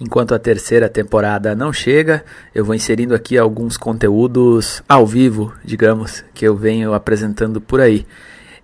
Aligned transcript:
Enquanto 0.00 0.32
a 0.32 0.38
terceira 0.38 0.88
temporada 0.88 1.56
não 1.56 1.72
chega, 1.72 2.24
eu 2.54 2.64
vou 2.64 2.74
inserindo 2.74 3.16
aqui 3.16 3.36
alguns 3.36 3.76
conteúdos 3.76 4.80
ao 4.88 5.04
vivo, 5.04 5.52
digamos, 5.64 6.24
que 6.32 6.46
eu 6.46 6.54
venho 6.54 6.94
apresentando 6.94 7.60
por 7.60 7.80
aí. 7.80 8.06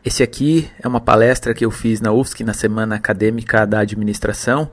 Esse 0.05 0.23
aqui 0.23 0.71
é 0.81 0.87
uma 0.87 1.01
palestra 1.01 1.53
que 1.53 1.65
eu 1.65 1.73
fiz 1.73 2.01
na 2.01 2.13
UFSC 2.13 2.45
na 2.45 2.53
Semana 2.53 2.95
Acadêmica 2.95 3.67
da 3.67 3.81
Administração 3.81 4.71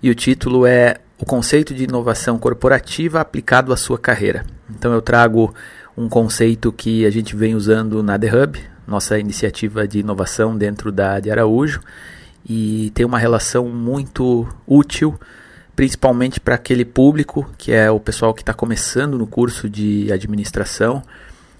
e 0.00 0.08
o 0.08 0.14
título 0.14 0.64
é 0.66 0.98
O 1.18 1.24
conceito 1.24 1.74
de 1.74 1.84
inovação 1.84 2.38
corporativa 2.38 3.20
aplicado 3.20 3.72
à 3.72 3.76
sua 3.76 3.98
carreira. 3.98 4.44
Então 4.70 4.92
eu 4.92 5.02
trago 5.02 5.52
um 5.96 6.08
conceito 6.08 6.70
que 6.70 7.04
a 7.04 7.10
gente 7.10 7.34
vem 7.34 7.56
usando 7.56 8.04
na 8.04 8.16
The 8.16 8.36
Hub, 8.36 8.60
nossa 8.86 9.18
iniciativa 9.18 9.88
de 9.88 9.98
inovação 9.98 10.56
dentro 10.56 10.92
da 10.92 11.18
de 11.18 11.30
Araújo, 11.30 11.80
e 12.48 12.92
tem 12.94 13.04
uma 13.04 13.18
relação 13.18 13.68
muito 13.68 14.46
útil 14.64 15.18
principalmente 15.76 16.40
para 16.40 16.54
aquele 16.54 16.84
público 16.84 17.48
que 17.58 17.72
é 17.72 17.90
o 17.90 17.98
pessoal 17.98 18.32
que 18.32 18.42
está 18.42 18.54
começando 18.54 19.18
no 19.18 19.26
curso 19.26 19.68
de 19.68 20.12
administração, 20.12 21.02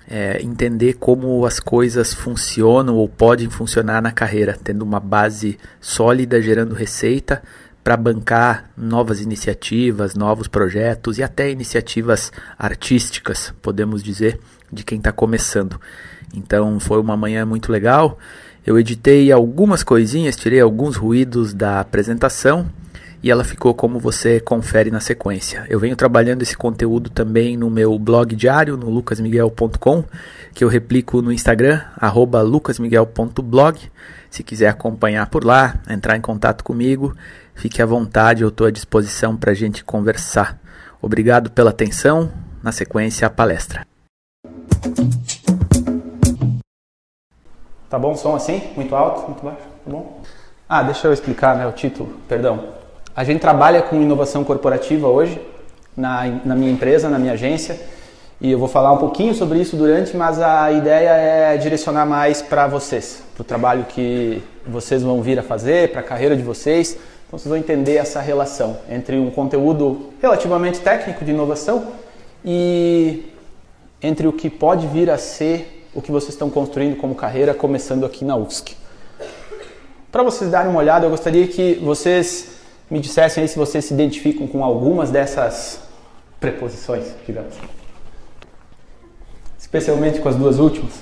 é, 0.08 0.40
entender 0.42 0.94
como 0.94 1.44
as 1.46 1.58
coisas 1.58 2.12
funcionam 2.12 2.96
ou 2.96 3.08
podem 3.08 3.48
funcionar 3.48 4.02
na 4.02 4.12
carreira, 4.12 4.56
tendo 4.62 4.82
uma 4.82 5.00
base 5.00 5.58
sólida, 5.80 6.40
gerando 6.40 6.74
receita 6.74 7.42
para 7.82 7.96
bancar 7.96 8.70
novas 8.76 9.20
iniciativas, 9.20 10.14
novos 10.14 10.48
projetos 10.48 11.18
e 11.18 11.22
até 11.22 11.50
iniciativas 11.50 12.32
artísticas, 12.58 13.52
podemos 13.60 14.02
dizer, 14.02 14.38
de 14.72 14.84
quem 14.84 14.98
está 14.98 15.12
começando. 15.12 15.80
Então 16.34 16.78
foi 16.80 17.00
uma 17.00 17.16
manhã 17.16 17.44
muito 17.44 17.70
legal. 17.70 18.18
Eu 18.66 18.78
editei 18.78 19.30
algumas 19.30 19.82
coisinhas, 19.82 20.36
tirei 20.36 20.60
alguns 20.60 20.96
ruídos 20.96 21.52
da 21.52 21.80
apresentação 21.80 22.70
e 23.24 23.30
ela 23.30 23.42
ficou 23.42 23.72
como 23.72 23.98
você 23.98 24.38
confere 24.38 24.90
na 24.90 25.00
sequência. 25.00 25.64
Eu 25.70 25.80
venho 25.80 25.96
trabalhando 25.96 26.42
esse 26.42 26.54
conteúdo 26.54 27.08
também 27.08 27.56
no 27.56 27.70
meu 27.70 27.98
blog 27.98 28.36
diário, 28.36 28.76
no 28.76 28.90
lucasmiguel.com, 28.90 30.04
que 30.52 30.62
eu 30.62 30.68
replico 30.68 31.22
no 31.22 31.32
Instagram, 31.32 31.80
lucasmiguel.blog. 32.44 33.80
Se 34.28 34.42
quiser 34.42 34.68
acompanhar 34.68 35.30
por 35.30 35.42
lá, 35.42 35.76
entrar 35.88 36.18
em 36.18 36.20
contato 36.20 36.62
comigo, 36.62 37.16
fique 37.54 37.80
à 37.80 37.86
vontade, 37.86 38.42
eu 38.42 38.50
estou 38.50 38.66
à 38.66 38.70
disposição 38.70 39.34
para 39.34 39.52
a 39.52 39.54
gente 39.54 39.82
conversar. 39.82 40.60
Obrigado 41.00 41.50
pela 41.50 41.70
atenção. 41.70 42.30
Na 42.62 42.72
sequência, 42.72 43.26
a 43.26 43.30
palestra. 43.30 43.86
Tá 47.88 47.98
bom 47.98 48.12
o 48.12 48.16
som 48.16 48.36
assim? 48.36 48.70
Muito 48.76 48.94
alto? 48.94 49.22
Muito 49.30 49.42
baixo? 49.42 49.62
Tá 49.82 49.90
bom? 49.90 50.22
Ah, 50.68 50.82
deixa 50.82 51.06
eu 51.06 51.12
explicar 51.14 51.56
né, 51.56 51.66
o 51.66 51.72
título, 51.72 52.20
perdão. 52.28 52.83
A 53.16 53.22
gente 53.22 53.40
trabalha 53.40 53.80
com 53.80 54.02
inovação 54.02 54.42
corporativa 54.42 55.06
hoje 55.06 55.40
na, 55.96 56.26
na 56.44 56.56
minha 56.56 56.72
empresa, 56.72 57.08
na 57.08 57.16
minha 57.16 57.34
agência, 57.34 57.80
e 58.40 58.50
eu 58.50 58.58
vou 58.58 58.66
falar 58.66 58.92
um 58.92 58.96
pouquinho 58.96 59.32
sobre 59.32 59.60
isso 59.60 59.76
durante, 59.76 60.16
mas 60.16 60.40
a 60.40 60.72
ideia 60.72 61.10
é 61.10 61.56
direcionar 61.56 62.04
mais 62.06 62.42
para 62.42 62.66
vocês, 62.66 63.22
para 63.32 63.42
o 63.42 63.44
trabalho 63.44 63.84
que 63.84 64.42
vocês 64.66 65.00
vão 65.00 65.22
vir 65.22 65.38
a 65.38 65.44
fazer, 65.44 65.92
para 65.92 66.00
a 66.00 66.02
carreira 66.02 66.36
de 66.36 66.42
vocês. 66.42 66.98
Então 67.28 67.38
vocês 67.38 67.48
vão 67.48 67.56
entender 67.56 67.94
essa 67.94 68.20
relação 68.20 68.78
entre 68.90 69.16
um 69.16 69.30
conteúdo 69.30 70.10
relativamente 70.20 70.80
técnico 70.80 71.24
de 71.24 71.30
inovação 71.30 71.92
e 72.44 73.32
entre 74.02 74.26
o 74.26 74.32
que 74.32 74.50
pode 74.50 74.88
vir 74.88 75.08
a 75.08 75.18
ser 75.18 75.86
o 75.94 76.02
que 76.02 76.10
vocês 76.10 76.34
estão 76.34 76.50
construindo 76.50 76.96
como 76.96 77.14
carreira, 77.14 77.54
começando 77.54 78.04
aqui 78.04 78.24
na 78.24 78.34
UFSC. 78.34 78.74
Para 80.10 80.24
vocês 80.24 80.50
darem 80.50 80.68
uma 80.68 80.80
olhada, 80.80 81.06
eu 81.06 81.10
gostaria 81.10 81.46
que 81.46 81.74
vocês 81.76 82.53
me 82.94 83.00
dissessem 83.00 83.42
aí 83.42 83.48
se 83.48 83.58
vocês 83.58 83.86
se 83.86 83.92
identificam 83.92 84.46
com 84.46 84.62
algumas 84.62 85.10
dessas 85.10 85.80
preposições, 86.38 87.12
digamos. 87.26 87.56
Especialmente 89.58 90.20
com 90.20 90.28
as 90.28 90.36
duas 90.36 90.60
últimas. 90.60 90.92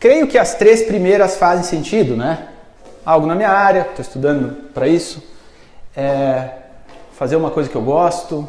Creio 0.00 0.26
que 0.26 0.38
as 0.38 0.54
três 0.54 0.84
primeiras 0.84 1.36
fazem 1.36 1.64
sentido, 1.64 2.16
né? 2.16 2.48
Algo 3.04 3.26
na 3.26 3.34
minha 3.34 3.50
área, 3.50 3.82
estou 3.82 4.00
estudando 4.00 4.70
para 4.72 4.88
isso. 4.88 5.22
É 5.94 6.52
fazer 7.12 7.36
uma 7.36 7.50
coisa 7.50 7.68
que 7.68 7.76
eu 7.76 7.82
gosto. 7.82 8.48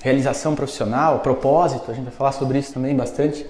Realização 0.00 0.54
profissional, 0.54 1.18
propósito, 1.18 1.90
a 1.90 1.94
gente 1.94 2.04
vai 2.04 2.14
falar 2.14 2.32
sobre 2.32 2.58
isso 2.58 2.72
também 2.72 2.96
bastante. 2.96 3.44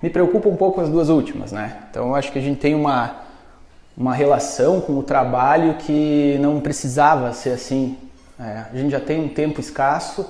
Me 0.00 0.08
preocupa 0.08 0.48
um 0.48 0.54
pouco 0.54 0.80
as 0.80 0.88
duas 0.88 1.08
últimas, 1.08 1.50
né? 1.50 1.78
Então 1.90 2.06
eu 2.06 2.14
acho 2.14 2.30
que 2.30 2.38
a 2.38 2.42
gente 2.42 2.60
tem 2.60 2.72
uma 2.72 3.29
uma 4.00 4.14
relação 4.14 4.80
com 4.80 4.98
o 4.98 5.02
trabalho 5.02 5.74
que 5.74 6.38
não 6.40 6.58
precisava 6.58 7.34
ser 7.34 7.50
assim. 7.50 7.98
É, 8.40 8.64
a 8.72 8.74
gente 8.74 8.92
já 8.92 8.98
tem 8.98 9.22
um 9.22 9.28
tempo 9.28 9.60
escasso, 9.60 10.24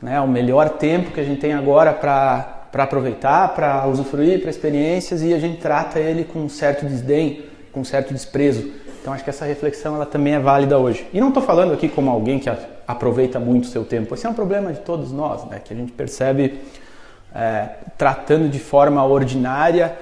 né, 0.00 0.18
o 0.18 0.26
melhor 0.26 0.70
tempo 0.70 1.10
que 1.10 1.20
a 1.20 1.22
gente 1.22 1.42
tem 1.42 1.52
agora 1.52 1.92
para 1.92 2.64
aproveitar, 2.72 3.54
para 3.54 3.86
usufruir, 3.86 4.40
para 4.40 4.48
experiências 4.48 5.20
e 5.20 5.34
a 5.34 5.38
gente 5.38 5.60
trata 5.60 6.00
ele 6.00 6.24
com 6.24 6.38
um 6.38 6.48
certo 6.48 6.86
desdém, 6.86 7.44
com 7.70 7.80
um 7.80 7.84
certo 7.84 8.14
desprezo. 8.14 8.72
Então 8.98 9.12
acho 9.12 9.24
que 9.24 9.28
essa 9.28 9.44
reflexão 9.44 9.96
ela 9.96 10.06
também 10.06 10.32
é 10.32 10.38
válida 10.38 10.78
hoje. 10.78 11.06
E 11.12 11.20
não 11.20 11.28
estou 11.28 11.42
falando 11.42 11.74
aqui 11.74 11.86
como 11.86 12.10
alguém 12.10 12.38
que 12.38 12.48
aproveita 12.88 13.38
muito 13.38 13.64
o 13.64 13.68
seu 13.68 13.84
tempo. 13.84 14.14
Esse 14.14 14.24
é 14.24 14.30
um 14.30 14.34
problema 14.34 14.72
de 14.72 14.80
todos 14.80 15.12
nós, 15.12 15.44
né, 15.44 15.60
que 15.62 15.74
a 15.74 15.76
gente 15.76 15.92
percebe 15.92 16.58
é, 17.34 17.68
tratando 17.98 18.48
de 18.48 18.58
forma 18.58 19.04
ordinária 19.04 19.98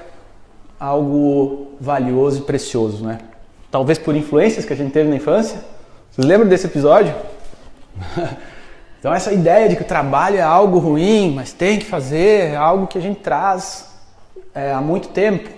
algo 0.78 1.72
valioso 1.80 2.40
e 2.40 2.42
precioso, 2.42 3.04
né? 3.04 3.18
Talvez 3.70 3.98
por 3.98 4.14
influências 4.14 4.64
que 4.64 4.72
a 4.72 4.76
gente 4.76 4.92
teve 4.92 5.08
na 5.10 5.16
infância. 5.16 5.60
Vocês 6.10 6.26
lembram 6.26 6.48
desse 6.48 6.66
episódio? 6.66 7.14
então 8.98 9.12
essa 9.12 9.32
ideia 9.32 9.68
de 9.68 9.76
que 9.76 9.82
o 9.82 9.86
trabalho 9.86 10.36
é 10.36 10.42
algo 10.42 10.78
ruim, 10.78 11.34
mas 11.34 11.52
tem 11.52 11.78
que 11.78 11.84
fazer, 11.84 12.52
é 12.52 12.56
algo 12.56 12.86
que 12.86 12.96
a 12.96 13.00
gente 13.00 13.20
traz 13.20 13.88
é, 14.54 14.72
há 14.72 14.80
muito 14.80 15.08
tempo. 15.08 15.50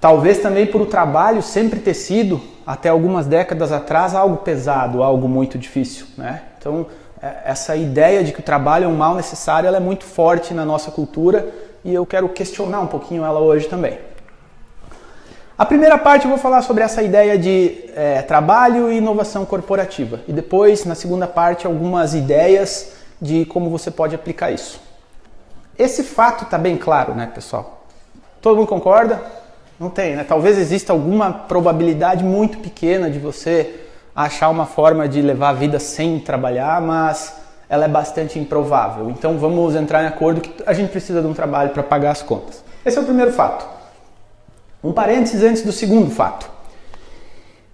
Talvez 0.00 0.38
também 0.38 0.66
por 0.66 0.82
o 0.82 0.86
trabalho 0.86 1.42
sempre 1.42 1.80
ter 1.80 1.94
sido, 1.94 2.40
até 2.66 2.90
algumas 2.90 3.26
décadas 3.26 3.72
atrás, 3.72 4.14
algo 4.14 4.38
pesado, 4.38 5.02
algo 5.02 5.28
muito 5.28 5.58
difícil, 5.58 6.06
né? 6.16 6.42
Então 6.58 6.86
é, 7.22 7.36
essa 7.46 7.74
ideia 7.74 8.22
de 8.22 8.32
que 8.32 8.40
o 8.40 8.42
trabalho 8.42 8.84
é 8.84 8.88
um 8.88 8.96
mal 8.96 9.14
necessário, 9.14 9.66
ela 9.66 9.78
é 9.78 9.80
muito 9.80 10.04
forte 10.04 10.52
na 10.52 10.64
nossa 10.64 10.90
cultura 10.90 11.63
e 11.84 11.92
eu 11.92 12.06
quero 12.06 12.28
questionar 12.28 12.80
um 12.80 12.86
pouquinho 12.86 13.24
ela 13.24 13.40
hoje 13.40 13.68
também. 13.68 13.98
A 15.56 15.64
primeira 15.64 15.96
parte 15.96 16.24
eu 16.24 16.30
vou 16.30 16.38
falar 16.38 16.62
sobre 16.62 16.82
essa 16.82 17.02
ideia 17.02 17.38
de 17.38 17.84
é, 17.94 18.22
trabalho 18.22 18.90
e 18.90 18.96
inovação 18.96 19.44
corporativa. 19.44 20.20
E 20.26 20.32
depois, 20.32 20.84
na 20.84 20.96
segunda 20.96 21.28
parte, 21.28 21.66
algumas 21.66 22.12
ideias 22.12 22.94
de 23.20 23.44
como 23.44 23.70
você 23.70 23.88
pode 23.90 24.16
aplicar 24.16 24.50
isso. 24.50 24.80
Esse 25.78 26.02
fato 26.02 26.44
está 26.44 26.58
bem 26.58 26.76
claro, 26.76 27.14
né, 27.14 27.30
pessoal? 27.32 27.84
Todo 28.40 28.56
mundo 28.56 28.66
concorda? 28.66 29.22
Não 29.78 29.90
tem, 29.90 30.16
né? 30.16 30.24
Talvez 30.24 30.58
exista 30.58 30.92
alguma 30.92 31.32
probabilidade 31.32 32.24
muito 32.24 32.58
pequena 32.58 33.08
de 33.08 33.18
você 33.18 33.80
achar 34.14 34.48
uma 34.48 34.66
forma 34.66 35.08
de 35.08 35.22
levar 35.22 35.50
a 35.50 35.54
vida 35.54 35.78
sem 35.78 36.18
trabalhar, 36.18 36.80
mas 36.80 37.43
ela 37.74 37.86
é 37.86 37.88
bastante 37.88 38.38
improvável. 38.38 39.10
Então 39.10 39.36
vamos 39.36 39.74
entrar 39.74 40.04
em 40.04 40.06
acordo 40.06 40.40
que 40.40 40.62
a 40.64 40.72
gente 40.72 40.90
precisa 40.90 41.20
de 41.20 41.26
um 41.26 41.34
trabalho 41.34 41.70
para 41.70 41.82
pagar 41.82 42.12
as 42.12 42.22
contas. 42.22 42.62
Esse 42.86 42.96
é 42.96 43.00
o 43.00 43.04
primeiro 43.04 43.32
fato. 43.32 43.66
Um 44.82 44.92
parênteses 44.92 45.42
antes 45.42 45.62
do 45.62 45.72
segundo 45.72 46.08
fato. 46.10 46.48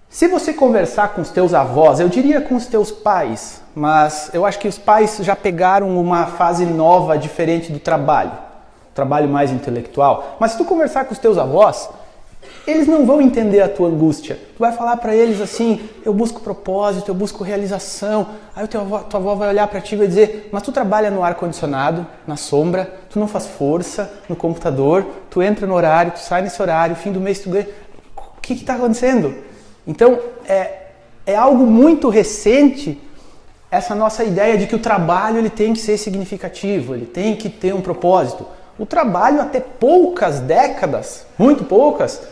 Se 0.09 0.27
você 0.27 0.53
conversar 0.53 1.09
com 1.09 1.21
os 1.21 1.29
teus 1.29 1.53
avós, 1.53 1.99
eu 1.99 2.09
diria 2.09 2.41
com 2.41 2.55
os 2.55 2.65
teus 2.65 2.91
pais, 2.91 3.61
mas 3.75 4.31
eu 4.33 4.45
acho 4.45 4.57
que 4.57 4.67
os 4.67 4.77
pais 4.77 5.17
já 5.21 5.35
pegaram 5.35 5.95
uma 5.97 6.25
fase 6.25 6.65
nova, 6.65 7.17
diferente 7.17 7.71
do 7.71 7.79
trabalho, 7.79 8.31
trabalho 8.93 9.29
mais 9.29 9.51
intelectual. 9.51 10.35
Mas 10.39 10.51
se 10.51 10.57
tu 10.57 10.65
conversar 10.65 11.05
com 11.05 11.13
os 11.13 11.19
teus 11.19 11.37
avós, 11.37 11.89
eles 12.65 12.87
não 12.87 13.05
vão 13.05 13.21
entender 13.21 13.61
a 13.61 13.69
tua 13.69 13.87
angústia. 13.87 14.39
Tu 14.55 14.59
vai 14.59 14.71
falar 14.71 14.97
para 14.97 15.15
eles 15.15 15.41
assim: 15.41 15.89
eu 16.05 16.13
busco 16.13 16.41
propósito, 16.41 17.09
eu 17.09 17.15
busco 17.15 17.43
realização. 17.43 18.27
Aí 18.55 18.67
tua 18.67 18.81
avó, 18.81 18.99
tua 18.99 19.19
avó 19.19 19.35
vai 19.35 19.49
olhar 19.49 19.67
para 19.67 19.81
ti 19.81 19.95
e 19.95 19.97
vai 19.97 20.07
dizer: 20.07 20.49
mas 20.51 20.61
tu 20.61 20.71
trabalha 20.71 21.09
no 21.09 21.23
ar 21.23 21.35
condicionado, 21.35 22.05
na 22.27 22.35
sombra, 22.35 22.91
tu 23.09 23.19
não 23.19 23.27
faz 23.27 23.47
força 23.47 24.11
no 24.29 24.35
computador, 24.35 25.05
tu 25.29 25.41
entra 25.41 25.65
no 25.65 25.73
horário, 25.73 26.11
tu 26.11 26.19
sai 26.19 26.41
nesse 26.41 26.61
horário, 26.61 26.95
fim 26.95 27.11
do 27.11 27.19
mês 27.19 27.39
tu 27.39 27.49
ganha. 27.49 27.67
O 28.15 28.41
que 28.41 28.53
está 28.53 28.75
acontecendo? 28.75 29.35
Então 29.85 30.19
é, 30.47 30.87
é 31.25 31.35
algo 31.35 31.65
muito 31.65 32.09
recente 32.09 32.99
essa 33.69 33.95
nossa 33.95 34.23
ideia 34.23 34.57
de 34.57 34.67
que 34.67 34.75
o 34.75 34.79
trabalho 34.79 35.37
ele 35.37 35.49
tem 35.49 35.73
que 35.73 35.79
ser 35.79 35.97
significativo, 35.97 36.93
ele 36.93 37.05
tem 37.05 37.35
que 37.35 37.49
ter 37.49 37.73
um 37.73 37.81
propósito. 37.81 38.45
O 38.81 38.85
trabalho 38.87 39.39
até 39.39 39.59
poucas 39.59 40.39
décadas, 40.39 41.27
muito 41.37 41.63
poucas, 41.63 42.23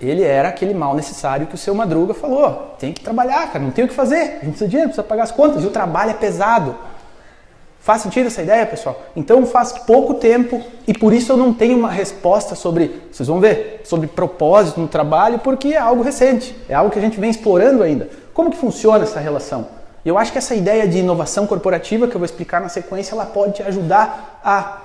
ele 0.00 0.22
era 0.22 0.48
aquele 0.48 0.72
mal 0.72 0.94
necessário 0.94 1.48
que 1.48 1.56
o 1.56 1.58
seu 1.58 1.74
Madruga 1.74 2.14
falou. 2.14 2.76
Tem 2.78 2.92
que 2.92 3.00
trabalhar, 3.00 3.50
cara, 3.50 3.58
não 3.58 3.72
tem 3.72 3.84
o 3.84 3.88
que 3.88 3.94
fazer. 3.94 4.38
A 4.40 4.44
gente 4.44 4.50
precisa 4.50 4.66
de 4.66 4.70
dinheiro, 4.70 4.90
precisa 4.90 5.02
pagar 5.02 5.24
as 5.24 5.32
contas. 5.32 5.64
E 5.64 5.66
o 5.66 5.70
trabalho 5.70 6.12
é 6.12 6.14
pesado. 6.14 6.76
Faz 7.80 8.02
sentido 8.02 8.28
essa 8.28 8.40
ideia, 8.40 8.64
pessoal? 8.64 9.02
Então 9.16 9.44
faz 9.46 9.72
pouco 9.72 10.14
tempo 10.14 10.62
e 10.86 10.94
por 10.94 11.12
isso 11.12 11.32
eu 11.32 11.36
não 11.36 11.52
tenho 11.52 11.76
uma 11.76 11.90
resposta 11.90 12.54
sobre, 12.54 13.02
vocês 13.10 13.26
vão 13.26 13.40
ver, 13.40 13.80
sobre 13.82 14.06
propósito 14.06 14.80
no 14.80 14.86
trabalho, 14.86 15.40
porque 15.40 15.74
é 15.74 15.78
algo 15.78 16.04
recente, 16.04 16.56
é 16.68 16.74
algo 16.74 16.92
que 16.92 17.00
a 17.00 17.02
gente 17.02 17.18
vem 17.18 17.30
explorando 17.30 17.82
ainda. 17.82 18.08
Como 18.32 18.48
que 18.48 18.56
funciona 18.56 19.02
essa 19.02 19.18
relação? 19.18 19.66
Eu 20.06 20.16
acho 20.18 20.30
que 20.30 20.38
essa 20.38 20.54
ideia 20.54 20.86
de 20.86 20.98
inovação 20.98 21.48
corporativa 21.48 22.06
que 22.06 22.14
eu 22.14 22.20
vou 22.20 22.26
explicar 22.26 22.60
na 22.60 22.68
sequência, 22.68 23.12
ela 23.12 23.26
pode 23.26 23.54
te 23.54 23.62
ajudar 23.64 24.40
a 24.44 24.83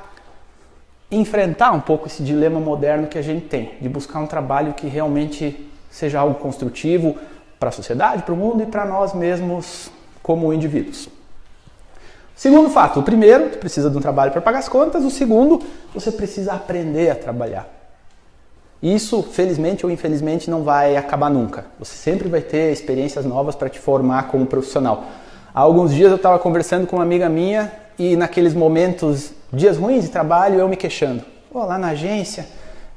enfrentar 1.12 1.72
um 1.72 1.80
pouco 1.80 2.08
esse 2.08 2.22
dilema 2.24 2.60
moderno 2.60 3.08
que 3.08 3.18
a 3.18 3.22
gente 3.22 3.48
tem, 3.48 3.74
de 3.82 3.90
buscar 3.90 4.20
um 4.20 4.28
trabalho 4.28 4.74
que 4.74 4.88
realmente 4.88 5.70
seja 5.90 6.20
algo 6.20 6.36
construtivo 6.36 7.18
para 7.60 7.70
a 7.70 7.72
sociedade, 7.72 8.24
para 8.24 8.34
o 8.34 8.38
mundo 8.38 8.64
e 8.64 8.66
para 8.66 8.86
nós 8.86 9.14
mesmos 9.14 9.92
como 10.22 10.54
indivíduos. 10.54 11.10
Segundo 12.36 12.70
fato, 12.70 13.02
o 13.02 13.04
primeiro, 13.04 13.50
tu 13.50 13.58
precisa 13.58 13.90
de 13.90 13.98
um 13.98 14.00
trabalho 14.00 14.32
para 14.32 14.40
pagar 14.40 14.60
as 14.60 14.70
contas, 14.70 15.04
o 15.04 15.10
segundo, 15.10 15.62
você 15.94 16.12
precisa 16.12 16.54
aprender 16.54 17.10
a 17.10 17.16
trabalhar. 17.16 17.68
Isso, 18.82 19.22
felizmente 19.24 19.86
ou 19.86 19.92
infelizmente, 19.92 20.50
não 20.50 20.64
vai 20.64 20.96
acabar 20.96 21.30
nunca. 21.30 21.66
Você 21.78 21.96
sempre 21.96 22.30
vai 22.30 22.40
ter 22.40 22.72
experiências 22.72 23.26
novas 23.26 23.56
para 23.56 23.68
te 23.68 23.78
formar 23.78 24.30
como 24.30 24.46
profissional. 24.46 25.04
Há 25.54 25.60
alguns 25.60 25.94
dias 25.94 26.12
eu 26.12 26.16
estava 26.16 26.40
conversando 26.40 26.88
com 26.88 26.96
uma 26.96 27.04
amiga 27.04 27.28
minha 27.28 27.74
e 27.98 28.16
naqueles 28.16 28.54
momentos, 28.54 29.34
dias 29.52 29.78
ruins 29.78 30.06
de 30.06 30.10
trabalho, 30.10 30.60
eu 30.60 30.68
me 30.68 30.76
queixando. 30.76 31.24
Oh, 31.52 31.60
lá 31.60 31.78
na 31.78 31.90
agência, 31.90 32.48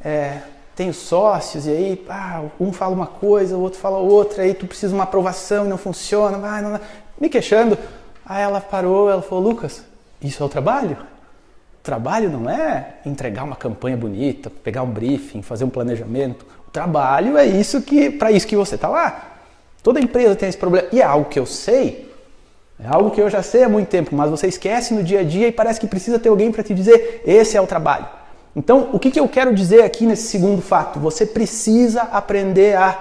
é, 0.05 0.39
tenho 0.75 0.93
sócios 0.93 1.67
e 1.67 1.71
aí 1.71 2.05
ah, 2.09 2.43
um 2.61 2.73
fala 2.73 2.95
uma 2.95 3.07
coisa, 3.07 3.57
o 3.57 3.61
outro 3.61 3.79
fala 3.79 3.99
outra, 3.99 4.43
aí 4.43 4.55
tu 4.55 4.67
precisa 4.67 4.89
de 4.89 4.95
uma 4.95 5.05
aprovação 5.05 5.67
e 5.67 5.69
não 5.69 5.79
funciona, 5.79 6.39
vai, 6.39 6.63
não, 6.63 6.71
não. 6.71 6.81
me 7.21 7.29
queixando. 7.29 7.79
Aí 8.25 8.43
ela 8.43 8.61
parou, 8.61 9.11
ela 9.11 9.23
falou, 9.23 9.43
Lucas, 9.43 9.85
isso 10.21 10.43
é 10.43 10.47
o 10.47 10.49
trabalho? 10.49 10.97
Trabalho 11.83 12.31
não 12.31 12.49
é 12.49 12.95
entregar 13.05 13.43
uma 13.43 13.57
campanha 13.57 13.97
bonita, 13.97 14.49
pegar 14.49 14.83
um 14.83 14.91
briefing, 14.91 15.43
fazer 15.43 15.65
um 15.65 15.71
planejamento. 15.71 16.47
O 16.67 16.71
trabalho 16.71 17.37
é 17.37 17.45
isso 17.45 17.83
que, 17.83 18.09
para 18.09 18.31
isso 18.31 18.47
que 18.47 18.57
você 18.57 18.77
está 18.77 18.89
lá. 18.89 19.33
Toda 19.83 19.99
empresa 19.99 20.37
tem 20.37 20.49
esse 20.49 20.57
problema 20.57 20.89
e 20.93 21.01
é 21.01 21.05
algo 21.05 21.29
que 21.29 21.39
eu 21.39 21.45
sei, 21.45 22.12
é 22.85 22.89
algo 22.89 23.11
que 23.13 23.21
eu 23.21 23.31
já 23.31 23.43
sei 23.43 23.63
há 23.63 23.69
muito 23.69 23.89
tempo, 23.89 24.15
mas 24.15 24.29
você 24.29 24.49
esquece 24.49 24.93
no 24.93 25.05
dia 25.05 25.21
a 25.21 25.23
dia 25.23 25.47
e 25.47 25.53
parece 25.53 25.79
que 25.79 25.87
precisa 25.87 26.19
ter 26.19 26.29
alguém 26.29 26.51
para 26.51 26.65
te 26.65 26.75
dizer 26.75 27.23
esse 27.25 27.57
é 27.57 27.61
o 27.61 27.67
trabalho. 27.67 28.07
Então, 28.57 28.91
o 28.93 28.99
que, 28.99 29.11
que 29.11 29.21
eu 29.21 29.29
quero 29.29 29.55
dizer 29.55 29.83
aqui 29.83 30.05
nesse 30.05 30.25
segundo 30.25 30.61
fato? 30.61 30.99
Você 30.99 31.25
precisa 31.25 32.03
aprender 32.03 32.77
a 32.77 32.99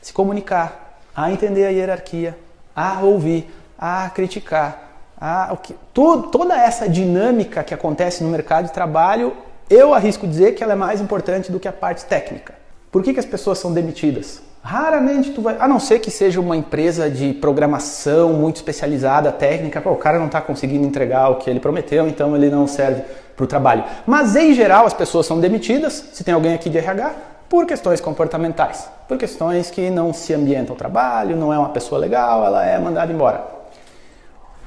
se 0.00 0.12
comunicar, 0.12 0.98
a 1.14 1.30
entender 1.30 1.66
a 1.66 1.68
hierarquia, 1.68 2.36
a 2.74 3.00
ouvir, 3.00 3.48
a 3.78 4.10
criticar. 4.10 4.88
A, 5.20 5.54
que, 5.62 5.74
to, 5.92 6.22
toda 6.22 6.56
essa 6.56 6.88
dinâmica 6.88 7.62
que 7.62 7.74
acontece 7.74 8.24
no 8.24 8.30
mercado 8.30 8.66
de 8.66 8.72
trabalho, 8.72 9.36
eu 9.68 9.92
arrisco 9.92 10.26
dizer 10.26 10.54
que 10.54 10.64
ela 10.64 10.72
é 10.72 10.76
mais 10.76 11.00
importante 11.00 11.52
do 11.52 11.60
que 11.60 11.68
a 11.68 11.72
parte 11.72 12.06
técnica. 12.06 12.54
Por 12.90 13.02
que, 13.02 13.12
que 13.12 13.20
as 13.20 13.26
pessoas 13.26 13.58
são 13.58 13.72
demitidas? 13.72 14.42
Raramente 14.62 15.30
tu 15.30 15.40
vai, 15.40 15.56
a 15.58 15.66
não 15.66 15.80
ser 15.80 16.00
que 16.00 16.10
seja 16.10 16.38
uma 16.38 16.56
empresa 16.56 17.10
de 17.10 17.32
programação 17.32 18.34
muito 18.34 18.56
especializada, 18.56 19.32
técnica, 19.32 19.80
pô, 19.80 19.90
o 19.92 19.96
cara 19.96 20.18
não 20.18 20.26
está 20.26 20.40
conseguindo 20.40 20.86
entregar 20.86 21.30
o 21.30 21.36
que 21.36 21.48
ele 21.48 21.58
prometeu, 21.58 22.06
então 22.06 22.36
ele 22.36 22.50
não 22.50 22.66
serve 22.66 23.02
para 23.34 23.44
o 23.44 23.46
trabalho. 23.46 23.84
Mas 24.06 24.36
em 24.36 24.52
geral 24.52 24.84
as 24.84 24.92
pessoas 24.92 25.24
são 25.24 25.40
demitidas, 25.40 26.10
se 26.12 26.22
tem 26.22 26.34
alguém 26.34 26.52
aqui 26.52 26.68
de 26.68 26.76
RH, 26.76 27.14
por 27.48 27.66
questões 27.66 28.00
comportamentais, 28.00 28.88
por 29.08 29.16
questões 29.16 29.70
que 29.70 29.88
não 29.88 30.12
se 30.12 30.34
ambienta 30.34 30.72
ao 30.72 30.76
trabalho, 30.76 31.36
não 31.36 31.52
é 31.52 31.58
uma 31.58 31.70
pessoa 31.70 31.98
legal, 31.98 32.44
ela 32.44 32.64
é 32.64 32.78
mandada 32.78 33.10
embora. 33.10 33.44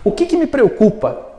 O 0.03 0.11
que, 0.11 0.25
que 0.25 0.35
me 0.35 0.47
preocupa, 0.47 1.33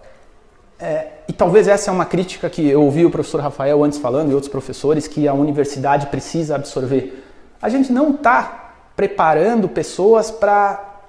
é, 0.79 1.09
e 1.29 1.33
talvez 1.33 1.67
essa 1.67 1.91
é 1.91 1.93
uma 1.93 2.07
crítica 2.07 2.49
que 2.49 2.67
eu 2.67 2.83
ouvi 2.83 3.05
o 3.05 3.11
professor 3.11 3.41
Rafael 3.41 3.83
antes 3.83 3.99
falando 3.99 4.31
e 4.31 4.35
outros 4.35 4.51
professores, 4.51 5.09
que 5.09 5.27
a 5.27 5.35
universidade 5.35 6.07
precisa 6.07 6.55
absorver. 6.55 7.24
A 7.65 7.71
gente 7.71 7.91
não 7.91 8.11
está 8.11 8.75
preparando 8.95 9.67
pessoas 9.71 10.31
para 10.31 11.01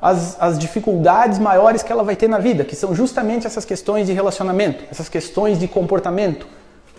as, 0.00 0.34
as, 0.40 0.58
dificuldades 0.58 1.38
maiores 1.38 1.82
que 1.82 1.92
ela 1.92 2.02
vai 2.02 2.16
ter 2.16 2.26
na 2.26 2.38
vida, 2.38 2.64
que 2.64 2.74
são 2.74 2.94
justamente 2.94 3.46
essas 3.46 3.66
questões 3.66 4.06
de 4.06 4.14
relacionamento, 4.14 4.82
essas 4.90 5.10
questões 5.10 5.58
de 5.58 5.68
comportamento. 5.68 6.46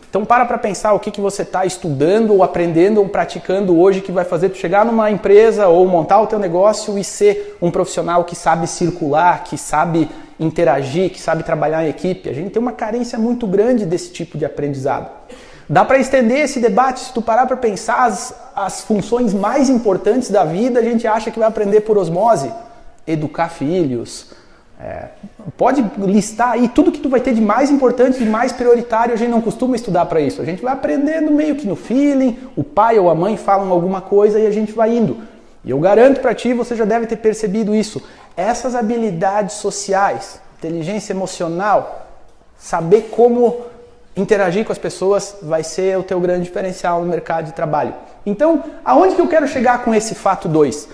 Então 0.08 0.24
para 0.24 0.46
para 0.46 0.60
pensar 0.60 0.94
o 0.94 1.00
que, 1.00 1.10
que 1.10 1.20
você 1.20 1.42
está 1.42 1.66
estudando 1.66 2.32
ou 2.32 2.44
aprendendo 2.44 3.00
ou 3.00 3.10
praticando 3.10 3.76
hoje 3.76 4.02
que 4.02 4.12
vai 4.12 4.24
fazer 4.24 4.50
tu 4.50 4.58
chegar 4.60 4.86
numa 4.86 5.10
empresa 5.10 5.68
ou 5.68 5.88
montar 5.88 6.22
o 6.22 6.28
teu 6.28 6.38
negócio 6.38 6.96
e 7.00 7.04
ser 7.04 7.58
um 7.60 7.72
profissional 7.72 8.24
que 8.24 8.36
sabe 8.36 8.68
circular, 8.68 9.44
que 9.46 9.58
sabe 9.58 10.08
interagir, 10.40 11.10
que 11.10 11.20
sabe 11.20 11.42
trabalhar 11.42 11.84
em 11.84 11.90
equipe. 11.90 12.30
A 12.30 12.34
gente 12.34 12.52
tem 12.52 12.62
uma 12.62 12.72
carência 12.72 13.18
muito 13.18 13.48
grande 13.48 13.84
desse 13.84 14.12
tipo 14.12 14.38
de 14.38 14.46
aprendizado. 14.46 15.10
Dá 15.72 15.86
para 15.86 15.98
estender 15.98 16.40
esse 16.40 16.60
debate, 16.60 17.00
se 17.00 17.14
tu 17.14 17.22
parar 17.22 17.46
para 17.46 17.56
pensar 17.56 18.04
as, 18.04 18.36
as 18.54 18.82
funções 18.82 19.34
mais 19.34 19.70
importantes 19.70 20.30
da 20.30 20.44
vida, 20.44 20.82
a 20.82 20.84
gente 20.84 21.08
acha 21.08 21.32
que 21.32 21.40
vai 21.40 21.48
aprender 21.48 21.80
por 21.80 21.98
osmose. 21.98 22.52
Educar 23.08 23.48
filhos, 23.48 24.32
é, 24.78 25.06
pode 25.56 25.82
listar 26.00 26.52
aí 26.52 26.68
tudo 26.68 26.92
que 26.92 27.00
tu 27.00 27.08
vai 27.08 27.22
ter 27.22 27.34
de 27.34 27.40
mais 27.40 27.72
importante, 27.72 28.20
de 28.20 28.26
mais 28.26 28.52
prioritário. 28.52 29.14
A 29.14 29.18
gente 29.18 29.30
não 29.30 29.40
costuma 29.40 29.78
estudar 29.78 30.08
para 30.08 30.20
isso. 30.20 30.42
A 30.42 30.46
gente 30.46 30.62
vai 30.62 30.74
aprendendo 30.74 31.32
meio 31.32 31.56
que 31.56 31.66
no 31.66 31.78
feeling. 31.78 32.38
O 32.54 32.66
pai 32.66 33.00
ou 33.00 33.10
a 33.10 33.16
mãe 33.16 33.38
falam 33.38 33.72
alguma 33.72 34.02
coisa 34.02 34.42
e 34.42 34.48
a 34.48 34.52
gente 34.52 34.74
vai 34.74 34.94
indo. 34.94 35.20
E 35.64 35.72
eu 35.72 35.80
garanto 35.80 36.20
para 36.20 36.36
ti, 36.36 36.52
você 36.52 36.76
já 36.76 36.84
deve 36.84 37.08
ter 37.08 37.16
percebido 37.16 37.74
isso. 37.74 38.04
Essas 38.36 38.76
habilidades 38.76 39.56
sociais, 39.56 40.42
inteligência 40.58 41.14
emocional, 41.14 42.10
saber 42.58 43.10
como 43.10 43.72
interagir 44.16 44.66
com 44.66 44.72
as 44.72 44.78
pessoas 44.78 45.38
vai 45.42 45.64
ser 45.64 45.98
o 45.98 46.04
teu 46.04 46.20
grande 46.20 46.44
diferencial 46.44 47.02
no 47.02 47.08
mercado 47.08 47.46
de 47.46 47.54
trabalho. 47.54 47.94
Então, 48.26 48.64
aonde 48.84 49.16
que 49.16 49.22
eu 49.22 49.28
quero 49.28 49.48
chegar 49.48 49.84
com 49.84 49.94
esse 49.94 50.16
fato 50.16 50.48
2? 50.48 50.90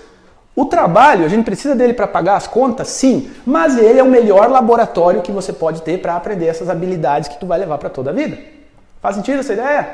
O 0.54 0.64
trabalho, 0.64 1.24
a 1.24 1.28
gente 1.28 1.44
precisa 1.44 1.74
dele 1.74 1.92
para 1.92 2.08
pagar 2.08 2.36
as 2.36 2.46
contas, 2.46 2.88
sim, 2.88 3.30
mas 3.46 3.78
ele 3.78 4.00
é 4.00 4.02
o 4.02 4.10
melhor 4.10 4.50
laboratório 4.50 5.22
que 5.22 5.30
você 5.30 5.52
pode 5.52 5.82
ter 5.82 6.00
para 6.00 6.16
aprender 6.16 6.46
essas 6.46 6.68
habilidades 6.68 7.28
que 7.28 7.38
tu 7.38 7.46
vai 7.46 7.58
levar 7.58 7.78
para 7.78 7.88
toda 7.88 8.10
a 8.10 8.12
vida. 8.12 8.38
Faz 9.00 9.14
sentido 9.14 9.38
essa 9.38 9.52
ideia? 9.52 9.88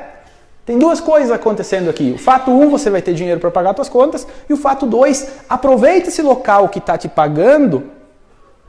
Tem 0.65 0.79
duas 0.79 0.99
coisas 0.99 1.29
acontecendo 1.29 1.87
aqui. 1.87 2.13
O 2.15 2.17
fato 2.17 2.49
1, 2.49 2.61
um, 2.63 2.69
você 2.71 2.89
vai 2.89 3.01
ter 3.01 3.13
dinheiro 3.13 3.39
para 3.39 3.51
pagar 3.51 3.75
suas 3.75 3.89
contas, 3.89 4.25
e 4.49 4.53
o 4.53 4.57
fato 4.57 4.87
2, 4.87 5.43
aproveita 5.47 6.09
esse 6.09 6.23
local 6.23 6.67
que 6.69 6.79
está 6.79 6.97
te 6.97 7.07
pagando 7.07 7.91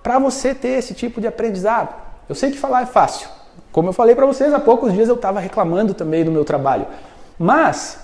para 0.02 0.18
você 0.18 0.54
ter 0.54 0.78
esse 0.78 0.92
tipo 0.92 1.18
de 1.18 1.26
aprendizado. 1.26 1.94
Eu 2.28 2.34
sei 2.34 2.50
que 2.50 2.58
falar 2.58 2.82
é 2.82 2.86
fácil. 2.86 3.35
Como 3.76 3.90
eu 3.90 3.92
falei 3.92 4.14
para 4.14 4.24
vocês, 4.24 4.54
há 4.54 4.58
poucos 4.58 4.94
dias 4.94 5.06
eu 5.06 5.16
estava 5.16 5.38
reclamando 5.38 5.92
também 5.92 6.24
do 6.24 6.30
meu 6.30 6.46
trabalho. 6.46 6.86
Mas 7.38 7.98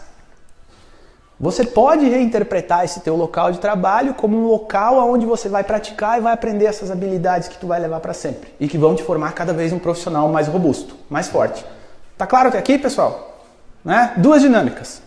você 1.40 1.64
pode 1.64 2.06
reinterpretar 2.06 2.84
esse 2.84 3.00
teu 3.00 3.16
local 3.16 3.50
de 3.50 3.58
trabalho 3.58 4.12
como 4.12 4.36
um 4.36 4.46
local 4.48 4.98
onde 5.10 5.24
você 5.24 5.48
vai 5.48 5.64
praticar 5.64 6.18
e 6.18 6.20
vai 6.20 6.34
aprender 6.34 6.66
essas 6.66 6.90
habilidades 6.90 7.48
que 7.48 7.56
tu 7.56 7.66
vai 7.66 7.80
levar 7.80 8.00
para 8.00 8.12
sempre 8.12 8.52
e 8.60 8.68
que 8.68 8.76
vão 8.76 8.94
te 8.94 9.02
formar 9.02 9.32
cada 9.32 9.54
vez 9.54 9.72
um 9.72 9.78
profissional 9.78 10.28
mais 10.28 10.46
robusto, 10.46 10.94
mais 11.08 11.28
forte. 11.28 11.64
Tá 12.18 12.26
claro 12.26 12.48
até 12.48 12.58
aqui, 12.58 12.76
pessoal? 12.76 13.38
Né? 13.82 14.12
Duas 14.18 14.42
dinâmicas. 14.42 15.00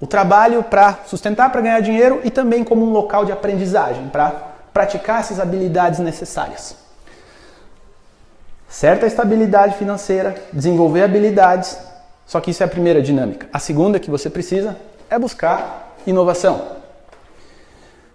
O 0.00 0.06
trabalho 0.06 0.62
para 0.62 1.00
sustentar, 1.04 1.50
para 1.50 1.60
ganhar 1.60 1.80
dinheiro 1.80 2.20
e 2.22 2.30
também 2.30 2.62
como 2.62 2.86
um 2.86 2.92
local 2.92 3.24
de 3.24 3.32
aprendizagem, 3.32 4.06
para 4.06 4.30
praticar 4.72 5.18
essas 5.18 5.40
habilidades 5.40 5.98
necessárias. 5.98 6.83
Certa 8.74 9.06
estabilidade 9.06 9.76
financeira, 9.76 10.34
desenvolver 10.52 11.04
habilidades, 11.04 11.78
só 12.26 12.40
que 12.40 12.50
isso 12.50 12.60
é 12.60 12.66
a 12.66 12.68
primeira 12.68 13.00
dinâmica. 13.00 13.46
A 13.52 13.60
segunda 13.60 14.00
que 14.00 14.10
você 14.10 14.28
precisa 14.28 14.76
é 15.08 15.16
buscar 15.16 15.94
inovação. 16.04 16.60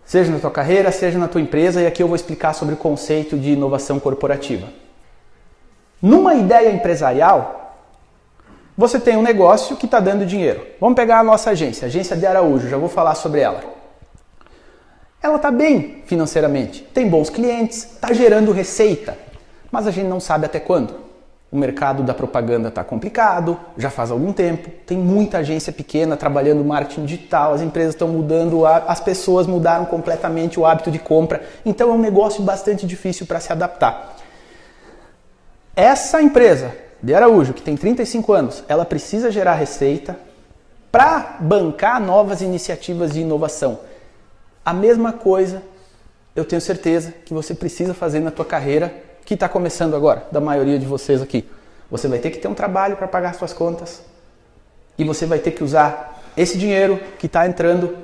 Seja 0.04 0.30
na 0.30 0.38
tua 0.38 0.52
carreira, 0.52 0.92
seja 0.92 1.18
na 1.18 1.30
tua 1.30 1.40
empresa, 1.40 1.82
e 1.82 1.88
aqui 1.88 2.04
eu 2.04 2.08
vou 2.08 2.16
explicar 2.18 2.52
sobre 2.52 2.74
o 2.74 2.78
conceito 2.78 3.38
de 3.38 3.52
inovação 3.52 4.02
corporativa. 4.02 4.68
Numa 6.02 6.36
ideia 6.36 6.74
empresarial, 6.74 7.78
você 8.78 9.00
tem 9.00 9.16
um 9.16 9.24
negócio 9.24 9.78
que 9.78 9.86
está 9.86 10.02
dando 10.02 10.26
dinheiro. 10.26 10.68
Vamos 10.78 10.98
pegar 10.98 11.20
a 11.20 11.24
nossa 11.24 11.52
agência, 11.52 11.86
a 11.86 11.88
agência 11.88 12.18
de 12.18 12.26
Araújo, 12.26 12.68
já 12.68 12.76
vou 12.76 12.90
falar 12.90 13.16
sobre 13.16 13.40
ela. 13.40 13.64
Ela 15.24 15.38
está 15.38 15.52
bem 15.52 16.04
financeiramente, 16.06 16.84
tem 16.94 17.08
bons 17.08 17.30
clientes, 17.30 17.94
está 17.94 18.12
gerando 18.12 18.52
receita, 18.52 19.29
mas 19.72 19.88
a 19.88 19.92
gente 19.92 20.08
não 20.08 20.20
sabe 20.20 20.46
até 20.46 20.60
quando. 20.60 21.10
O 21.52 21.58
mercado 21.58 22.04
da 22.04 22.14
propaganda 22.14 22.70
está 22.70 22.84
complicado, 22.84 23.60
já 23.76 23.90
faz 23.90 24.12
algum 24.12 24.32
tempo. 24.32 24.70
Tem 24.86 24.98
muita 24.98 25.40
agência 25.40 25.74
pequena 25.74 26.16
trabalhando 26.16 26.64
marketing 26.64 27.06
digital, 27.06 27.54
as 27.54 27.62
empresas 27.62 27.96
estão 27.96 28.08
mudando, 28.08 28.68
as 28.68 29.00
pessoas 29.00 29.48
mudaram 29.48 29.86
completamente 29.86 30.60
o 30.60 30.66
hábito 30.66 30.92
de 30.92 31.00
compra. 31.00 31.44
Então 31.66 31.90
é 31.90 31.94
um 31.94 32.00
negócio 32.00 32.44
bastante 32.44 32.86
difícil 32.86 33.26
para 33.26 33.40
se 33.40 33.52
adaptar. 33.52 34.16
Essa 35.76 36.22
empresa 36.22 36.76
de 37.02 37.16
Araújo, 37.16 37.54
que 37.54 37.64
tem 37.64 37.76
35 37.76 38.32
anos, 38.32 38.64
ela 38.68 38.86
precisa 38.86 39.32
gerar 39.32 39.56
receita 39.56 40.20
para 40.92 41.38
bancar 41.40 42.00
novas 42.00 42.42
iniciativas 42.42 43.14
de 43.14 43.22
inovação. 43.22 43.80
A 44.64 44.74
mesma 44.74 45.14
coisa, 45.14 45.64
eu 46.36 46.46
tenho 46.46 46.62
certeza 46.62 47.12
que 47.26 47.34
você 47.34 47.56
precisa 47.56 47.94
fazer 47.94 48.20
na 48.20 48.30
tua 48.30 48.46
carreira 48.46 48.94
que 49.30 49.36
está 49.36 49.48
começando 49.48 49.96
agora, 49.96 50.26
da 50.32 50.42
maioria 50.42 50.80
de 50.80 50.88
vocês 50.88 51.22
aqui. 51.22 51.48
Você 51.92 52.08
vai 52.08 52.18
ter 52.18 52.32
que 52.32 52.40
ter 52.40 52.48
um 52.48 52.56
trabalho 52.56 52.98
para 52.98 53.08
pagar 53.08 53.36
suas 53.36 53.54
contas 53.54 54.02
e 54.98 55.04
você 55.04 55.28
vai 55.28 55.38
ter 55.38 55.52
que 55.52 55.64
usar 55.64 56.20
esse 56.36 56.58
dinheiro 56.58 57.00
que 57.20 57.28
está 57.28 57.46
entrando 57.46 57.96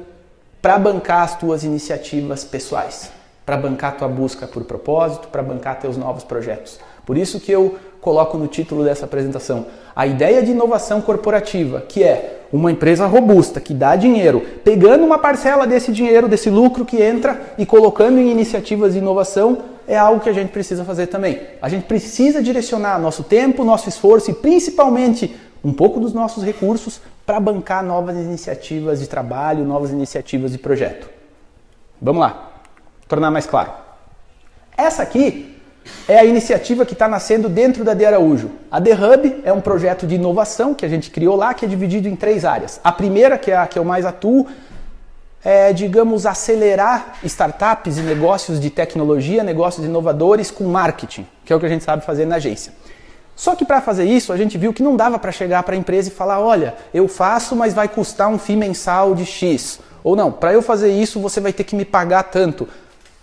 para 0.61 0.77
bancar 0.77 1.23
as 1.23 1.35
tuas 1.35 1.63
iniciativas 1.63 2.43
pessoais, 2.43 3.11
para 3.43 3.57
bancar 3.57 3.93
a 3.93 3.95
tua 3.95 4.07
busca 4.07 4.45
por 4.45 4.65
propósito, 4.65 5.29
para 5.29 5.41
bancar 5.41 5.79
teus 5.79 5.97
novos 5.97 6.23
projetos. 6.23 6.79
Por 7.07 7.17
isso 7.17 7.39
que 7.39 7.51
eu 7.51 7.75
coloco 7.99 8.37
no 8.37 8.45
título 8.45 8.83
dessa 8.83 9.05
apresentação 9.05 9.65
a 9.95 10.05
ideia 10.05 10.43
de 10.43 10.51
inovação 10.51 11.01
corporativa, 11.01 11.81
que 11.81 12.03
é 12.03 12.41
uma 12.51 12.71
empresa 12.71 13.05
robusta 13.05 13.61
que 13.61 13.73
dá 13.73 13.95
dinheiro, 13.95 14.41
pegando 14.63 15.05
uma 15.05 15.17
parcela 15.17 15.65
desse 15.65 15.91
dinheiro, 15.91 16.27
desse 16.27 16.49
lucro 16.49 16.83
que 16.83 17.01
entra 17.01 17.53
e 17.57 17.65
colocando 17.65 18.19
em 18.19 18.29
iniciativas 18.29 18.93
de 18.93 18.99
inovação, 18.99 19.59
é 19.87 19.97
algo 19.97 20.19
que 20.19 20.29
a 20.29 20.33
gente 20.33 20.49
precisa 20.49 20.83
fazer 20.83 21.07
também. 21.07 21.41
A 21.61 21.69
gente 21.69 21.85
precisa 21.85 22.41
direcionar 22.41 22.99
nosso 22.99 23.23
tempo, 23.23 23.63
nosso 23.63 23.87
esforço 23.87 24.31
e 24.31 24.33
principalmente 24.33 25.35
um 25.63 25.71
pouco 25.71 25.99
dos 25.99 26.13
nossos 26.13 26.43
recursos 26.43 26.99
para 27.25 27.39
bancar 27.39 27.83
novas 27.83 28.17
iniciativas 28.17 28.99
de 28.99 29.07
trabalho, 29.07 29.63
novas 29.63 29.91
iniciativas 29.91 30.51
de 30.51 30.57
projeto. 30.57 31.09
Vamos 32.01 32.21
lá, 32.21 32.51
tornar 33.07 33.31
mais 33.31 33.45
claro. 33.45 33.71
Essa 34.77 35.03
aqui 35.03 35.54
é 36.07 36.17
a 36.19 36.25
iniciativa 36.25 36.85
que 36.85 36.93
está 36.93 37.07
nascendo 37.07 37.49
dentro 37.49 37.83
da 37.83 37.93
De 37.93 38.05
Araújo. 38.05 38.51
A 38.69 38.79
The 38.79 38.93
Hub 38.93 39.41
é 39.43 39.53
um 39.53 39.61
projeto 39.61 40.05
de 40.05 40.15
inovação 40.15 40.73
que 40.73 40.85
a 40.85 40.89
gente 40.89 41.09
criou 41.11 41.35
lá, 41.35 41.53
que 41.53 41.65
é 41.65 41.67
dividido 41.67 42.07
em 42.07 42.15
três 42.15 42.45
áreas. 42.45 42.79
A 42.83 42.91
primeira, 42.91 43.37
que 43.37 43.51
é 43.51 43.57
a 43.57 43.67
que 43.67 43.77
eu 43.77 43.83
mais 43.83 44.05
atuo, 44.05 44.47
é, 45.43 45.71
digamos, 45.71 46.25
acelerar 46.25 47.19
startups 47.23 47.97
e 47.97 48.01
negócios 48.01 48.59
de 48.59 48.71
tecnologia, 48.71 49.43
negócios 49.43 49.85
inovadores 49.85 50.49
com 50.49 50.63
marketing, 50.63 51.27
que 51.45 51.53
é 51.53 51.55
o 51.55 51.59
que 51.59 51.65
a 51.67 51.69
gente 51.69 51.83
sabe 51.83 52.03
fazer 52.03 52.25
na 52.25 52.37
agência. 52.37 52.73
Só 53.35 53.55
que 53.55 53.65
para 53.65 53.81
fazer 53.81 54.05
isso, 54.05 54.31
a 54.33 54.37
gente 54.37 54.57
viu 54.57 54.73
que 54.73 54.81
não 54.81 54.95
dava 54.95 55.19
para 55.19 55.31
chegar 55.31 55.61
para 55.63 55.75
a 55.75 55.77
empresa 55.77 56.07
e 56.07 56.11
falar: 56.11 56.39
olha, 56.39 56.73
eu 56.93 57.07
faço, 57.07 57.55
mas 57.55 57.73
vai 57.73 57.87
custar 57.87 58.29
um 58.29 58.39
FII 58.39 58.55
mensal 58.55 59.13
de 59.13 59.25
X. 59.25 59.79
Ou 60.03 60.15
não, 60.15 60.31
para 60.31 60.53
eu 60.53 60.61
fazer 60.61 60.91
isso, 60.91 61.19
você 61.19 61.39
vai 61.41 61.51
ter 61.51 61.63
que 61.63 61.75
me 61.75 61.85
pagar 61.85 62.23
tanto. 62.23 62.67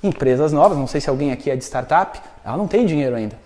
Empresas 0.02 0.52
novas, 0.52 0.76
não 0.76 0.86
sei 0.86 1.00
se 1.00 1.08
alguém 1.08 1.32
aqui 1.32 1.50
é 1.50 1.56
de 1.56 1.64
startup, 1.64 2.20
ela 2.44 2.56
não 2.56 2.66
tem 2.66 2.84
dinheiro 2.86 3.14
ainda. 3.14 3.36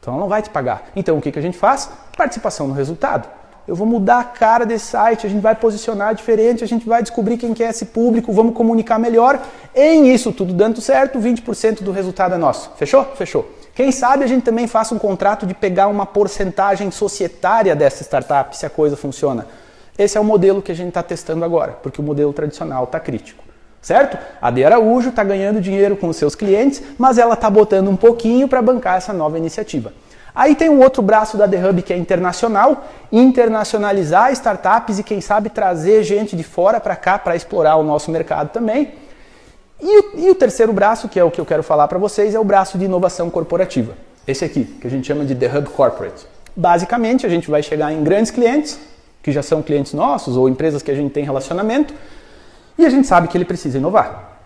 Então 0.00 0.14
ela 0.14 0.22
não 0.22 0.28
vai 0.28 0.42
te 0.42 0.50
pagar. 0.50 0.90
Então 0.96 1.18
o 1.18 1.20
que, 1.20 1.32
que 1.32 1.38
a 1.38 1.42
gente 1.42 1.56
faz? 1.56 1.90
Participação 2.16 2.66
no 2.66 2.74
resultado. 2.74 3.28
Eu 3.66 3.76
vou 3.76 3.86
mudar 3.86 4.20
a 4.20 4.24
cara 4.24 4.64
desse 4.64 4.86
site, 4.86 5.26
a 5.26 5.30
gente 5.30 5.42
vai 5.42 5.54
posicionar 5.54 6.14
diferente, 6.14 6.64
a 6.64 6.66
gente 6.66 6.88
vai 6.88 7.02
descobrir 7.02 7.36
quem 7.36 7.52
que 7.52 7.62
é 7.62 7.68
esse 7.68 7.84
público, 7.84 8.32
vamos 8.32 8.54
comunicar 8.54 8.98
melhor. 8.98 9.42
Em 9.74 10.10
isso 10.12 10.32
tudo 10.32 10.54
dando 10.54 10.80
certo, 10.80 11.18
20% 11.18 11.82
do 11.82 11.92
resultado 11.92 12.34
é 12.34 12.38
nosso. 12.38 12.70
Fechou? 12.76 13.04
Fechou. 13.14 13.46
Quem 13.74 13.92
sabe 13.92 14.24
a 14.24 14.26
gente 14.26 14.42
também 14.42 14.66
faça 14.66 14.94
um 14.94 14.98
contrato 14.98 15.46
de 15.46 15.52
pegar 15.52 15.88
uma 15.88 16.06
porcentagem 16.06 16.90
societária 16.90 17.76
dessa 17.76 18.02
startup, 18.02 18.56
se 18.56 18.64
a 18.64 18.70
coisa 18.70 18.96
funciona. 18.96 19.46
Esse 19.98 20.16
é 20.16 20.20
o 20.20 20.24
modelo 20.24 20.62
que 20.62 20.72
a 20.72 20.74
gente 20.74 20.88
está 20.88 21.02
testando 21.02 21.44
agora, 21.44 21.72
porque 21.82 22.00
o 22.00 22.04
modelo 22.04 22.32
tradicional 22.32 22.84
está 22.84 22.98
crítico 22.98 23.47
certo? 23.80 24.18
A 24.40 24.50
De 24.50 24.64
Araújo 24.64 25.10
está 25.10 25.24
ganhando 25.24 25.60
dinheiro 25.60 25.96
com 25.96 26.08
os 26.08 26.16
seus 26.16 26.34
clientes, 26.34 26.82
mas 26.98 27.18
ela 27.18 27.34
está 27.34 27.48
botando 27.48 27.88
um 27.88 27.96
pouquinho 27.96 28.48
para 28.48 28.62
bancar 28.62 28.96
essa 28.96 29.12
nova 29.12 29.38
iniciativa. 29.38 29.92
Aí 30.34 30.54
tem 30.54 30.68
um 30.68 30.80
outro 30.80 31.02
braço 31.02 31.36
da 31.36 31.48
The 31.48 31.68
Hub 31.68 31.82
que 31.82 31.92
é 31.92 31.96
internacional, 31.96 32.86
internacionalizar 33.10 34.30
startups 34.32 34.98
e 34.98 35.02
quem 35.02 35.20
sabe 35.20 35.50
trazer 35.50 36.04
gente 36.04 36.36
de 36.36 36.44
fora 36.44 36.78
para 36.78 36.94
cá 36.94 37.18
para 37.18 37.34
explorar 37.34 37.76
o 37.76 37.82
nosso 37.82 38.10
mercado 38.10 38.50
também. 38.50 38.92
E 39.80 39.98
o, 39.98 40.04
e 40.16 40.30
o, 40.30 40.34
terceiro 40.34 40.72
braço, 40.72 41.08
que 41.08 41.18
é 41.18 41.24
o 41.24 41.30
que 41.30 41.40
eu 41.40 41.46
quero 41.46 41.62
falar 41.62 41.88
para 41.88 41.98
vocês, 41.98 42.34
é 42.34 42.38
o 42.38 42.44
braço 42.44 42.76
de 42.78 42.84
inovação 42.84 43.30
corporativa. 43.30 43.94
Esse 44.26 44.44
aqui, 44.44 44.64
que 44.64 44.86
a 44.86 44.90
gente 44.90 45.06
chama 45.06 45.24
de 45.24 45.34
The 45.34 45.58
Hub 45.58 45.70
Corporate. 45.70 46.26
Basicamente, 46.54 47.24
a 47.24 47.28
gente 47.28 47.50
vai 47.50 47.62
chegar 47.62 47.92
em 47.92 48.02
grandes 48.02 48.30
clientes, 48.30 48.78
que 49.22 49.30
já 49.30 49.42
são 49.42 49.62
clientes 49.62 49.92
nossos 49.92 50.36
ou 50.36 50.48
empresas 50.48 50.82
que 50.82 50.90
a 50.90 50.94
gente 50.94 51.12
tem 51.12 51.24
relacionamento, 51.24 51.94
e 52.78 52.86
a 52.86 52.90
gente 52.90 53.06
sabe 53.06 53.28
que 53.28 53.36
ele 53.36 53.44
precisa 53.44 53.76
inovar. 53.76 54.38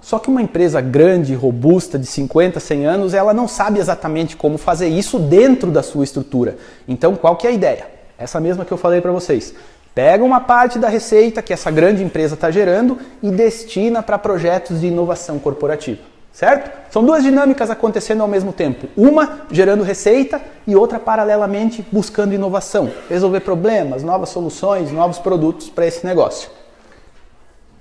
Só 0.00 0.18
que 0.18 0.28
uma 0.28 0.42
empresa 0.42 0.80
grande, 0.82 1.34
robusta, 1.34 1.98
de 1.98 2.06
50, 2.06 2.60
100 2.60 2.86
anos, 2.86 3.14
ela 3.14 3.32
não 3.32 3.48
sabe 3.48 3.80
exatamente 3.80 4.36
como 4.36 4.58
fazer 4.58 4.86
isso 4.86 5.18
dentro 5.18 5.70
da 5.70 5.82
sua 5.82 6.04
estrutura. 6.04 6.58
Então, 6.86 7.16
qual 7.16 7.36
que 7.36 7.46
é 7.46 7.50
a 7.50 7.54
ideia? 7.54 7.86
Essa 8.18 8.38
mesma 8.38 8.66
que 8.66 8.72
eu 8.72 8.76
falei 8.76 9.00
para 9.00 9.10
vocês. 9.10 9.54
Pega 9.94 10.22
uma 10.22 10.40
parte 10.40 10.78
da 10.78 10.88
receita 10.88 11.40
que 11.40 11.54
essa 11.54 11.70
grande 11.70 12.02
empresa 12.02 12.34
está 12.34 12.50
gerando 12.50 12.98
e 13.22 13.30
destina 13.30 14.02
para 14.02 14.18
projetos 14.18 14.80
de 14.80 14.88
inovação 14.88 15.38
corporativa. 15.38 16.02
Certo? 16.34 16.70
São 16.90 17.04
duas 17.04 17.22
dinâmicas 17.22 17.70
acontecendo 17.70 18.20
ao 18.20 18.28
mesmo 18.28 18.52
tempo. 18.52 18.88
Uma 18.96 19.46
gerando 19.50 19.84
receita 19.84 20.38
e 20.66 20.74
outra 20.76 20.98
paralelamente 20.98 21.86
buscando 21.92 22.34
inovação, 22.34 22.90
resolver 23.08 23.40
problemas, 23.40 24.02
novas 24.02 24.30
soluções, 24.30 24.90
novos 24.90 25.18
produtos 25.18 25.70
para 25.70 25.86
esse 25.86 26.04
negócio. 26.04 26.50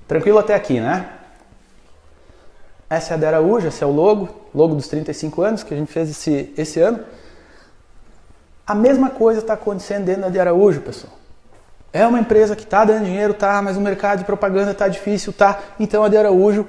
Tranquilo 0.07 0.37
até 0.37 0.53
aqui, 0.53 0.79
né? 0.79 1.09
Essa 2.89 3.13
é 3.13 3.15
a 3.15 3.17
da 3.17 3.27
Araújo, 3.27 3.67
esse 3.67 3.83
é 3.83 3.87
o 3.87 3.91
logo, 3.91 4.29
logo 4.53 4.75
dos 4.75 4.87
35 4.87 5.41
anos 5.41 5.63
que 5.63 5.73
a 5.73 5.77
gente 5.77 5.91
fez 5.91 6.09
esse, 6.09 6.53
esse 6.57 6.79
ano. 6.79 6.99
A 8.65 8.75
mesma 8.75 9.09
coisa 9.09 9.39
está 9.39 9.53
acontecendo 9.53 10.05
dentro 10.05 10.21
da 10.21 10.29
de 10.29 10.39
Araújo, 10.39 10.81
pessoal. 10.81 11.13
É 11.91 12.05
uma 12.07 12.19
empresa 12.19 12.55
que 12.55 12.63
está 12.63 12.85
dando 12.85 13.05
dinheiro, 13.05 13.33
tá, 13.33 13.61
mas 13.61 13.77
o 13.77 13.81
mercado 13.81 14.19
de 14.19 14.25
propaganda 14.25 14.71
está 14.71 14.87
difícil, 14.87 15.33
tá. 15.33 15.59
Então 15.79 16.03
a 16.03 16.09
de 16.09 16.17
Araújo 16.17 16.67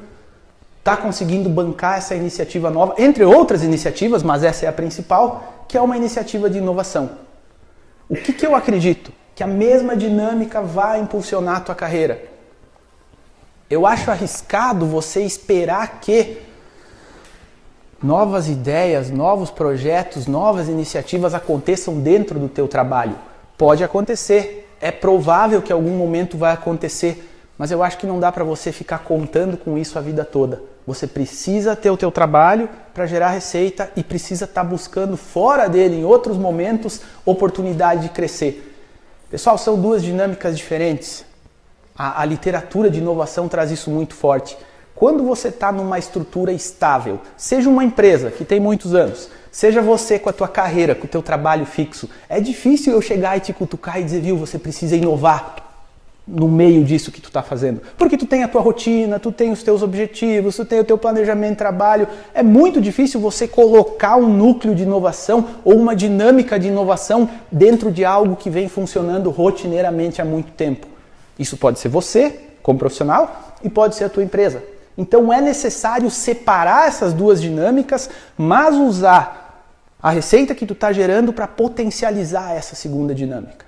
está 0.78 0.96
conseguindo 0.96 1.48
bancar 1.48 1.98
essa 1.98 2.14
iniciativa 2.14 2.70
nova, 2.70 2.94
entre 2.98 3.24
outras 3.24 3.62
iniciativas, 3.62 4.22
mas 4.22 4.44
essa 4.44 4.66
é 4.66 4.68
a 4.68 4.72
principal, 4.72 5.64
que 5.66 5.78
é 5.78 5.80
uma 5.80 5.96
iniciativa 5.96 6.50
de 6.50 6.58
inovação. 6.58 7.10
O 8.08 8.14
que, 8.14 8.32
que 8.32 8.46
eu 8.46 8.54
acredito? 8.54 9.12
Que 9.34 9.42
a 9.42 9.46
mesma 9.46 9.96
dinâmica 9.96 10.60
vai 10.60 11.00
impulsionar 11.00 11.56
a 11.56 11.60
tua 11.60 11.74
carreira. 11.74 12.33
Eu 13.68 13.86
acho 13.86 14.10
arriscado 14.10 14.86
você 14.86 15.22
esperar 15.22 16.00
que 16.00 16.38
novas 18.02 18.48
ideias, 18.48 19.10
novos 19.10 19.50
projetos, 19.50 20.26
novas 20.26 20.68
iniciativas 20.68 21.32
aconteçam 21.32 21.98
dentro 21.98 22.38
do 22.38 22.48
teu 22.48 22.68
trabalho. 22.68 23.16
Pode 23.56 23.82
acontecer, 23.82 24.70
é 24.80 24.90
provável 24.90 25.62
que 25.62 25.72
algum 25.72 25.96
momento 25.96 26.36
vai 26.36 26.52
acontecer, 26.52 27.30
mas 27.56 27.70
eu 27.70 27.82
acho 27.82 27.96
que 27.96 28.06
não 28.06 28.20
dá 28.20 28.30
para 28.30 28.44
você 28.44 28.70
ficar 28.70 28.98
contando 28.98 29.56
com 29.56 29.78
isso 29.78 29.98
a 29.98 30.02
vida 30.02 30.24
toda. 30.24 30.60
Você 30.86 31.06
precisa 31.06 31.74
ter 31.74 31.88
o 31.88 31.96
teu 31.96 32.10
trabalho 32.10 32.68
para 32.92 33.06
gerar 33.06 33.30
receita 33.30 33.90
e 33.96 34.02
precisa 34.02 34.44
estar 34.44 34.62
tá 34.62 34.68
buscando 34.68 35.16
fora 35.16 35.66
dele, 35.66 35.96
em 35.96 36.04
outros 36.04 36.36
momentos, 36.36 37.00
oportunidade 37.24 38.02
de 38.02 38.08
crescer. 38.10 38.74
Pessoal, 39.30 39.56
são 39.56 39.80
duas 39.80 40.02
dinâmicas 40.02 40.58
diferentes. 40.58 41.24
A, 41.96 42.22
a 42.22 42.24
literatura 42.24 42.90
de 42.90 42.98
inovação 42.98 43.48
traz 43.48 43.70
isso 43.70 43.90
muito 43.90 44.14
forte. 44.14 44.56
Quando 44.94 45.24
você 45.24 45.48
está 45.48 45.72
numa 45.72 45.98
estrutura 45.98 46.52
estável, 46.52 47.20
seja 47.36 47.68
uma 47.68 47.84
empresa 47.84 48.30
que 48.30 48.44
tem 48.44 48.60
muitos 48.60 48.94
anos, 48.94 49.28
seja 49.50 49.82
você 49.82 50.18
com 50.18 50.30
a 50.30 50.32
tua 50.32 50.48
carreira, 50.48 50.94
com 50.94 51.06
o 51.06 51.08
teu 51.08 51.22
trabalho 51.22 51.66
fixo, 51.66 52.08
é 52.28 52.40
difícil 52.40 52.92
eu 52.92 53.02
chegar 53.02 53.36
e 53.36 53.40
te 53.40 53.52
cutucar 53.52 54.00
e 54.00 54.04
dizer, 54.04 54.20
viu, 54.20 54.36
você 54.36 54.58
precisa 54.58 54.96
inovar 54.96 55.56
no 56.26 56.48
meio 56.48 56.82
disso 56.82 57.12
que 57.12 57.20
tu 57.20 57.28
está 57.28 57.42
fazendo. 57.42 57.82
Porque 57.98 58.16
tu 58.16 58.24
tem 58.24 58.42
a 58.42 58.48
tua 58.48 58.60
rotina, 58.60 59.18
tu 59.18 59.30
tem 59.30 59.52
os 59.52 59.62
teus 59.62 59.82
objetivos, 59.82 60.56
tu 60.56 60.64
tem 60.64 60.80
o 60.80 60.84
teu 60.84 60.96
planejamento 60.96 61.50
de 61.50 61.58
trabalho. 61.58 62.08
É 62.32 62.42
muito 62.42 62.80
difícil 62.80 63.20
você 63.20 63.46
colocar 63.46 64.16
um 64.16 64.28
núcleo 64.28 64.74
de 64.74 64.84
inovação 64.84 65.46
ou 65.64 65.74
uma 65.74 65.94
dinâmica 65.94 66.58
de 66.58 66.68
inovação 66.68 67.28
dentro 67.52 67.92
de 67.92 68.04
algo 68.04 68.36
que 68.36 68.48
vem 68.48 68.68
funcionando 68.68 69.30
rotineiramente 69.30 70.22
há 70.22 70.24
muito 70.24 70.50
tempo. 70.52 70.93
Isso 71.38 71.56
pode 71.56 71.78
ser 71.78 71.88
você, 71.88 72.40
como 72.62 72.78
profissional, 72.78 73.54
e 73.62 73.68
pode 73.68 73.94
ser 73.94 74.04
a 74.04 74.08
tua 74.08 74.22
empresa. 74.22 74.62
Então 74.96 75.32
é 75.32 75.40
necessário 75.40 76.10
separar 76.10 76.86
essas 76.86 77.12
duas 77.12 77.40
dinâmicas, 77.40 78.08
mas 78.36 78.76
usar 78.76 79.66
a 80.00 80.10
receita 80.10 80.54
que 80.54 80.66
tu 80.66 80.74
está 80.74 80.92
gerando 80.92 81.32
para 81.32 81.46
potencializar 81.46 82.52
essa 82.52 82.74
segunda 82.74 83.14
dinâmica. 83.14 83.64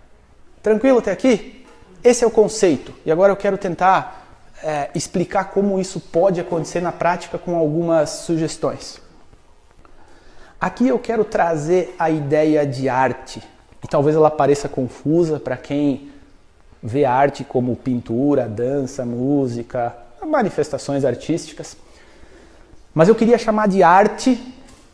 Tranquilo 0.62 0.98
até 0.98 1.10
aqui? 1.10 1.64
Esse 2.04 2.24
é 2.24 2.26
o 2.26 2.30
conceito. 2.30 2.92
E 3.04 3.10
agora 3.10 3.32
eu 3.32 3.36
quero 3.36 3.58
tentar 3.58 4.26
é, 4.62 4.90
explicar 4.94 5.46
como 5.46 5.80
isso 5.80 5.98
pode 5.98 6.40
acontecer 6.40 6.80
na 6.80 6.92
prática 6.92 7.38
com 7.38 7.56
algumas 7.56 8.10
sugestões. 8.10 9.00
Aqui 10.60 10.88
eu 10.88 10.98
quero 10.98 11.24
trazer 11.24 11.94
a 11.98 12.10
ideia 12.10 12.66
de 12.66 12.88
arte. 12.88 13.42
E 13.82 13.88
talvez 13.88 14.16
ela 14.16 14.30
pareça 14.30 14.68
confusa 14.68 15.38
para 15.38 15.56
quem 15.56 16.10
vê 16.86 17.04
arte 17.04 17.44
como 17.44 17.74
pintura, 17.76 18.48
dança, 18.48 19.04
música, 19.04 19.94
manifestações 20.24 21.04
artísticas. 21.04 21.76
Mas 22.94 23.08
eu 23.08 23.14
queria 23.14 23.36
chamar 23.36 23.68
de 23.68 23.82
arte 23.82 24.40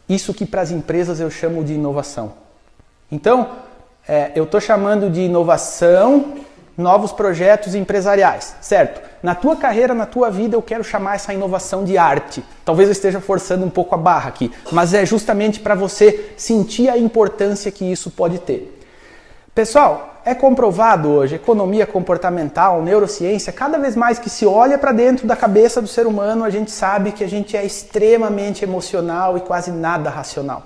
isso 0.08 0.34
que 0.34 0.44
para 0.44 0.62
as 0.62 0.70
empresas 0.70 1.20
eu 1.20 1.30
chamo 1.30 1.62
de 1.62 1.74
inovação. 1.74 2.32
Então, 3.10 3.50
é, 4.08 4.32
eu 4.34 4.44
estou 4.44 4.60
chamando 4.60 5.10
de 5.10 5.20
inovação 5.20 6.38
novos 6.76 7.12
projetos 7.12 7.74
empresariais, 7.74 8.56
certo? 8.60 9.12
na 9.22 9.34
tua 9.34 9.54
carreira, 9.54 9.94
na 9.94 10.04
tua 10.04 10.30
vida, 10.30 10.56
eu 10.56 10.62
quero 10.62 10.82
chamar 10.82 11.14
essa 11.14 11.32
inovação 11.32 11.84
de 11.84 11.96
arte. 11.96 12.42
Talvez 12.64 12.88
eu 12.88 12.92
esteja 12.92 13.20
forçando 13.20 13.64
um 13.64 13.70
pouco 13.70 13.94
a 13.94 13.98
barra 13.98 14.28
aqui, 14.28 14.50
mas 14.72 14.92
é 14.92 15.06
justamente 15.06 15.60
para 15.60 15.74
você 15.74 16.32
sentir 16.36 16.88
a 16.88 16.98
importância 16.98 17.70
que 17.70 17.84
isso 17.84 18.10
pode 18.10 18.40
ter. 18.40 18.81
Pessoal, 19.54 20.22
é 20.24 20.34
comprovado 20.34 21.10
hoje, 21.10 21.34
economia 21.34 21.86
comportamental, 21.86 22.80
neurociência, 22.80 23.52
cada 23.52 23.78
vez 23.78 23.94
mais 23.94 24.18
que 24.18 24.30
se 24.30 24.46
olha 24.46 24.78
para 24.78 24.92
dentro 24.92 25.26
da 25.26 25.36
cabeça 25.36 25.82
do 25.82 25.86
ser 25.86 26.06
humano, 26.06 26.42
a 26.42 26.48
gente 26.48 26.70
sabe 26.70 27.12
que 27.12 27.22
a 27.22 27.28
gente 27.28 27.54
é 27.54 27.62
extremamente 27.62 28.64
emocional 28.64 29.36
e 29.36 29.42
quase 29.42 29.70
nada 29.70 30.08
racional. 30.08 30.62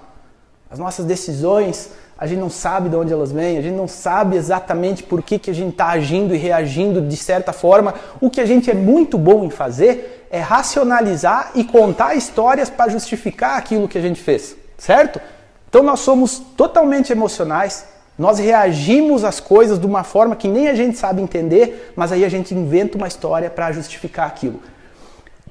As 0.71 0.79
nossas 0.79 1.05
decisões, 1.05 1.91
a 2.17 2.29
gente 2.29 2.39
não 2.39 2.49
sabe 2.49 2.89
de 2.89 2.95
onde 2.95 3.13
elas 3.13 3.33
vêm, 3.33 3.59
a 3.59 3.61
gente 3.61 3.75
não 3.75 3.89
sabe 3.89 4.37
exatamente 4.37 5.03
por 5.03 5.21
que, 5.21 5.37
que 5.37 5.51
a 5.51 5.55
gente 5.55 5.73
está 5.73 5.89
agindo 5.89 6.33
e 6.33 6.39
reagindo 6.39 7.01
de 7.01 7.17
certa 7.17 7.53
forma. 7.53 7.93
O 8.21 8.31
que 8.31 8.41
a 8.41 8.47
gente 8.47 8.71
é 8.71 8.75
muito 8.75 9.19
bom 9.19 9.45
em 9.45 9.51
fazer 9.51 10.29
é 10.31 10.39
racionalizar 10.39 11.51
e 11.57 11.65
contar 11.65 12.15
histórias 12.15 12.71
para 12.71 12.89
justificar 12.89 13.59
aquilo 13.59 13.89
que 13.89 13.99
a 13.99 14.03
gente 14.03 14.23
fez, 14.23 14.55
certo? 14.79 15.21
Então 15.69 15.83
nós 15.83 15.99
somos 15.99 16.39
totalmente 16.57 17.11
emocionais, 17.11 17.96
nós 18.19 18.39
reagimos 18.39 19.25
às 19.25 19.41
coisas 19.41 19.79
de 19.79 19.87
uma 19.87 20.03
forma 20.03 20.35
que 20.35 20.49
nem 20.49 20.69
a 20.69 20.75
gente 20.75 20.97
sabe 20.97 21.21
entender, 21.21 21.93
mas 21.95 22.13
aí 22.13 22.25
a 22.25 22.29
gente 22.29 22.55
inventa 22.55 22.97
uma 22.97 23.07
história 23.07 23.51
para 23.51 23.73
justificar 23.73 24.27
aquilo. 24.27 24.61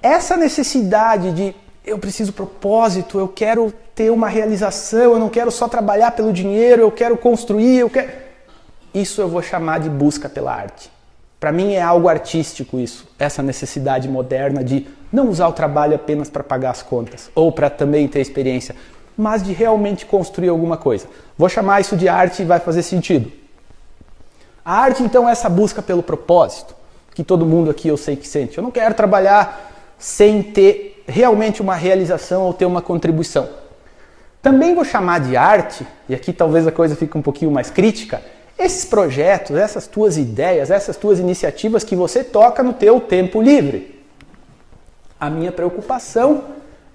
Essa 0.02 0.36
necessidade 0.36 1.32
de 1.32 1.56
eu 1.86 2.00
preciso 2.00 2.34
propósito, 2.34 3.20
eu 3.20 3.28
quero 3.28 3.72
ter 3.94 4.10
uma 4.10 4.28
realização, 4.28 5.14
eu 5.14 5.20
não 5.20 5.30
quero 5.30 5.52
só 5.52 5.68
trabalhar 5.68 6.12
pelo 6.12 6.34
dinheiro, 6.34 6.82
eu 6.82 6.92
quero 6.92 7.16
construir, 7.16 7.80
eu 7.80 7.90
quero. 7.90 8.12
Isso 8.94 9.22
eu 9.22 9.28
vou 9.28 9.42
chamar 9.42 9.80
de 9.80 9.90
busca 9.90 10.28
pela 10.28 10.54
arte. 10.54 10.92
Para 11.40 11.52
mim 11.52 11.74
é 11.74 11.82
algo 11.82 12.08
artístico 12.08 12.80
isso, 12.80 13.08
essa 13.20 13.44
necessidade 13.44 14.08
moderna 14.08 14.64
de 14.64 14.88
não 15.12 15.30
usar 15.30 15.48
o 15.48 15.54
trabalho 15.54 15.94
apenas 15.96 16.30
para 16.30 16.44
pagar 16.44 16.72
as 16.72 16.82
contas 16.82 17.30
ou 17.36 17.52
para 17.52 17.70
também 17.70 18.08
ter 18.08 18.20
experiência, 18.20 18.76
mas 19.18 19.44
de 19.44 19.54
realmente 19.54 20.06
construir 20.06 20.50
alguma 20.50 20.78
coisa. 20.78 21.08
Vou 21.38 21.50
chamar 21.50 21.82
isso 21.82 21.96
de 21.96 22.08
arte 22.08 22.42
e 22.42 22.46
vai 22.46 22.60
fazer 22.60 22.84
sentido. 22.84 23.32
A 24.64 24.80
arte, 24.80 25.04
então, 25.04 25.30
é 25.30 25.32
essa 25.32 25.50
busca 25.50 25.82
pelo 25.82 26.02
propósito, 26.02 26.76
que 27.14 27.24
todo 27.24 27.46
mundo 27.46 27.70
aqui 27.70 27.88
eu 27.88 27.98
sei 27.98 28.16
que 28.16 28.28
sente. 28.28 28.58
Eu 28.58 28.64
não 28.64 28.72
quero 28.72 28.94
trabalhar 28.94 29.72
sem 29.98 30.42
ter 30.42 31.04
realmente 31.08 31.62
uma 31.62 31.76
realização 31.76 32.44
ou 32.44 32.54
ter 32.54 32.66
uma 32.66 32.82
contribuição. 32.82 33.48
Também 34.42 34.76
vou 34.76 34.84
chamar 34.84 35.20
de 35.22 35.38
arte, 35.38 35.86
e 36.10 36.16
aqui 36.16 36.34
talvez 36.34 36.68
a 36.68 36.72
coisa 36.72 36.96
fique 36.96 37.18
um 37.18 37.22
pouquinho 37.22 37.52
mais 37.52 37.70
crítica, 37.70 38.22
esses 38.58 38.86
projetos, 38.86 39.56
essas 39.56 39.86
tuas 39.86 40.18
ideias, 40.18 40.72
essas 40.72 40.96
tuas 40.96 41.20
iniciativas 41.20 41.84
que 41.84 41.96
você 41.96 42.24
toca 42.24 42.64
no 42.64 42.74
teu 42.74 43.02
tempo 43.02 43.42
livre. 43.42 44.04
A 45.20 45.30
minha 45.30 45.52
preocupação 45.52 46.44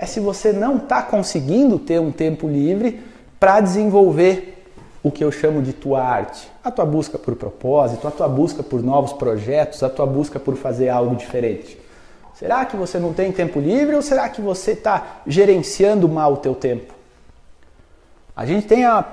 é 0.00 0.07
se 0.07 0.19
você 0.19 0.50
não 0.50 0.78
está 0.78 1.02
conseguindo 1.02 1.78
ter 1.78 2.00
um 2.00 2.11
tempo 2.11 2.49
livre 2.49 3.02
para 3.38 3.61
desenvolver 3.61 4.64
o 5.02 5.11
que 5.11 5.23
eu 5.23 5.30
chamo 5.30 5.61
de 5.61 5.75
tua 5.75 6.02
arte. 6.02 6.50
A 6.64 6.71
tua 6.71 6.87
busca 6.87 7.19
por 7.19 7.37
propósito, 7.37 8.09
a 8.09 8.11
tua 8.11 8.26
busca 8.26 8.62
por 8.62 8.83
novos 8.83 9.12
projetos, 9.12 9.83
a 9.83 9.90
tua 9.90 10.07
busca 10.07 10.40
por 10.40 10.57
fazer 10.57 10.88
algo 10.88 11.14
diferente. 11.14 11.78
Será 12.35 12.64
que 12.64 12.78
você 12.78 12.99
não 12.99 13.12
tem 13.12 13.30
tempo 13.30 13.61
livre 13.61 13.95
ou 13.95 14.00
será 14.00 14.26
que 14.30 14.40
você 14.40 14.71
está 14.71 15.21
gerenciando 15.26 16.09
mal 16.09 16.33
o 16.33 16.38
teu 16.38 16.54
tempo? 16.54 16.95
A 18.35 18.47
gente 18.47 18.66
tem 18.66 18.87
a, 18.87 19.04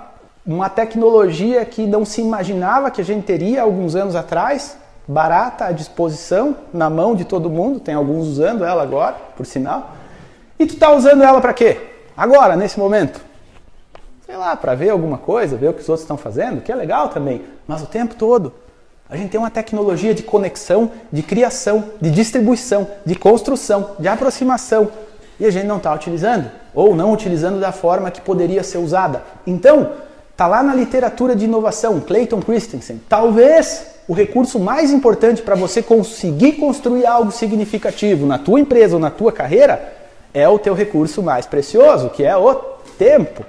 uma 0.46 0.70
tecnologia 0.70 1.65
que 1.65 1.86
não 1.86 2.06
se 2.06 2.22
imaginava 2.22 2.89
que 2.89 3.01
a 3.01 3.06
gente 3.06 3.25
teria 3.25 3.62
alguns 3.62 3.94
anos 3.94 4.15
atrás, 4.15 4.77
barata 5.06 5.65
à 5.65 5.72
disposição, 5.74 6.56
na 6.74 6.89
mão 6.89 7.13
de 7.13 7.25
todo 7.25 7.50
mundo, 7.50 7.82
tem 7.82 7.94
alguns 7.94 8.25
usando 8.27 8.63
ela 8.63 8.82
agora, 8.82 9.17
por 9.36 9.46
sinal. 9.46 9.96
E 10.59 10.65
tu 10.65 10.73
está 10.73 10.91
usando 10.91 11.23
ela 11.23 11.39
para 11.39 11.53
quê? 11.53 11.77
Agora, 12.15 12.55
nesse 12.55 12.79
momento? 12.79 13.21
Sei 14.25 14.35
lá, 14.35 14.55
para 14.55 14.73
ver 14.73 14.89
alguma 14.89 15.17
coisa, 15.17 15.55
ver 15.55 15.69
o 15.69 15.73
que 15.73 15.81
os 15.81 15.87
outros 15.87 16.03
estão 16.03 16.17
fazendo, 16.17 16.61
que 16.61 16.71
é 16.71 16.75
legal 16.75 17.09
também, 17.09 17.43
mas 17.67 17.81
o 17.81 17.85
tempo 17.85 18.15
todo. 18.15 18.53
A 19.09 19.15
gente 19.15 19.29
tem 19.29 19.39
uma 19.39 19.51
tecnologia 19.51 20.13
de 20.13 20.23
conexão, 20.23 20.91
de 21.11 21.23
criação, 21.23 21.91
de 22.01 22.09
distribuição, 22.11 22.87
de 23.05 23.15
construção, 23.15 23.91
de 23.99 24.07
aproximação, 24.07 24.89
e 25.39 25.45
a 25.45 25.51
gente 25.51 25.65
não 25.65 25.77
está 25.77 25.93
utilizando, 25.93 26.51
ou 26.73 26.95
não 26.95 27.13
utilizando 27.13 27.59
da 27.59 27.71
forma 27.71 28.12
que 28.12 28.19
poderia 28.19 28.63
ser 28.63 28.79
usada. 28.79 29.23
Então, 29.45 29.91
tá 30.36 30.47
lá 30.47 30.62
na 30.62 30.73
literatura 30.73 31.36
de 31.36 31.45
inovação, 31.45 32.01
Clayton 32.01 32.41
Christensen, 32.41 33.01
talvez 33.08 33.86
o 34.08 34.13
recurso 34.13 34.60
mais 34.60 34.91
importante 34.91 35.41
para 35.41 35.55
você 35.55 35.82
conseguir 35.82 36.53
construir 36.53 37.05
algo 37.05 37.32
significativo 37.32 38.25
na 38.25 38.38
tua 38.38 38.60
empresa 38.60 38.95
ou 38.95 38.99
na 38.99 39.10
tua 39.10 39.32
carreira 39.32 39.96
é 40.33 40.47
o 40.47 40.59
teu 40.59 40.73
recurso 40.73 41.23
mais 41.23 41.45
precioso, 41.45 42.09
que 42.09 42.23
é 42.23 42.35
o 42.35 42.53
tempo. 42.97 43.45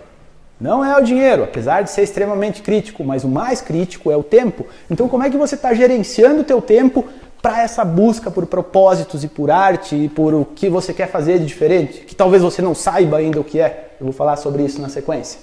Não 0.61 0.85
é 0.85 0.97
o 0.99 1.05
dinheiro, 1.05 1.45
apesar 1.45 1.83
de 1.83 1.91
ser 1.91 2.03
extremamente 2.03 2.63
crítico, 2.63 3.05
mas 3.05 3.23
o 3.23 3.29
mais 3.29 3.61
crítico 3.61 4.11
é 4.11 4.17
o 4.17 4.25
tempo. 4.25 4.67
Então, 4.91 5.09
como 5.09 5.23
é 5.23 5.31
que 5.31 5.37
você 5.37 5.55
está 5.55 5.73
gerenciando 5.73 6.41
o 6.41 6.45
teu 6.45 6.61
tempo 6.61 7.05
para 7.41 7.63
essa 7.63 7.85
busca 7.85 8.31
por 8.31 8.47
propósitos 8.47 9.23
e 9.23 9.29
por 9.29 9.51
arte 9.51 9.95
e 9.95 10.09
por 10.09 10.35
o 10.35 10.45
que 10.45 10.69
você 10.69 10.93
quer 10.93 11.09
fazer 11.09 11.39
de 11.39 11.47
diferente, 11.47 12.01
que 12.01 12.15
talvez 12.15 12.43
você 12.43 12.61
não 12.61 12.75
saiba 12.75 13.19
ainda 13.19 13.41
o 13.41 13.45
que 13.45 13.61
é? 13.61 13.91
Eu 14.01 14.07
vou 14.07 14.13
falar 14.13 14.37
sobre 14.37 14.65
isso 14.65 14.81
na 14.81 14.89
sequência. 14.89 15.41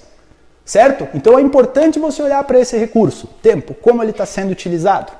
Certo? 0.64 1.08
Então 1.14 1.38
é 1.38 1.42
importante 1.42 1.98
você 1.98 2.22
olhar 2.22 2.42
para 2.44 2.58
esse 2.58 2.76
recurso, 2.76 3.28
tempo, 3.40 3.72
como 3.72 4.02
ele 4.02 4.10
está 4.10 4.26
sendo 4.26 4.50
utilizado. 4.50 5.12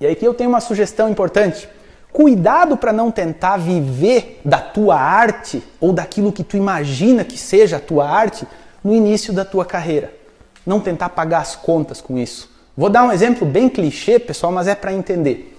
E 0.00 0.06
aí 0.06 0.12
aqui 0.12 0.24
eu 0.24 0.32
tenho 0.32 0.48
uma 0.48 0.60
sugestão 0.60 1.10
importante. 1.10 1.68
Cuidado 2.14 2.76
para 2.76 2.92
não 2.92 3.10
tentar 3.10 3.56
viver 3.56 4.40
da 4.44 4.60
tua 4.60 4.94
arte 4.94 5.60
ou 5.80 5.92
daquilo 5.92 6.30
que 6.30 6.44
tu 6.44 6.56
imagina 6.56 7.24
que 7.24 7.36
seja 7.36 7.78
a 7.78 7.80
tua 7.80 8.08
arte 8.08 8.46
no 8.84 8.94
início 8.94 9.32
da 9.32 9.44
tua 9.44 9.64
carreira. 9.64 10.14
Não 10.64 10.78
tentar 10.78 11.08
pagar 11.08 11.40
as 11.40 11.56
contas 11.56 12.00
com 12.00 12.16
isso. 12.16 12.48
Vou 12.76 12.88
dar 12.88 13.02
um 13.02 13.10
exemplo 13.10 13.44
bem 13.44 13.68
clichê, 13.68 14.20
pessoal, 14.20 14.52
mas 14.52 14.68
é 14.68 14.76
para 14.76 14.92
entender. 14.92 15.58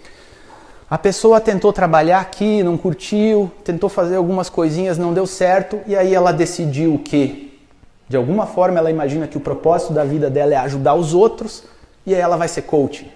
A 0.89 0.97
pessoa 0.97 1.41
tentou 1.41 1.73
trabalhar 1.73 2.21
aqui, 2.21 2.63
não 2.63 2.77
curtiu, 2.77 3.51
tentou 3.65 3.89
fazer 3.89 4.15
algumas 4.15 4.49
coisinhas, 4.49 4.97
não 4.97 5.13
deu 5.13 5.27
certo, 5.27 5.81
e 5.85 5.93
aí 5.93 6.15
ela 6.15 6.31
decidiu 6.31 7.01
que, 7.03 7.59
de 8.07 8.15
alguma 8.15 8.45
forma, 8.45 8.79
ela 8.79 8.89
imagina 8.89 9.27
que 9.27 9.35
o 9.35 9.41
propósito 9.41 9.91
da 9.91 10.05
vida 10.05 10.29
dela 10.29 10.53
é 10.53 10.57
ajudar 10.57 10.95
os 10.95 11.13
outros, 11.13 11.65
e 12.05 12.15
aí 12.15 12.21
ela 12.21 12.37
vai 12.37 12.47
ser 12.47 12.61
coaching. 12.61 13.09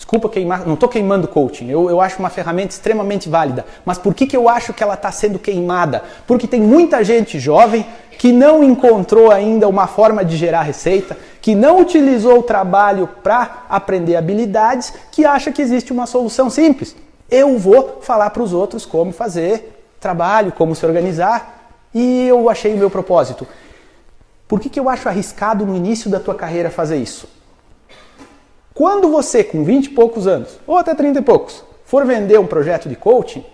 Desculpa 0.00 0.30
queimar, 0.30 0.66
não 0.66 0.74
estou 0.74 0.88
queimando 0.88 1.28
coaching, 1.28 1.68
eu, 1.68 1.90
eu 1.90 2.00
acho 2.00 2.18
uma 2.18 2.30
ferramenta 2.30 2.72
extremamente 2.72 3.28
válida. 3.28 3.66
Mas 3.84 3.98
por 3.98 4.14
que, 4.14 4.26
que 4.26 4.34
eu 4.34 4.48
acho 4.48 4.72
que 4.72 4.82
ela 4.82 4.94
está 4.94 5.12
sendo 5.12 5.38
queimada? 5.38 6.02
Porque 6.26 6.48
tem 6.48 6.58
muita 6.58 7.04
gente 7.04 7.38
jovem 7.38 7.84
que 8.18 8.32
não 8.32 8.64
encontrou 8.64 9.30
ainda 9.30 9.68
uma 9.68 9.86
forma 9.86 10.24
de 10.24 10.38
gerar 10.38 10.62
receita, 10.62 11.18
que 11.42 11.54
não 11.54 11.78
utilizou 11.78 12.38
o 12.38 12.42
trabalho 12.42 13.10
para 13.22 13.66
aprender 13.68 14.16
habilidades, 14.16 14.90
que 15.12 15.26
acha 15.26 15.52
que 15.52 15.60
existe 15.60 15.92
uma 15.92 16.06
solução 16.06 16.48
simples. 16.48 16.96
Eu 17.30 17.58
vou 17.58 17.98
falar 18.00 18.30
para 18.30 18.42
os 18.42 18.54
outros 18.54 18.86
como 18.86 19.12
fazer 19.12 19.84
trabalho, 20.00 20.50
como 20.50 20.74
se 20.74 20.84
organizar, 20.86 21.74
e 21.94 22.26
eu 22.26 22.48
achei 22.48 22.72
o 22.72 22.78
meu 22.78 22.88
propósito. 22.88 23.46
Por 24.48 24.60
que, 24.60 24.70
que 24.70 24.80
eu 24.80 24.88
acho 24.88 25.10
arriscado 25.10 25.66
no 25.66 25.76
início 25.76 26.10
da 26.10 26.18
tua 26.18 26.34
carreira 26.34 26.70
fazer 26.70 26.96
isso? 26.96 27.28
Quando 28.80 29.10
você, 29.10 29.44
com 29.44 29.62
20 29.62 29.84
e 29.84 29.90
poucos 29.90 30.26
anos, 30.26 30.58
ou 30.66 30.78
até 30.78 30.94
30 30.94 31.18
e 31.18 31.22
poucos, 31.22 31.62
for 31.84 32.06
vender 32.06 32.40
um 32.40 32.46
projeto 32.46 32.88
de 32.88 32.96
coaching, 32.96 33.44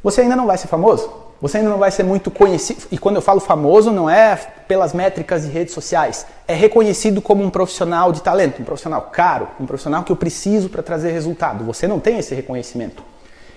você 0.00 0.20
ainda 0.20 0.36
não 0.36 0.46
vai 0.46 0.56
ser 0.56 0.68
famoso. 0.68 1.10
Você 1.42 1.58
ainda 1.58 1.70
não 1.70 1.78
vai 1.78 1.90
ser 1.90 2.04
muito 2.04 2.30
conhecido. 2.30 2.84
E 2.92 2.98
quando 2.98 3.16
eu 3.16 3.20
falo 3.20 3.40
famoso, 3.40 3.90
não 3.90 4.08
é 4.08 4.36
pelas 4.68 4.92
métricas 4.92 5.42
de 5.42 5.48
redes 5.48 5.74
sociais. 5.74 6.24
É 6.46 6.54
reconhecido 6.54 7.20
como 7.20 7.42
um 7.42 7.50
profissional 7.50 8.12
de 8.12 8.22
talento, 8.22 8.62
um 8.62 8.64
profissional 8.64 9.10
caro, 9.12 9.48
um 9.58 9.66
profissional 9.66 10.04
que 10.04 10.12
eu 10.12 10.16
preciso 10.16 10.68
para 10.68 10.84
trazer 10.84 11.10
resultado. 11.10 11.64
Você 11.64 11.88
não 11.88 11.98
tem 11.98 12.16
esse 12.16 12.32
reconhecimento. 12.32 13.02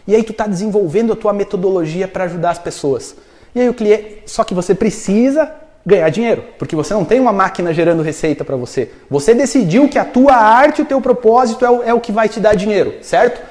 E 0.07 0.15
aí 0.15 0.23
tu 0.23 0.31
está 0.31 0.47
desenvolvendo 0.47 1.13
a 1.13 1.15
tua 1.15 1.31
metodologia 1.31 2.07
para 2.07 2.23
ajudar 2.23 2.49
as 2.49 2.57
pessoas. 2.57 3.15
E 3.53 3.61
aí 3.61 3.69
o 3.69 3.73
cliente, 3.75 4.23
só 4.25 4.43
que 4.43 4.55
você 4.55 4.73
precisa 4.73 5.68
ganhar 5.85 6.09
dinheiro, 6.09 6.43
porque 6.57 6.75
você 6.75 6.93
não 6.93 7.05
tem 7.05 7.19
uma 7.19 7.33
máquina 7.33 7.73
gerando 7.73 8.03
receita 8.03 8.43
para 8.43 8.55
você. 8.55 8.91
Você 9.09 9.33
decidiu 9.33 9.87
que 9.87 9.97
a 9.97 10.05
tua 10.05 10.35
arte, 10.35 10.81
o 10.81 10.85
teu 10.85 11.01
propósito 11.01 11.65
é 11.65 11.69
o, 11.69 11.83
é 11.83 11.93
o 11.93 11.99
que 11.99 12.11
vai 12.11 12.29
te 12.29 12.39
dar 12.39 12.55
dinheiro, 12.55 12.95
certo? 13.01 13.41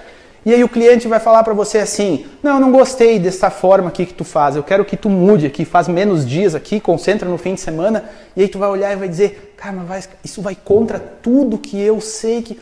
E 0.47 0.55
aí 0.55 0.63
o 0.63 0.69
cliente 0.69 1.09
vai 1.09 1.19
falar 1.19 1.43
para 1.43 1.53
você 1.53 1.79
assim: 1.79 2.27
"Não, 2.43 2.61
não 2.61 2.71
gostei 2.71 3.19
dessa 3.19 3.51
forma 3.51 3.89
aqui 3.89 4.07
que 4.07 4.15
tu 4.15 4.25
faz. 4.25 4.57
Eu 4.57 4.63
quero 4.63 4.85
que 4.85 4.97
tu 4.97 5.11
mude 5.11 5.47
aqui, 5.47 5.65
faz 5.65 5.89
menos 5.89 6.27
dias 6.27 6.55
aqui, 6.55 6.81
concentra 6.81 7.29
no 7.29 7.37
fim 7.37 7.55
de 7.55 7.61
semana". 7.61 8.05
E 8.37 8.43
aí 8.43 8.49
tu 8.49 8.59
vai 8.59 8.69
olhar 8.69 8.93
e 8.93 8.97
vai 8.97 9.09
dizer: 9.09 9.55
"Cara, 9.57 9.75
mas 9.75 9.89
vai, 9.89 10.03
isso 10.25 10.41
vai 10.41 10.57
contra 10.57 10.99
tudo 10.99 11.59
que 11.59 11.81
eu 11.81 12.01
sei 12.01 12.43
que 12.43 12.59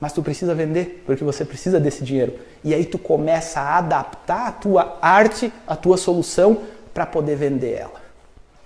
mas 0.00 0.14
tu 0.14 0.22
precisa 0.22 0.54
vender, 0.54 1.02
porque 1.04 1.22
você 1.22 1.44
precisa 1.44 1.78
desse 1.78 2.02
dinheiro. 2.02 2.32
E 2.64 2.72
aí 2.72 2.86
tu 2.86 2.98
começa 2.98 3.60
a 3.60 3.76
adaptar 3.76 4.48
a 4.48 4.52
tua 4.52 4.96
arte, 5.02 5.52
a 5.66 5.76
tua 5.76 5.98
solução 5.98 6.58
para 6.94 7.04
poder 7.04 7.36
vender 7.36 7.74
ela. 7.74 7.99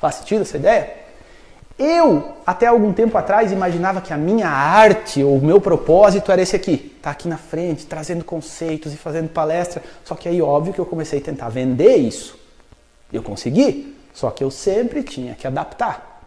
Faz 0.04 0.16
sentido 0.16 0.42
essa 0.42 0.58
ideia? 0.58 0.92
Eu, 1.78 2.32
até 2.46 2.66
algum 2.66 2.92
tempo 2.92 3.16
atrás, 3.16 3.50
imaginava 3.50 4.02
que 4.02 4.12
a 4.12 4.18
minha 4.18 4.50
arte 4.50 5.24
ou 5.24 5.38
o 5.38 5.42
meu 5.42 5.58
propósito 5.58 6.30
era 6.30 6.42
esse 6.42 6.54
aqui: 6.54 6.72
estar 6.74 7.04
tá 7.04 7.10
aqui 7.12 7.26
na 7.26 7.38
frente, 7.38 7.86
trazendo 7.86 8.22
conceitos 8.22 8.92
e 8.92 8.98
fazendo 8.98 9.30
palestra. 9.30 9.82
Só 10.04 10.14
que 10.14 10.28
aí, 10.28 10.42
óbvio 10.42 10.74
que 10.74 10.78
eu 10.78 10.84
comecei 10.84 11.20
a 11.20 11.22
tentar 11.22 11.48
vender 11.48 11.96
isso. 11.96 12.38
Eu 13.10 13.22
consegui, 13.22 13.96
só 14.12 14.30
que 14.30 14.44
eu 14.44 14.50
sempre 14.50 15.02
tinha 15.02 15.34
que 15.34 15.46
adaptar. 15.46 16.22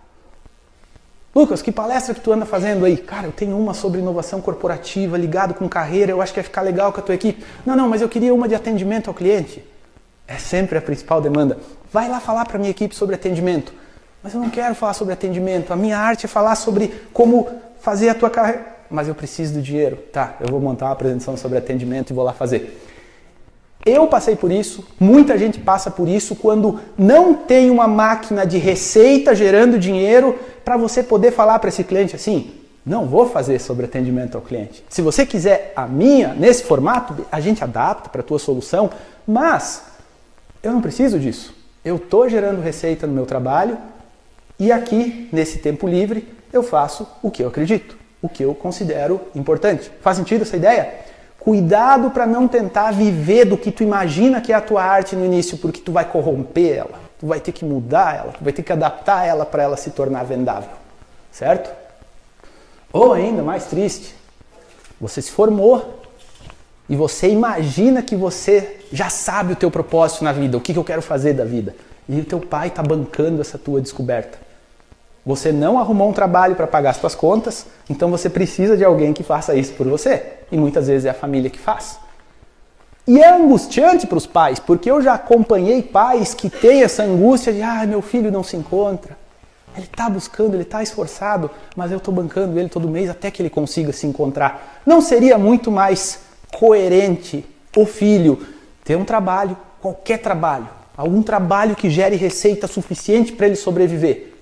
Lucas, 1.35 1.61
que 1.61 1.71
palestra 1.71 2.15
que 2.15 2.21
tu 2.21 2.31
anda 2.31 2.47
fazendo 2.47 2.83
aí? 2.83 2.97
Cara, 2.97 3.27
eu 3.27 3.31
tenho 3.31 3.55
uma 3.59 3.75
sobre 3.75 3.99
inovação 3.99 4.41
corporativa, 4.41 5.19
ligado 5.19 5.53
com 5.53 5.69
carreira, 5.69 6.11
eu 6.11 6.19
acho 6.19 6.33
que 6.33 6.39
vai 6.39 6.45
ficar 6.45 6.63
legal 6.63 6.91
com 6.91 6.99
a 6.99 7.03
tua 7.03 7.13
equipe. 7.13 7.45
Não, 7.63 7.75
não, 7.75 7.87
mas 7.87 8.01
eu 8.01 8.09
queria 8.09 8.33
uma 8.33 8.47
de 8.47 8.55
atendimento 8.55 9.07
ao 9.07 9.13
cliente. 9.13 9.63
É 10.27 10.37
sempre 10.37 10.77
a 10.77 10.81
principal 10.81 11.21
demanda. 11.21 11.57
Vai 11.91 12.09
lá 12.09 12.19
falar 12.19 12.45
para 12.45 12.59
minha 12.59 12.71
equipe 12.71 12.93
sobre 12.93 13.15
atendimento. 13.15 13.73
Mas 14.21 14.33
eu 14.33 14.41
não 14.41 14.49
quero 14.49 14.75
falar 14.75 14.93
sobre 14.93 15.13
atendimento. 15.13 15.71
A 15.71 15.75
minha 15.75 15.97
arte 15.97 16.25
é 16.25 16.27
falar 16.27 16.55
sobre 16.55 16.93
como 17.13 17.47
fazer 17.79 18.09
a 18.09 18.15
tua 18.15 18.29
carreira. 18.29 18.65
Mas 18.89 19.07
eu 19.07 19.15
preciso 19.15 19.53
do 19.53 19.61
dinheiro. 19.61 19.97
Tá, 20.11 20.35
eu 20.41 20.47
vou 20.47 20.59
montar 20.59 20.87
uma 20.87 20.91
apresentação 20.91 21.37
sobre 21.37 21.57
atendimento 21.57 22.11
e 22.11 22.13
vou 22.13 22.25
lá 22.25 22.33
fazer. 22.33 22.83
Eu 23.85 24.05
passei 24.07 24.35
por 24.35 24.51
isso, 24.51 24.85
muita 24.99 25.37
gente 25.37 25.59
passa 25.59 25.89
por 25.89 26.09
isso 26.09 26.35
quando 26.35 26.77
não 26.97 27.33
tem 27.33 27.69
uma 27.69 27.87
máquina 27.87 28.45
de 28.45 28.57
receita 28.57 29.33
gerando 29.33 29.79
dinheiro 29.79 30.37
para 30.65 30.75
você 30.75 31.01
poder 31.01 31.31
falar 31.31 31.57
para 31.59 31.69
esse 31.69 31.85
cliente 31.85 32.13
assim: 32.13 32.51
não 32.85 33.05
vou 33.05 33.29
fazer 33.29 33.59
sobre 33.59 33.85
atendimento 33.85 34.35
ao 34.35 34.41
cliente. 34.41 34.83
Se 34.89 35.01
você 35.01 35.25
quiser 35.25 35.71
a 35.73 35.87
minha 35.87 36.33
nesse 36.33 36.63
formato, 36.63 37.25
a 37.31 37.39
gente 37.39 37.63
adapta 37.63 38.09
para 38.09 38.19
a 38.19 38.23
tua 38.23 38.39
solução, 38.39 38.89
mas 39.25 39.83
eu 40.61 40.71
não 40.71 40.81
preciso 40.81 41.19
disso. 41.19 41.55
Eu 41.83 41.97
estou 41.97 42.27
gerando 42.27 42.61
receita 42.61 43.07
no 43.07 43.13
meu 43.13 43.25
trabalho 43.25 43.77
e 44.59 44.71
aqui, 44.71 45.29
nesse 45.31 45.59
tempo 45.59 45.87
livre, 45.87 46.27
eu 46.51 46.63
faço 46.63 47.07
o 47.21 47.29
que 47.29 47.43
eu 47.43 47.47
acredito, 47.47 47.97
o 48.21 48.27
que 48.27 48.43
eu 48.43 48.55
considero 48.55 49.21
importante. 49.35 49.91
Faz 50.01 50.17
sentido 50.17 50.41
essa 50.41 50.57
ideia? 50.57 50.95
Cuidado 51.39 52.11
para 52.11 52.25
não 52.25 52.47
tentar 52.47 52.91
viver 52.91 53.45
do 53.45 53.57
que 53.57 53.71
tu 53.71 53.83
imagina 53.83 54.41
que 54.41 54.51
é 54.51 54.55
a 54.55 54.61
tua 54.61 54.83
arte 54.83 55.15
no 55.15 55.23
início, 55.23 55.57
porque 55.57 55.79
tu 55.79 55.91
vai 55.91 56.03
corromper 56.03 56.77
ela, 56.77 56.99
tu 57.19 57.27
vai 57.27 57.39
ter 57.39 57.51
que 57.51 57.63
mudar 57.63 58.17
ela, 58.17 58.33
tu 58.33 58.43
vai 58.43 58.51
ter 58.51 58.63
que 58.63 58.73
adaptar 58.73 59.25
ela 59.25 59.45
para 59.45 59.63
ela 59.63 59.77
se 59.77 59.91
tornar 59.91 60.23
vendável, 60.23 60.71
certo? 61.31 61.71
Ou 62.91 63.13
ainda 63.13 63.41
mais 63.43 63.65
triste, 63.65 64.15
você 64.99 65.21
se 65.21 65.31
formou 65.31 65.96
e 66.89 66.95
você 66.95 67.29
imagina 67.29 68.01
que 68.01 68.15
você 68.15 68.77
já 68.91 69.09
sabe 69.09 69.53
o 69.53 69.55
teu 69.55 69.69
propósito 69.69 70.23
na 70.23 70.31
vida, 70.31 70.57
o 70.57 70.61
que, 70.61 70.73
que 70.73 70.79
eu 70.79 70.83
quero 70.83 71.01
fazer 71.01 71.33
da 71.33 71.43
vida, 71.43 71.75
e 72.07 72.19
o 72.19 72.25
teu 72.25 72.39
pai 72.39 72.69
está 72.69 72.81
bancando 72.81 73.41
essa 73.41 73.57
tua 73.57 73.81
descoberta. 73.81 74.37
Você 75.25 75.51
não 75.51 75.77
arrumou 75.77 76.09
um 76.09 76.13
trabalho 76.13 76.55
para 76.55 76.65
pagar 76.65 76.91
as 76.91 76.97
suas 76.97 77.13
contas, 77.13 77.65
então 77.89 78.09
você 78.09 78.29
precisa 78.29 78.77
de 78.77 78.85
alguém 78.85 79.11
que 79.11 79.23
faça 79.23 79.53
isso 79.53 79.73
por 79.73 79.85
você. 79.85 80.23
E 80.49 80.55
muitas 80.57 80.87
vezes 80.87 81.05
é 81.05 81.09
a 81.09 81.13
família 81.13 81.49
que 81.49 81.59
faz. 81.59 81.99
E 83.05 83.19
é 83.19 83.33
angustiante 83.33 84.07
para 84.07 84.17
os 84.17 84.25
pais, 84.25 84.57
porque 84.57 84.89
eu 84.89 85.01
já 85.01 85.15
acompanhei 85.15 85.81
pais 85.81 86.33
que 86.33 86.49
têm 86.49 86.81
essa 86.81 87.03
angústia 87.03 87.51
de, 87.51 87.61
ah, 87.61 87.85
meu 87.85 88.01
filho 88.01 88.31
não 88.31 88.41
se 88.41 88.55
encontra. 88.55 89.17
Ele 89.75 89.85
está 89.85 90.09
buscando, 90.09 90.53
ele 90.55 90.63
está 90.63 90.81
esforçado, 90.81 91.51
mas 91.75 91.91
eu 91.91 91.97
estou 91.97 92.13
bancando 92.13 92.57
ele 92.57 92.69
todo 92.69 92.87
mês 92.87 93.09
até 93.09 93.29
que 93.29 93.41
ele 93.41 93.49
consiga 93.49 93.91
se 93.91 94.07
encontrar. 94.07 94.81
Não 94.85 95.01
seria 95.01 95.37
muito 95.37 95.69
mais 95.69 96.19
coerente 96.53 97.45
o 97.75 97.85
filho 97.85 98.45
ter 98.83 98.95
um 98.95 99.05
trabalho, 99.05 99.57
qualquer 99.81 100.19
trabalho, 100.19 100.67
algum 100.95 101.21
trabalho 101.21 101.75
que 101.75 101.89
gere 101.89 102.15
receita 102.15 102.67
suficiente 102.67 103.33
para 103.33 103.47
ele 103.47 103.55
sobreviver? 103.55 104.33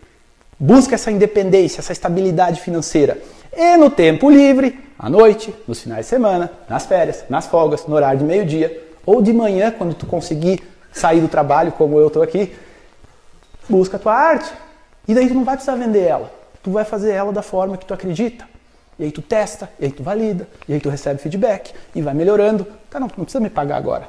Busca 0.58 0.96
essa 0.96 1.12
independência, 1.12 1.82
essa 1.82 1.91
estabilidade 1.91 2.62
financeira. 2.62 3.22
E 3.56 3.76
no 3.78 3.89
tempo 3.89 4.30
livre, 4.30 4.80
à 4.98 5.10
noite, 5.10 5.54
nos 5.68 5.82
finais 5.82 6.06
de 6.06 6.10
semana, 6.10 6.52
nas 6.70 6.86
férias, 6.86 7.26
nas 7.30 7.48
folgas, 7.48 7.86
no 7.86 7.96
horário 7.96 8.20
de 8.20 8.26
meio-dia 8.26 8.84
ou 9.06 9.22
de 9.22 9.34
manhã, 9.34 9.72
quando 9.72 9.94
tu 9.94 10.06
conseguir 10.06 10.63
sair 10.91 11.20
do 11.20 11.28
trabalho, 11.28 11.74
como 11.74 12.00
eu 12.00 12.08
estou 12.08 12.24
aqui, 12.24 12.56
busca 13.70 13.98
a 13.98 14.00
tua 14.00 14.13
arte. 14.13 14.52
E 15.08 15.13
daí 15.13 15.28
tu 15.28 15.34
não 15.34 15.44
vai 15.44 15.56
precisar 15.56 15.76
vender 15.76 16.04
ela. 16.04 16.32
Tu 16.63 16.72
vai 16.72 16.86
fazer 16.86 17.12
ela 17.12 17.32
da 17.32 17.41
forma 17.41 17.78
que 17.78 17.86
tu 17.86 17.94
acredita. 17.94 18.48
E 18.97 19.03
aí 19.03 19.12
tu 19.12 19.21
testa, 19.21 19.69
e 19.79 19.86
aí 19.86 19.91
tu 19.91 20.03
valida, 20.03 20.47
e 20.67 20.73
aí 20.73 20.79
tu 20.79 20.89
recebe 20.89 21.19
feedback 21.19 21.73
e 21.93 22.01
vai 22.01 22.13
melhorando. 22.13 22.65
Cara, 22.89 23.01
não, 23.01 23.12
não 23.17 23.25
precisa 23.25 23.41
me 23.41 23.49
pagar 23.49 23.77
agora. 23.77 24.08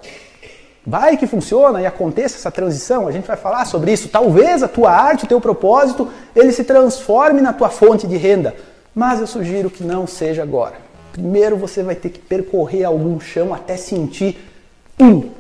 Vai 0.87 1.17
que 1.17 1.27
funciona 1.27 1.83
e 1.83 1.87
aconteça 1.87 2.37
essa 2.37 2.51
transição, 2.51 3.09
a 3.09 3.11
gente 3.11 3.27
vai 3.27 3.37
falar 3.37 3.65
sobre 3.65 3.93
isso. 3.93 4.09
Talvez 4.09 4.63
a 4.63 4.69
tua 4.69 4.93
arte, 4.93 5.25
o 5.25 5.27
teu 5.29 5.41
propósito, 5.41 6.09
ele 6.35 6.53
se 6.53 6.63
transforme 6.63 7.41
na 7.41 7.53
tua 7.53 7.69
fonte 7.69 8.07
de 8.07 8.17
renda. 8.17 8.55
Mas 8.95 9.19
eu 9.19 9.27
sugiro 9.27 9.69
que 9.69 9.83
não 9.83 10.07
seja 10.07 10.45
agora. 10.45 10.75
Primeiro 11.11 11.57
você 11.57 11.83
vai 11.83 11.97
ter 11.97 12.11
que 12.11 12.21
percorrer 12.21 12.85
algum 12.85 13.19
chão 13.19 13.53
até 13.53 13.77
sentir, 13.77 14.39
um, 15.01 15.31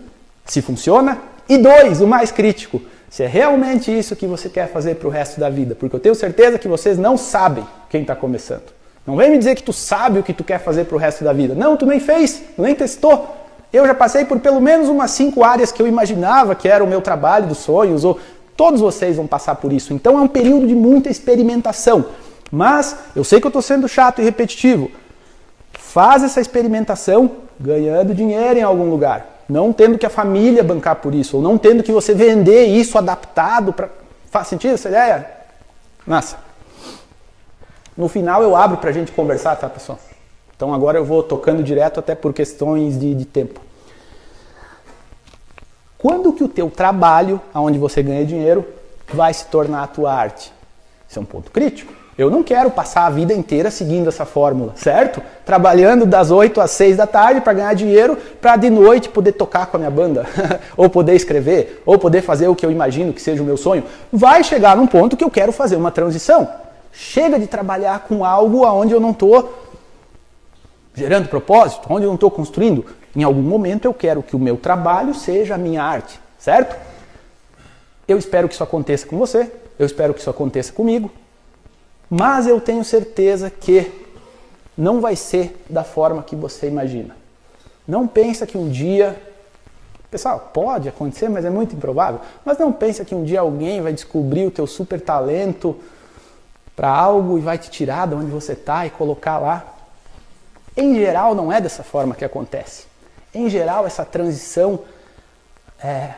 se 0.44 0.60
funciona, 0.60 1.18
e 1.48 1.56
dois, 1.56 2.00
o 2.00 2.08
mais 2.08 2.32
crítico, 2.32 2.82
se 3.08 3.22
é 3.22 3.26
realmente 3.28 3.96
isso 3.96 4.16
que 4.16 4.26
você 4.26 4.48
quer 4.48 4.68
fazer 4.68 4.96
para 4.96 5.06
o 5.06 5.10
resto 5.10 5.38
da 5.38 5.48
vida. 5.48 5.76
Porque 5.76 5.94
eu 5.94 6.00
tenho 6.00 6.14
certeza 6.16 6.58
que 6.58 6.66
vocês 6.66 6.98
não 6.98 7.16
sabem 7.16 7.64
quem 7.88 8.02
está 8.02 8.16
começando. 8.16 8.75
Não 9.06 9.16
vem 9.16 9.30
me 9.30 9.38
dizer 9.38 9.54
que 9.54 9.62
tu 9.62 9.72
sabe 9.72 10.18
o 10.18 10.22
que 10.22 10.32
tu 10.32 10.42
quer 10.42 10.58
fazer 10.58 10.84
para 10.84 10.96
o 10.96 10.98
resto 10.98 11.22
da 11.22 11.32
vida. 11.32 11.54
Não, 11.54 11.76
tu 11.76 11.86
nem 11.86 12.00
fez, 12.00 12.42
tu 12.56 12.62
nem 12.62 12.74
testou. 12.74 13.36
Eu 13.72 13.86
já 13.86 13.94
passei 13.94 14.24
por 14.24 14.40
pelo 14.40 14.60
menos 14.60 14.88
umas 14.88 15.12
cinco 15.12 15.44
áreas 15.44 15.70
que 15.70 15.80
eu 15.80 15.86
imaginava 15.86 16.54
que 16.54 16.68
era 16.68 16.82
o 16.82 16.86
meu 16.86 17.00
trabalho 17.00 17.46
dos 17.46 17.58
sonhos, 17.58 18.04
ou 18.04 18.18
todos 18.56 18.80
vocês 18.80 19.16
vão 19.16 19.26
passar 19.26 19.54
por 19.56 19.72
isso. 19.72 19.92
Então 19.92 20.18
é 20.18 20.20
um 20.20 20.28
período 20.28 20.66
de 20.66 20.74
muita 20.74 21.08
experimentação. 21.08 22.06
Mas 22.50 22.96
eu 23.14 23.22
sei 23.22 23.40
que 23.40 23.46
eu 23.46 23.50
estou 23.50 23.62
sendo 23.62 23.88
chato 23.88 24.20
e 24.20 24.24
repetitivo. 24.24 24.90
Faz 25.72 26.22
essa 26.22 26.40
experimentação 26.40 27.30
ganhando 27.58 28.14
dinheiro 28.14 28.58
em 28.58 28.62
algum 28.62 28.90
lugar. 28.90 29.44
Não 29.48 29.72
tendo 29.72 29.98
que 29.98 30.06
a 30.06 30.10
família 30.10 30.64
bancar 30.64 30.96
por 30.96 31.14
isso, 31.14 31.36
ou 31.36 31.42
não 31.42 31.56
tendo 31.56 31.82
que 31.82 31.92
você 31.92 32.12
vender 32.12 32.66
isso 32.66 32.98
adaptado 32.98 33.72
para. 33.72 33.88
Faz 34.30 34.48
sentido 34.48 34.74
essa 34.74 34.88
ideia? 34.88 35.30
Massa. 36.04 36.45
No 37.96 38.08
final 38.08 38.42
eu 38.42 38.54
abro 38.54 38.76
para 38.76 38.90
a 38.90 38.92
gente 38.92 39.10
conversar, 39.10 39.56
tá, 39.56 39.68
pessoal? 39.68 39.98
Então 40.54 40.72
agora 40.72 40.98
eu 40.98 41.04
vou 41.04 41.22
tocando 41.22 41.62
direto 41.62 42.00
até 42.00 42.14
por 42.14 42.32
questões 42.32 42.98
de, 42.98 43.14
de 43.14 43.24
tempo. 43.24 43.60
Quando 45.98 46.32
que 46.32 46.44
o 46.44 46.48
teu 46.48 46.70
trabalho, 46.70 47.40
aonde 47.54 47.78
você 47.78 48.02
ganha 48.02 48.24
dinheiro, 48.24 48.66
vai 49.12 49.32
se 49.32 49.46
tornar 49.46 49.82
a 49.82 49.86
tua 49.86 50.12
arte? 50.12 50.52
Isso 51.08 51.18
é 51.18 51.22
um 51.22 51.24
ponto 51.24 51.50
crítico. 51.50 51.92
Eu 52.18 52.30
não 52.30 52.42
quero 52.42 52.70
passar 52.70 53.06
a 53.06 53.10
vida 53.10 53.34
inteira 53.34 53.70
seguindo 53.70 54.08
essa 54.08 54.24
fórmula, 54.24 54.72
certo? 54.76 55.22
Trabalhando 55.44 56.06
das 56.06 56.30
8 56.30 56.60
às 56.62 56.70
6 56.70 56.96
da 56.96 57.06
tarde 57.06 57.42
para 57.42 57.52
ganhar 57.52 57.74
dinheiro, 57.74 58.16
para 58.40 58.56
de 58.56 58.70
noite 58.70 59.10
poder 59.10 59.32
tocar 59.32 59.66
com 59.66 59.76
a 59.76 59.80
minha 59.80 59.90
banda, 59.90 60.24
ou 60.76 60.88
poder 60.88 61.14
escrever, 61.14 61.82
ou 61.84 61.98
poder 61.98 62.22
fazer 62.22 62.48
o 62.48 62.54
que 62.54 62.64
eu 62.64 62.70
imagino 62.70 63.12
que 63.12 63.20
seja 63.20 63.42
o 63.42 63.46
meu 63.46 63.58
sonho. 63.58 63.84
Vai 64.10 64.42
chegar 64.42 64.76
num 64.76 64.86
ponto 64.86 65.16
que 65.16 65.24
eu 65.24 65.30
quero 65.30 65.52
fazer 65.52 65.76
uma 65.76 65.90
transição. 65.90 66.48
Chega 66.98 67.38
de 67.38 67.46
trabalhar 67.46 68.00
com 68.08 68.24
algo 68.24 68.64
aonde 68.64 68.94
eu 68.94 69.00
não 69.00 69.10
estou 69.10 69.54
gerando 70.94 71.28
propósito, 71.28 71.86
onde 71.90 72.06
eu 72.06 72.08
não 72.08 72.14
estou 72.14 72.30
construindo, 72.30 72.86
em 73.14 73.22
algum 73.22 73.42
momento 73.42 73.84
eu 73.84 73.92
quero 73.92 74.22
que 74.22 74.34
o 74.34 74.38
meu 74.38 74.56
trabalho 74.56 75.14
seja 75.14 75.56
a 75.56 75.58
minha 75.58 75.82
arte, 75.82 76.18
certo? 76.38 76.74
Eu 78.08 78.16
espero 78.16 78.48
que 78.48 78.54
isso 78.54 78.64
aconteça 78.64 79.06
com 79.06 79.18
você, 79.18 79.52
eu 79.78 79.84
espero 79.84 80.14
que 80.14 80.20
isso 80.20 80.30
aconteça 80.30 80.72
comigo, 80.72 81.12
mas 82.08 82.46
eu 82.46 82.58
tenho 82.62 82.82
certeza 82.82 83.50
que 83.50 83.92
não 84.74 84.98
vai 84.98 85.16
ser 85.16 85.62
da 85.68 85.84
forma 85.84 86.22
que 86.22 86.34
você 86.34 86.66
imagina. 86.66 87.14
Não 87.86 88.08
pensa 88.08 88.46
que 88.46 88.56
um 88.56 88.70
dia, 88.70 89.20
pessoal, 90.10 90.50
pode 90.54 90.88
acontecer, 90.88 91.28
mas 91.28 91.44
é 91.44 91.50
muito 91.50 91.76
improvável. 91.76 92.20
Mas 92.42 92.56
não 92.56 92.72
pensa 92.72 93.04
que 93.04 93.14
um 93.14 93.22
dia 93.22 93.40
alguém 93.40 93.82
vai 93.82 93.92
descobrir 93.92 94.46
o 94.46 94.50
teu 94.50 94.66
super 94.66 94.98
talento 94.98 95.76
para 96.76 96.90
algo 96.90 97.38
e 97.38 97.40
vai 97.40 97.56
te 97.56 97.70
tirar 97.70 98.06
de 98.06 98.14
onde 98.14 98.30
você 98.30 98.52
está 98.52 98.86
e 98.86 98.90
colocar 98.90 99.38
lá. 99.38 99.64
Em 100.76 100.94
geral, 100.94 101.34
não 101.34 101.50
é 101.50 101.58
dessa 101.58 101.82
forma 101.82 102.14
que 102.14 102.24
acontece. 102.24 102.84
Em 103.34 103.48
geral, 103.48 103.86
essa 103.86 104.04
transição 104.04 104.80
é, 105.82 106.10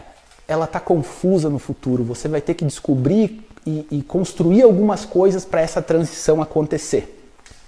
ela 0.49 0.65
está 0.65 0.81
confusa 0.81 1.49
no 1.49 1.61
futuro. 1.61 2.03
Você 2.03 2.27
vai 2.27 2.41
ter 2.41 2.55
que 2.55 2.65
descobrir 2.65 3.49
e, 3.65 3.87
e 3.91 4.03
construir 4.03 4.63
algumas 4.63 5.05
coisas 5.05 5.45
para 5.45 5.61
essa 5.61 5.81
transição 5.81 6.43
acontecer. 6.43 7.15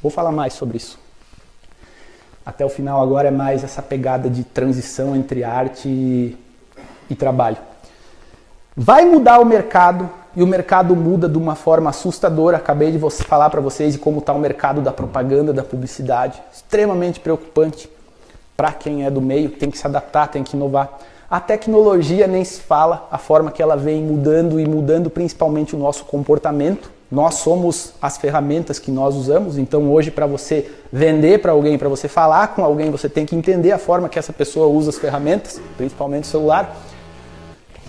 Vou 0.03 0.11
falar 0.11 0.33
mais 0.33 0.55
sobre 0.55 0.79
isso. 0.79 0.99
Até 2.45 2.65
o 2.65 2.69
final 2.69 3.01
agora 3.01 3.29
é 3.29 3.31
mais 3.31 3.63
essa 3.63 3.83
pegada 3.83 4.29
de 4.29 4.43
transição 4.43 5.15
entre 5.15 5.45
arte 5.45 5.89
e, 5.89 6.37
e 7.09 7.15
trabalho. 7.15 7.59
Vai 8.75 9.05
mudar 9.05 9.41
o 9.41 9.45
mercado 9.45 10.11
e 10.35 10.43
o 10.43 10.47
mercado 10.47 10.95
muda 10.95 11.29
de 11.29 11.39
uma 11.39 11.55
forma 11.55 11.91
assustadora. 11.91 12.57
Acabei 12.57 12.93
de 12.93 12.99
falar 13.25 13.51
para 13.51 13.61
vocês 13.61 13.95
de 13.95 13.99
como 13.99 14.19
está 14.19 14.33
o 14.33 14.39
mercado 14.39 14.81
da 14.81 14.93
propaganda, 14.93 15.53
da 15.53 15.63
publicidade. 15.63 16.43
Extremamente 16.53 17.21
preocupante 17.21 17.91
para 18.57 18.73
quem 18.73 19.05
é 19.05 19.11
do 19.11 19.21
meio, 19.21 19.51
tem 19.51 19.71
que 19.71 19.79
se 19.79 19.87
adaptar, 19.87 20.29
tem 20.29 20.45
que 20.45 20.57
inovar. 20.57 20.99
A 21.31 21.41
tecnologia 21.41 22.27
nem 22.27 22.45
se 22.45 22.61
fala, 22.61 23.09
a 23.11 23.17
forma 23.17 23.51
que 23.51 23.63
ela 23.63 23.77
vem 23.77 24.03
mudando 24.03 24.61
e 24.61 24.67
mudando 24.67 25.09
principalmente 25.09 25.75
o 25.75 25.79
nosso 25.79 26.05
comportamento, 26.05 26.91
Nós 27.11 27.35
somos 27.37 27.93
as 28.01 28.17
ferramentas 28.17 28.79
que 28.79 28.93
nós 28.93 29.17
usamos, 29.17 29.59
então 29.59 29.91
hoje 29.93 30.13
para 30.13 30.27
você 30.27 30.71
vender 30.93 31.43
para 31.43 31.51
alguém, 31.51 31.77
para 31.77 31.89
você 31.89 32.07
falar 32.07 32.55
com 32.55 32.65
alguém, 32.65 32.89
você 32.89 33.09
tem 33.09 33.27
que 33.27 33.35
entender 33.35 33.73
a 33.73 33.79
forma 33.79 34.09
que 34.09 34.17
essa 34.17 34.33
pessoa 34.33 34.69
usa 34.69 34.91
as 34.91 34.99
ferramentas, 34.99 35.61
principalmente 35.77 36.25
o 36.25 36.29
celular. 36.29 36.77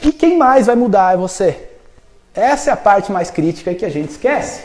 E 0.03 0.11
quem 0.11 0.39
mais 0.39 0.65
vai 0.65 0.75
mudar 0.75 1.13
é 1.13 1.17
você. 1.17 1.70
Essa 2.33 2.69
é 2.69 2.73
a 2.73 2.77
parte 2.77 3.11
mais 3.11 3.29
crítica 3.29 3.73
que 3.73 3.85
a 3.85 3.89
gente 3.89 4.11
esquece. 4.11 4.63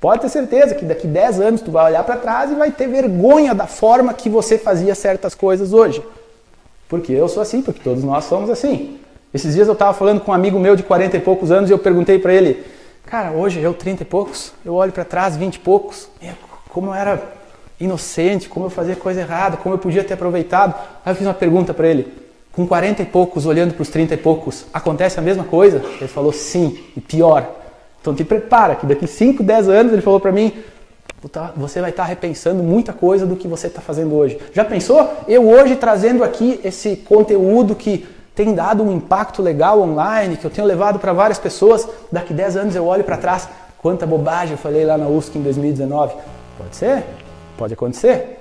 Pode 0.00 0.22
ter 0.22 0.28
certeza 0.28 0.74
que 0.74 0.84
daqui 0.84 1.06
10 1.06 1.40
anos 1.40 1.60
tu 1.60 1.70
vai 1.70 1.86
olhar 1.86 2.04
para 2.04 2.16
trás 2.16 2.50
e 2.50 2.54
vai 2.54 2.70
ter 2.70 2.88
vergonha 2.88 3.54
da 3.54 3.66
forma 3.66 4.14
que 4.14 4.28
você 4.28 4.56
fazia 4.56 4.94
certas 4.94 5.34
coisas 5.34 5.72
hoje. 5.72 6.02
Porque 6.88 7.12
eu 7.12 7.28
sou 7.28 7.42
assim, 7.42 7.62
porque 7.62 7.80
todos 7.80 8.04
nós 8.04 8.24
somos 8.24 8.48
assim. 8.48 8.98
Esses 9.32 9.54
dias 9.54 9.66
eu 9.66 9.74
estava 9.74 9.92
falando 9.92 10.20
com 10.20 10.30
um 10.30 10.34
amigo 10.34 10.58
meu 10.58 10.74
de 10.74 10.82
40 10.82 11.16
e 11.16 11.20
poucos 11.20 11.50
anos 11.50 11.68
e 11.68 11.72
eu 11.72 11.78
perguntei 11.78 12.18
para 12.18 12.32
ele, 12.32 12.64
cara, 13.04 13.32
hoje 13.32 13.60
eu 13.60 13.74
30 13.74 14.02
e 14.02 14.06
poucos, 14.06 14.52
eu 14.64 14.74
olho 14.74 14.92
para 14.92 15.04
trás 15.04 15.36
20 15.36 15.56
e 15.56 15.58
poucos, 15.58 16.08
como 16.68 16.90
eu 16.90 16.94
era 16.94 17.22
inocente, 17.78 18.48
como 18.48 18.66
eu 18.66 18.70
fazia 18.70 18.96
coisa 18.96 19.20
errada, 19.20 19.56
como 19.56 19.74
eu 19.74 19.78
podia 19.78 20.02
ter 20.02 20.14
aproveitado. 20.14 20.74
Aí 21.04 21.12
eu 21.12 21.16
fiz 21.16 21.26
uma 21.26 21.34
pergunta 21.34 21.74
para 21.74 21.86
ele, 21.88 22.12
com 22.58 22.66
40 22.66 23.02
e 23.02 23.06
poucos, 23.06 23.46
olhando 23.46 23.72
para 23.72 23.82
os 23.82 23.88
30 23.88 24.14
e 24.14 24.16
poucos, 24.16 24.66
acontece 24.74 25.16
a 25.16 25.22
mesma 25.22 25.44
coisa? 25.44 25.80
Ele 26.00 26.08
falou 26.08 26.32
sim, 26.32 26.76
e 26.96 27.00
pior. 27.00 27.48
Então 28.00 28.12
te 28.12 28.24
prepara, 28.24 28.74
que 28.74 28.84
daqui 28.84 29.06
5, 29.06 29.44
10 29.44 29.68
anos 29.68 29.92
ele 29.92 30.02
falou 30.02 30.18
para 30.18 30.32
mim, 30.32 30.52
você 31.54 31.80
vai 31.80 31.90
estar 31.90 32.02
repensando 32.02 32.60
muita 32.60 32.92
coisa 32.92 33.24
do 33.24 33.36
que 33.36 33.46
você 33.46 33.68
está 33.68 33.80
fazendo 33.80 34.12
hoje. 34.12 34.40
Já 34.52 34.64
pensou? 34.64 35.08
Eu 35.28 35.48
hoje 35.48 35.76
trazendo 35.76 36.24
aqui 36.24 36.58
esse 36.64 36.96
conteúdo 36.96 37.76
que 37.76 38.04
tem 38.34 38.52
dado 38.52 38.82
um 38.82 38.90
impacto 38.90 39.40
legal 39.40 39.80
online, 39.80 40.36
que 40.36 40.44
eu 40.44 40.50
tenho 40.50 40.66
levado 40.66 40.98
para 40.98 41.12
várias 41.12 41.38
pessoas, 41.38 41.88
daqui 42.10 42.34
10 42.34 42.56
anos 42.56 42.74
eu 42.74 42.84
olho 42.84 43.04
para 43.04 43.16
trás, 43.16 43.48
quanta 43.80 44.04
bobagem 44.04 44.54
eu 44.54 44.58
falei 44.58 44.84
lá 44.84 44.98
na 44.98 45.06
USC 45.06 45.38
em 45.38 45.42
2019. 45.42 46.12
Pode 46.58 46.74
ser? 46.74 47.04
Pode 47.56 47.74
acontecer. 47.74 48.37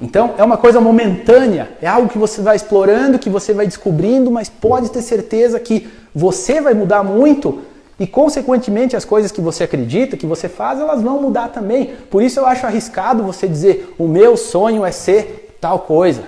Então 0.00 0.34
é 0.36 0.44
uma 0.44 0.56
coisa 0.58 0.80
momentânea, 0.80 1.70
é 1.80 1.86
algo 1.86 2.08
que 2.08 2.18
você 2.18 2.42
vai 2.42 2.56
explorando, 2.56 3.18
que 3.18 3.30
você 3.30 3.54
vai 3.54 3.66
descobrindo, 3.66 4.30
mas 4.30 4.48
pode 4.48 4.90
ter 4.90 5.00
certeza 5.00 5.58
que 5.58 5.88
você 6.14 6.60
vai 6.60 6.74
mudar 6.74 7.02
muito 7.02 7.60
e 7.98 8.06
consequentemente 8.06 8.94
as 8.94 9.06
coisas 9.06 9.32
que 9.32 9.40
você 9.40 9.64
acredita, 9.64 10.16
que 10.16 10.26
você 10.26 10.50
faz, 10.50 10.78
elas 10.78 11.00
vão 11.00 11.22
mudar 11.22 11.48
também. 11.48 11.94
Por 12.10 12.22
isso 12.22 12.38
eu 12.38 12.46
acho 12.46 12.66
arriscado 12.66 13.22
você 13.22 13.48
dizer: 13.48 13.94
"O 13.98 14.06
meu 14.06 14.36
sonho 14.36 14.84
é 14.84 14.92
ser 14.92 15.56
tal 15.60 15.78
coisa". 15.80 16.22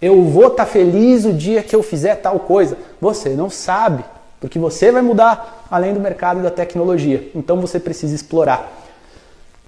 Eu 0.00 0.24
vou 0.24 0.48
estar 0.48 0.64
tá 0.64 0.66
feliz 0.66 1.24
o 1.26 1.32
dia 1.32 1.62
que 1.62 1.76
eu 1.76 1.82
fizer 1.82 2.16
tal 2.16 2.40
coisa. 2.40 2.78
Você 3.00 3.28
não 3.30 3.50
sabe, 3.50 4.04
porque 4.40 4.58
você 4.58 4.90
vai 4.90 5.02
mudar 5.02 5.66
além 5.70 5.92
do 5.92 6.00
mercado 6.00 6.40
e 6.40 6.42
da 6.42 6.50
tecnologia. 6.50 7.30
Então 7.34 7.60
você 7.60 7.78
precisa 7.78 8.14
explorar. 8.14 8.81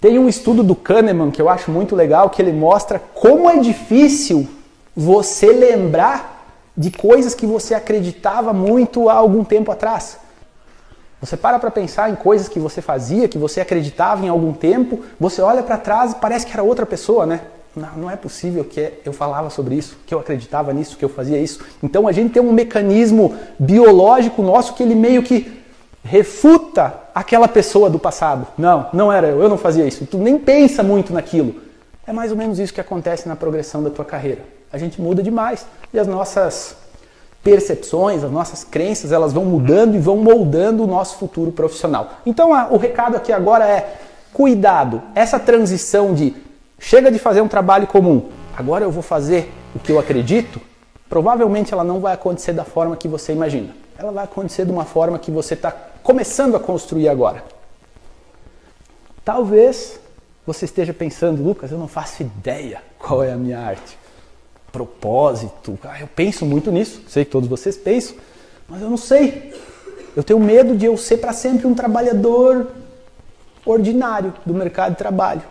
Tem 0.05 0.19
um 0.19 0.29
estudo 0.29 0.63
do 0.63 0.77
Kahneman 0.77 1.31
que 1.31 1.41
eu 1.41 1.49
acho 1.49 1.71
muito 1.71 1.97
legal, 1.97 2.29
que 2.29 2.43
ele 2.43 2.53
mostra 2.53 2.99
como 3.15 3.49
é 3.49 3.59
difícil 3.59 4.47
você 4.95 5.47
lembrar 5.47 6.45
de 6.77 6.91
coisas 6.91 7.35
que 7.35 7.47
você 7.47 7.73
acreditava 7.73 8.53
muito 8.53 9.09
há 9.09 9.15
algum 9.15 9.43
tempo 9.43 9.73
atrás. 9.73 10.19
Você 11.23 11.39
para 11.39 11.59
para 11.59 11.71
pensar 11.71 12.11
em 12.11 12.17
coisas 12.17 12.51
que 12.51 12.59
você 12.59 12.83
fazia, 12.83 13.29
que 13.29 13.39
você 13.39 13.63
acreditava 13.63 14.27
em 14.27 14.29
algum 14.29 14.53
tempo, 14.53 15.01
você 15.19 15.41
olha 15.41 15.63
para 15.63 15.79
trás 15.79 16.13
e 16.13 16.17
parece 16.17 16.45
que 16.45 16.53
era 16.53 16.63
outra 16.63 16.85
pessoa, 16.85 17.25
né? 17.25 17.41
Não, 17.75 17.97
não 17.97 18.11
é 18.11 18.17
possível 18.17 18.63
que 18.63 18.93
eu 19.07 19.13
falava 19.15 19.49
sobre 19.49 19.75
isso, 19.75 19.97
que 20.07 20.13
eu 20.13 20.19
acreditava 20.19 20.71
nisso, 20.75 20.99
que 20.99 21.05
eu 21.07 21.09
fazia 21.09 21.39
isso. 21.39 21.65
Então 21.83 22.07
a 22.07 22.13
gente 22.13 22.31
tem 22.31 22.43
um 22.43 22.53
mecanismo 22.53 23.35
biológico 23.59 24.43
nosso 24.43 24.75
que 24.75 24.83
ele 24.83 24.95
meio 24.95 25.23
que 25.23 25.64
refuta 26.05 26.95
aquela 27.15 27.49
pessoa 27.49 27.91
do 27.91 27.99
passado. 27.99 28.47
Não, 28.57 28.89
não 28.93 29.13
era 29.13 29.29
eu, 29.29 29.43
eu 29.43 29.49
não 29.49 29.59
fazia 29.59 29.85
isso. 29.85 30.07
Tu 30.07 30.19
nem 30.19 30.39
pensa 30.39 30.83
muito 30.83 31.13
naquilo. 31.13 31.57
É 32.07 32.13
mais 32.13 32.31
ou 32.31 32.37
menos 32.37 32.59
isso 32.59 32.73
que 32.73 32.81
acontece 32.81 33.27
na 33.27 33.35
progressão 33.35 33.83
da 33.83 33.91
tua 33.91 34.05
carreira. 34.05 34.43
A 34.73 34.79
gente 34.79 35.01
muda 35.01 35.23
demais 35.23 35.67
e 35.93 35.99
as 35.99 36.07
nossas 36.07 36.77
percepções, 37.43 38.23
as 38.23 38.31
nossas 38.31 38.63
crenças, 38.65 39.13
elas 39.13 39.33
vão 39.33 39.45
mudando 39.45 39.95
e 39.97 39.99
vão 39.99 40.19
moldando 40.19 40.85
o 40.85 40.87
nosso 40.87 41.17
futuro 41.17 41.51
profissional. 41.51 42.11
Então 42.25 42.51
o 42.71 42.77
recado 42.77 43.17
aqui 43.17 43.33
agora 43.33 43.67
é 43.67 43.97
cuidado. 44.33 45.03
Essa 45.15 45.39
transição 45.39 46.15
de 46.15 46.35
Chega 46.87 47.11
de 47.11 47.19
fazer 47.19 47.41
um 47.41 47.49
trabalho 47.49 47.87
comum. 47.87 48.29
Agora 48.55 48.85
eu 48.85 48.91
vou 48.91 49.03
fazer 49.03 49.51
o 49.75 49.79
que 49.79 49.91
eu 49.91 49.99
acredito. 49.99 50.61
Provavelmente 51.09 51.73
ela 51.73 51.83
não 51.83 51.99
vai 51.99 52.13
acontecer 52.13 52.53
da 52.53 52.63
forma 52.63 52.95
que 52.95 53.09
você 53.09 53.33
imagina. 53.33 53.71
Ela 53.99 54.13
vai 54.13 54.25
acontecer 54.25 54.65
de 54.65 54.73
uma 54.73 54.85
forma 54.85 55.19
que 55.19 55.31
você 55.31 55.55
está 55.55 55.71
começando 55.71 56.57
a 56.57 56.61
construir 56.61 57.09
agora. 57.09 57.45
Talvez 59.25 59.99
você 60.47 60.67
esteja 60.67 60.93
pensando, 60.93 61.43
Lucas, 61.43 61.73
eu 61.73 61.79
não 61.79 61.89
faço 61.89 62.23
ideia 62.23 62.83
qual 62.99 63.23
é 63.23 63.33
a 63.33 63.37
minha 63.37 63.59
arte. 63.59 63.99
Propósito. 64.71 65.79
Ah, 65.85 66.01
eu 66.01 66.09
penso 66.09 66.45
muito 66.45 66.71
nisso. 66.71 67.03
Sei 67.09 67.25
que 67.25 67.31
todos 67.31 67.49
vocês 67.49 67.77
pensam, 67.77 68.17
mas 68.69 68.83
eu 68.83 68.91
não 68.91 68.97
sei. 68.97 69.55
Eu 70.15 70.23
tenho 70.23 70.39
medo 70.39 70.77
de 70.77 70.85
eu 70.85 70.97
ser 70.97 71.19
para 71.19 71.33
sempre 71.33 71.67
um 71.67 71.75
trabalhador 71.75 72.71
ordinário 73.65 74.35
do 74.45 74.53
mercado 74.53 74.93
de 74.93 74.99
trabalho. 74.99 75.43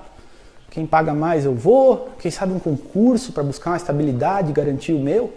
Quem 0.69 0.85
paga 0.85 1.13
mais 1.13 1.45
eu 1.45 1.53
vou, 1.53 2.09
quem 2.19 2.31
sabe 2.31 2.53
um 2.53 2.59
concurso 2.59 3.31
para 3.31 3.43
buscar 3.43 3.71
uma 3.71 3.77
estabilidade, 3.77 4.51
garantir 4.51 4.93
o 4.93 4.99
meu. 4.99 5.33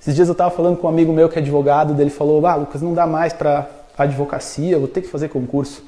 Esses 0.00 0.14
dias 0.14 0.28
eu 0.28 0.32
estava 0.32 0.50
falando 0.50 0.78
com 0.78 0.86
um 0.86 0.90
amigo 0.90 1.12
meu 1.12 1.28
que 1.28 1.38
é 1.38 1.42
advogado, 1.42 1.92
dele 1.92 2.08
falou: 2.08 2.44
"Ah, 2.46 2.54
Lucas, 2.54 2.80
não 2.80 2.94
dá 2.94 3.06
mais 3.06 3.34
para 3.34 3.68
advocacia, 3.98 4.78
vou 4.78 4.88
ter 4.88 5.02
que 5.02 5.08
fazer 5.08 5.28
concurso". 5.28 5.84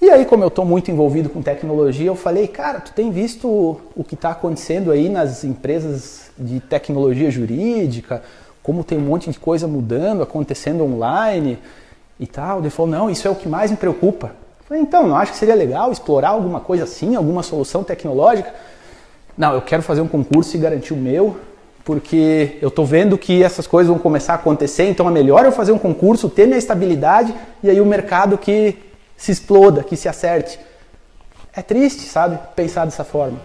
E 0.00 0.08
aí, 0.08 0.24
como 0.24 0.44
eu 0.44 0.48
estou 0.48 0.64
muito 0.64 0.90
envolvido 0.90 1.28
com 1.28 1.42
tecnologia, 1.42 2.06
eu 2.06 2.14
falei: 2.14 2.46
"Cara, 2.46 2.78
tu 2.78 2.92
tem 2.92 3.10
visto 3.10 3.48
o 3.96 4.04
que 4.04 4.14
está 4.14 4.30
acontecendo 4.30 4.92
aí 4.92 5.08
nas 5.08 5.42
empresas 5.42 6.30
de 6.38 6.60
tecnologia 6.60 7.28
jurídica? 7.28 8.22
Como 8.62 8.84
tem 8.84 8.96
um 8.96 9.02
monte 9.02 9.28
de 9.28 9.38
coisa 9.38 9.66
mudando, 9.66 10.22
acontecendo 10.22 10.84
online 10.84 11.58
e 12.20 12.28
tal?". 12.28 12.60
Ele 12.60 12.70
falou: 12.70 12.92
"Não, 12.92 13.10
isso 13.10 13.26
é 13.26 13.30
o 13.32 13.34
que 13.34 13.48
mais 13.48 13.68
me 13.68 13.76
preocupa". 13.76 14.30
Falei, 14.68 14.82
então, 14.82 15.06
não 15.06 15.16
acho 15.16 15.32
que 15.32 15.38
seria 15.38 15.54
legal 15.56 15.90
explorar 15.92 16.30
alguma 16.30 16.60
coisa 16.60 16.84
assim, 16.84 17.16
alguma 17.16 17.42
solução 17.42 17.82
tecnológica? 17.84 18.54
Não, 19.36 19.52
eu 19.52 19.60
quero 19.60 19.82
fazer 19.82 20.00
um 20.00 20.08
concurso 20.08 20.56
e 20.56 20.60
garantir 20.60 20.94
o 20.94 20.96
meu, 20.96 21.36
porque 21.84 22.56
eu 22.62 22.68
estou 22.68 22.86
vendo 22.86 23.18
que 23.18 23.42
essas 23.42 23.66
coisas 23.66 23.90
vão 23.90 23.98
começar 23.98 24.32
a 24.32 24.36
acontecer, 24.36 24.88
então 24.88 25.06
é 25.06 25.10
melhor 25.10 25.44
eu 25.44 25.52
fazer 25.52 25.72
um 25.72 25.78
concurso, 25.78 26.30
ter 26.30 26.46
minha 26.46 26.58
estabilidade 26.58 27.34
e 27.62 27.68
aí 27.68 27.80
o 27.80 27.86
mercado 27.86 28.38
que 28.38 28.76
se 29.16 29.30
exploda, 29.30 29.84
que 29.84 29.96
se 29.96 30.08
acerte. 30.08 30.58
É 31.54 31.62
triste, 31.62 32.02
sabe, 32.02 32.38
pensar 32.56 32.84
dessa 32.84 33.04
forma. 33.04 33.38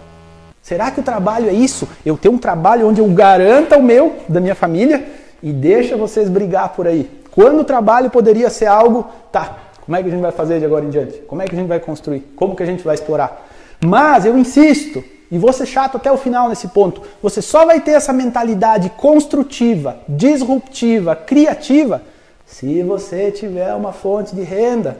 Será 0.62 0.90
que 0.90 1.00
o 1.00 1.02
trabalho 1.02 1.48
é 1.48 1.52
isso? 1.52 1.88
Eu 2.04 2.16
tenho 2.16 2.34
um 2.34 2.38
trabalho 2.38 2.88
onde 2.88 3.00
eu 3.00 3.06
garanta 3.08 3.76
o 3.76 3.82
meu, 3.82 4.16
da 4.28 4.40
minha 4.40 4.54
família, 4.54 5.04
e 5.42 5.52
deixa 5.52 5.96
vocês 5.96 6.28
brigar 6.28 6.70
por 6.70 6.86
aí. 6.86 7.10
Quando 7.30 7.60
o 7.60 7.64
trabalho 7.64 8.10
poderia 8.10 8.50
ser 8.50 8.66
algo, 8.66 9.06
tá, 9.30 9.58
como 9.84 9.96
é 9.96 10.02
que 10.02 10.08
a 10.08 10.10
gente 10.12 10.20
vai 10.20 10.32
fazer 10.32 10.58
de 10.58 10.64
agora 10.64 10.84
em 10.84 10.90
diante? 10.90 11.18
Como 11.20 11.40
é 11.40 11.46
que 11.46 11.54
a 11.54 11.58
gente 11.58 11.68
vai 11.68 11.80
construir? 11.80 12.20
Como 12.36 12.56
que 12.56 12.62
a 12.62 12.66
gente 12.66 12.82
vai 12.82 12.94
explorar? 12.94 13.48
Mas 13.84 14.24
eu 14.26 14.36
insisto, 14.36 15.02
e 15.30 15.38
vou 15.38 15.52
ser 15.52 15.66
chato 15.66 15.96
até 15.96 16.10
o 16.10 16.16
final 16.16 16.48
nesse 16.48 16.68
ponto, 16.68 17.02
você 17.22 17.40
só 17.40 17.64
vai 17.64 17.80
ter 17.80 17.92
essa 17.92 18.12
mentalidade 18.12 18.90
construtiva, 18.90 19.98
disruptiva, 20.08 21.14
criativa, 21.14 22.02
se 22.46 22.82
você 22.82 23.30
tiver 23.30 23.72
uma 23.74 23.92
fonte 23.92 24.34
de 24.34 24.42
renda. 24.42 24.98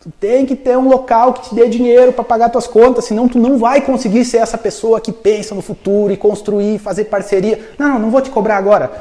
Tu 0.00 0.10
tem 0.20 0.44
que 0.46 0.54
ter 0.54 0.76
um 0.76 0.88
local 0.88 1.32
que 1.32 1.48
te 1.48 1.54
dê 1.54 1.66
dinheiro 1.66 2.12
para 2.12 2.22
pagar 2.22 2.50
tuas 2.50 2.66
contas, 2.66 3.06
senão 3.06 3.26
tu 3.26 3.38
não 3.38 3.58
vai 3.58 3.80
conseguir 3.80 4.24
ser 4.24 4.36
essa 4.36 4.58
pessoa 4.58 5.00
que 5.00 5.10
pensa 5.10 5.54
no 5.54 5.62
futuro 5.62 6.12
e 6.12 6.16
construir, 6.16 6.78
fazer 6.78 7.06
parceria. 7.06 7.70
Não, 7.78 7.88
não, 7.88 7.98
não 7.98 8.10
vou 8.10 8.20
te 8.20 8.30
cobrar 8.30 8.58
agora. 8.58 8.92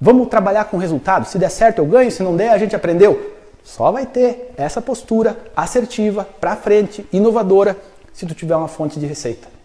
Vamos 0.00 0.28
trabalhar 0.28 0.64
com 0.64 0.76
resultado. 0.76 1.26
Se 1.26 1.38
der 1.38 1.50
certo 1.50 1.78
eu 1.78 1.86
ganho, 1.86 2.10
se 2.10 2.22
não 2.22 2.36
der 2.36 2.50
a 2.50 2.58
gente 2.58 2.76
aprendeu. 2.76 3.34
Só 3.64 3.90
vai 3.90 4.06
ter 4.06 4.52
essa 4.56 4.80
postura 4.80 5.36
assertiva, 5.56 6.26
para 6.40 6.56
frente, 6.56 7.06
inovadora, 7.12 7.76
se 8.12 8.26
tu 8.26 8.34
tiver 8.34 8.56
uma 8.56 8.68
fonte 8.68 9.00
de 9.00 9.06
receita. 9.06 9.59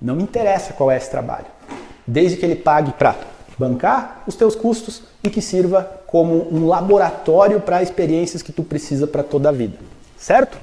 Não 0.00 0.14
me 0.16 0.22
interessa 0.22 0.72
qual 0.72 0.90
é 0.90 0.96
esse 0.96 1.10
trabalho, 1.10 1.46
desde 2.06 2.36
que 2.36 2.44
ele 2.44 2.56
pague 2.56 2.92
para 2.92 3.14
bancar 3.58 4.22
os 4.26 4.36
teus 4.36 4.54
custos 4.54 5.02
e 5.24 5.30
que 5.30 5.40
sirva 5.40 5.90
como 6.06 6.54
um 6.54 6.66
laboratório 6.66 7.60
para 7.60 7.82
experiências 7.82 8.42
que 8.42 8.52
tu 8.52 8.62
precisa 8.62 9.06
para 9.06 9.22
toda 9.22 9.48
a 9.48 9.52
vida. 9.52 9.78
Certo? 10.18 10.58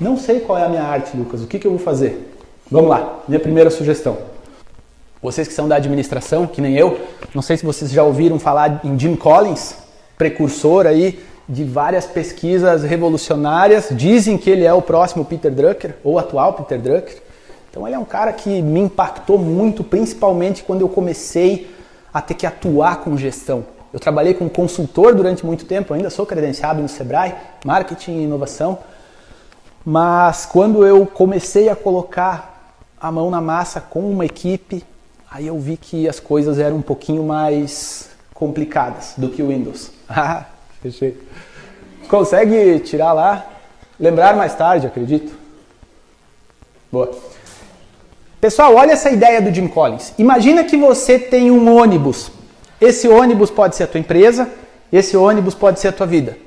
Não 0.00 0.16
sei 0.16 0.40
qual 0.40 0.58
é 0.58 0.64
a 0.64 0.68
minha 0.68 0.82
arte, 0.82 1.16
Lucas. 1.16 1.42
O 1.42 1.46
que, 1.46 1.58
que 1.58 1.66
eu 1.66 1.72
vou 1.72 1.80
fazer? 1.80 2.34
Vamos 2.70 2.90
lá, 2.90 3.20
minha 3.26 3.40
primeira 3.40 3.70
sugestão. 3.70 4.18
Vocês 5.22 5.48
que 5.48 5.54
são 5.54 5.66
da 5.66 5.76
administração, 5.76 6.46
que 6.46 6.60
nem 6.60 6.76
eu, 6.76 7.00
não 7.34 7.42
sei 7.42 7.56
se 7.56 7.64
vocês 7.64 7.90
já 7.90 8.04
ouviram 8.04 8.38
falar 8.38 8.80
em 8.84 8.98
Jim 8.98 9.16
Collins, 9.16 9.74
precursor 10.16 10.86
aí 10.86 11.24
de 11.48 11.64
várias 11.64 12.04
pesquisas 12.04 12.82
revolucionárias. 12.82 13.88
Dizem 13.90 14.36
que 14.36 14.50
ele 14.50 14.64
é 14.64 14.72
o 14.72 14.82
próximo 14.82 15.24
Peter 15.24 15.52
Drucker, 15.52 15.94
ou 16.04 16.18
atual 16.18 16.52
Peter 16.52 16.78
Drucker. 16.78 17.22
Então 17.70 17.86
ele 17.86 17.96
é 17.96 17.98
um 17.98 18.04
cara 18.04 18.32
que 18.32 18.60
me 18.60 18.80
impactou 18.80 19.38
muito, 19.38 19.82
principalmente 19.82 20.62
quando 20.62 20.82
eu 20.82 20.88
comecei 20.88 21.70
a 22.12 22.20
ter 22.20 22.34
que 22.34 22.46
atuar 22.46 23.00
com 23.00 23.16
gestão. 23.16 23.64
Eu 23.92 23.98
trabalhei 23.98 24.34
como 24.34 24.50
consultor 24.50 25.14
durante 25.14 25.46
muito 25.46 25.64
tempo, 25.64 25.94
ainda 25.94 26.10
sou 26.10 26.26
credenciado 26.26 26.82
no 26.82 26.88
Sebrae, 26.88 27.34
marketing 27.64 28.18
e 28.18 28.24
inovação. 28.24 28.78
Mas 29.84 30.44
quando 30.44 30.84
eu 30.84 31.06
comecei 31.06 31.68
a 31.68 31.76
colocar 31.76 32.76
a 33.00 33.10
mão 33.10 33.30
na 33.30 33.40
massa 33.40 33.80
com 33.80 34.00
uma 34.10 34.26
equipe, 34.26 34.84
aí 35.30 35.46
eu 35.46 35.58
vi 35.58 35.76
que 35.76 36.08
as 36.08 36.20
coisas 36.20 36.58
eram 36.58 36.76
um 36.76 36.82
pouquinho 36.82 37.22
mais 37.22 38.10
complicadas 38.34 39.14
do 39.16 39.30
que 39.30 39.42
o 39.42 39.48
Windows. 39.48 39.90
Fechei. 40.82 41.27
Consegue 42.08 42.80
tirar 42.80 43.12
lá? 43.12 43.46
Lembrar 44.00 44.34
mais 44.34 44.54
tarde, 44.54 44.86
acredito. 44.86 45.32
Boa. 46.90 47.10
Pessoal, 48.40 48.74
olha 48.74 48.92
essa 48.92 49.10
ideia 49.10 49.42
do 49.42 49.52
Jim 49.52 49.68
Collins. 49.68 50.14
Imagina 50.18 50.64
que 50.64 50.76
você 50.76 51.18
tem 51.18 51.50
um 51.50 51.76
ônibus. 51.76 52.30
Esse 52.80 53.08
ônibus 53.08 53.50
pode 53.50 53.76
ser 53.76 53.84
a 53.84 53.86
tua 53.86 54.00
empresa, 54.00 54.48
esse 54.92 55.16
ônibus 55.16 55.54
pode 55.54 55.80
ser 55.80 55.88
a 55.88 55.92
tua 55.92 56.06
vida. 56.06 56.38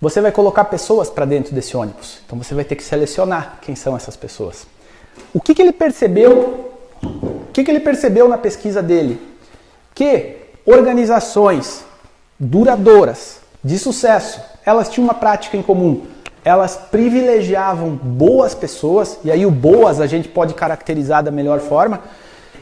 Você 0.00 0.20
vai 0.20 0.30
colocar 0.30 0.64
pessoas 0.64 1.08
para 1.08 1.24
dentro 1.24 1.54
desse 1.54 1.76
ônibus. 1.76 2.18
Então 2.26 2.36
você 2.36 2.54
vai 2.54 2.64
ter 2.64 2.76
que 2.76 2.82
selecionar 2.82 3.58
quem 3.62 3.74
são 3.74 3.96
essas 3.96 4.16
pessoas. 4.16 4.66
O 5.32 5.40
que, 5.40 5.54
que 5.54 5.62
ele 5.62 5.72
percebeu? 5.72 6.72
O 7.02 7.52
que, 7.52 7.64
que 7.64 7.70
ele 7.70 7.80
percebeu 7.80 8.28
na 8.28 8.36
pesquisa 8.36 8.82
dele? 8.82 9.20
Que 9.94 10.36
organizações 10.66 11.84
duradouras, 12.38 13.40
de 13.62 13.78
sucesso, 13.78 14.40
elas 14.64 14.88
tinham 14.88 15.06
uma 15.06 15.14
prática 15.14 15.56
em 15.56 15.62
comum. 15.62 16.06
Elas 16.44 16.76
privilegiavam 16.76 17.90
boas 17.90 18.54
pessoas, 18.54 19.18
e 19.24 19.30
aí 19.30 19.44
o 19.44 19.50
boas 19.50 20.00
a 20.00 20.06
gente 20.06 20.28
pode 20.28 20.54
caracterizar 20.54 21.22
da 21.22 21.30
melhor 21.30 21.60
forma. 21.60 22.00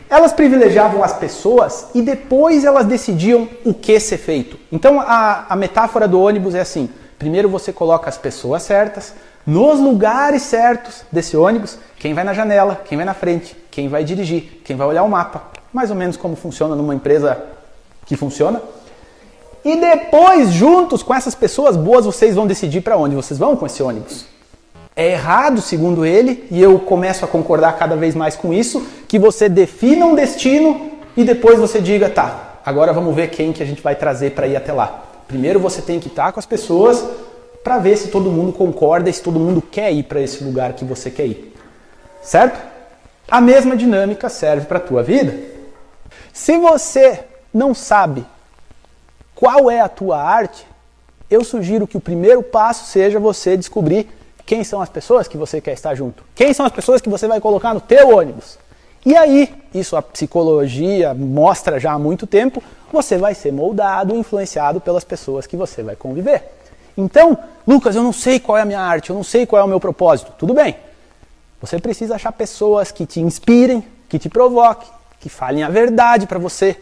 Elas 0.09 0.33
privilegiavam 0.33 1.03
as 1.03 1.13
pessoas 1.13 1.89
e 1.95 2.01
depois 2.01 2.65
elas 2.65 2.87
decidiam 2.87 3.49
o 3.65 3.75
que 3.75 3.99
ser 3.99 4.19
feito. 4.19 4.57
Então 4.73 5.01
a, 5.01 5.47
a 5.49 5.57
metáfora 5.57 6.07
do 6.07 6.21
ônibus 6.21 6.55
é 6.55 6.61
assim: 6.61 6.89
primeiro 7.19 7.49
você 7.49 7.73
coloca 7.73 8.09
as 8.09 8.17
pessoas 8.17 8.63
certas, 8.63 9.15
nos 9.45 9.81
lugares 9.81 10.43
certos 10.43 11.03
desse 11.11 11.37
ônibus, 11.37 11.79
quem 11.99 12.15
vai 12.15 12.25
na 12.25 12.33
janela, 12.33 12.81
quem 12.85 12.97
vai 12.97 13.05
na 13.05 13.15
frente, 13.15 13.57
quem 13.71 13.89
vai 13.89 14.05
dirigir, 14.05 14.63
quem 14.65 14.77
vai 14.77 14.87
olhar 14.87 15.03
o 15.03 15.09
mapa. 15.09 15.43
Mais 15.73 15.91
ou 15.91 15.97
menos 15.97 16.17
como 16.17 16.37
funciona 16.37 16.75
numa 16.75 16.95
empresa 16.95 17.43
que 18.07 18.17
funciona. 18.17 18.63
E 19.67 19.75
depois, 19.75 20.53
juntos 20.53 21.03
com 21.03 21.13
essas 21.13 21.35
pessoas 21.35 21.77
boas, 21.77 22.07
vocês 22.07 22.37
vão 22.37 22.47
decidir 22.47 22.83
para 22.83 22.97
onde 22.97 23.17
vocês 23.17 23.37
vão 23.37 23.57
com 23.57 23.67
esse 23.67 23.83
ônibus. 23.83 24.25
É 24.95 25.11
errado, 25.11 25.61
segundo 25.61 26.07
ele, 26.07 26.47
e 26.53 26.63
eu 26.63 26.79
começo 26.79 27.25
a 27.25 27.29
concordar 27.29 27.77
cada 27.77 27.97
vez 27.97 28.15
mais 28.15 28.37
com 28.37 28.55
isso, 28.55 28.87
que 29.09 29.19
você 29.19 29.49
defina 29.49 30.07
um 30.07 30.15
destino 30.15 30.93
e 31.17 31.25
depois 31.25 31.59
você 31.59 31.81
diga, 31.81 32.09
tá, 32.09 32.61
agora 32.65 32.93
vamos 32.93 33.13
ver 33.13 33.29
quem 33.29 33.53
que 33.53 33.61
a 33.61 33.67
gente 33.67 33.83
vai 33.83 33.97
trazer 33.97 34.37
para 34.37 34.47
ir 34.47 34.55
até 34.55 34.73
lá. 34.73 35.03
Primeiro 35.27 35.59
você 35.59 35.83
tem 35.83 35.99
que 35.99 36.07
estar 36.07 36.31
com 36.31 36.39
as 36.39 36.47
pessoas 36.47 37.05
para 37.65 37.77
ver 37.79 37.97
se 37.97 38.07
todo 38.07 38.31
mundo 38.31 38.53
concorda 38.53 39.11
e 39.11 39.13
se 39.13 39.21
todo 39.21 39.41
mundo 39.41 39.61
quer 39.61 39.93
ir 39.93 40.05
para 40.05 40.21
esse 40.21 40.45
lugar 40.45 40.75
que 40.75 40.85
você 40.85 41.11
quer 41.11 41.27
ir. 41.27 41.53
Certo? 42.23 42.57
A 43.29 43.41
mesma 43.41 43.77
dinâmica 43.77 44.29
serve 44.29 44.67
para 44.67 44.79
a 44.79 44.81
tua 44.81 45.03
vida. 45.03 45.35
Se 46.33 46.57
você 46.57 47.25
não 47.53 47.75
sabe 47.75 48.25
qual 49.37 49.71
é 49.71 49.81
a 49.81 49.89
tua 49.89 50.21
arte, 50.21 50.67
eu 51.31 51.45
sugiro 51.45 51.87
que 51.87 51.97
o 51.97 52.01
primeiro 52.01 52.43
passo 52.43 52.87
seja 52.87 53.21
você 53.21 53.57
descobrir 53.57 54.09
quem 54.45 54.65
são 54.65 54.81
as 54.81 54.89
pessoas 54.89 55.29
que 55.29 55.37
você 55.37 55.61
quer 55.61 55.75
estar 55.75 55.95
junto. 55.95 56.25
Quem 56.35 56.53
são 56.55 56.65
as 56.65 56.73
pessoas 56.73 57.01
que 57.01 57.09
você 57.09 57.29
vai 57.29 57.41
colocar 57.41 57.75
no 57.75 57.81
teu 57.81 58.17
ônibus. 58.17 58.59
E 59.05 59.15
aí, 59.15 59.55
isso 59.75 59.95
a 59.95 60.03
psicologia 60.03 61.15
mostra 61.15 61.79
já 61.79 61.93
há 61.93 61.99
muito 61.99 62.27
tempo, 62.27 62.63
você 62.93 63.19
vai 63.19 63.35
ser 63.35 63.53
moldado, 63.53 64.17
influenciado 64.17 64.81
pelas 64.81 65.05
pessoas 65.05 65.47
que 65.47 65.57
você 65.57 65.83
vai 65.83 65.95
conviver. 65.95 66.43
Então, 66.97 67.39
Lucas, 67.67 67.95
eu 67.95 68.03
não 68.03 68.13
sei 68.13 68.41
qual 68.41 68.57
é 68.57 68.63
a 68.63 68.65
minha 68.65 68.81
arte, 68.81 69.11
eu 69.11 69.17
não 69.17 69.23
sei 69.23 69.45
qual 69.45 69.61
é 69.61 69.65
o 69.65 69.69
meu 69.69 69.79
propósito. 69.79 70.33
Tudo 70.39 70.55
bem. 70.55 70.77
Você 71.61 71.79
precisa 71.79 72.15
achar 72.15 72.33
pessoas 72.33 72.91
que 72.91 73.05
te 73.05 73.21
inspirem, 73.21 73.85
que 74.09 74.19
te 74.19 74.29
provoquem, 74.29 74.89
que 75.21 75.29
falem 75.29 75.63
a 75.63 75.69
verdade 75.69 76.27
para 76.27 76.39
você, 76.39 76.77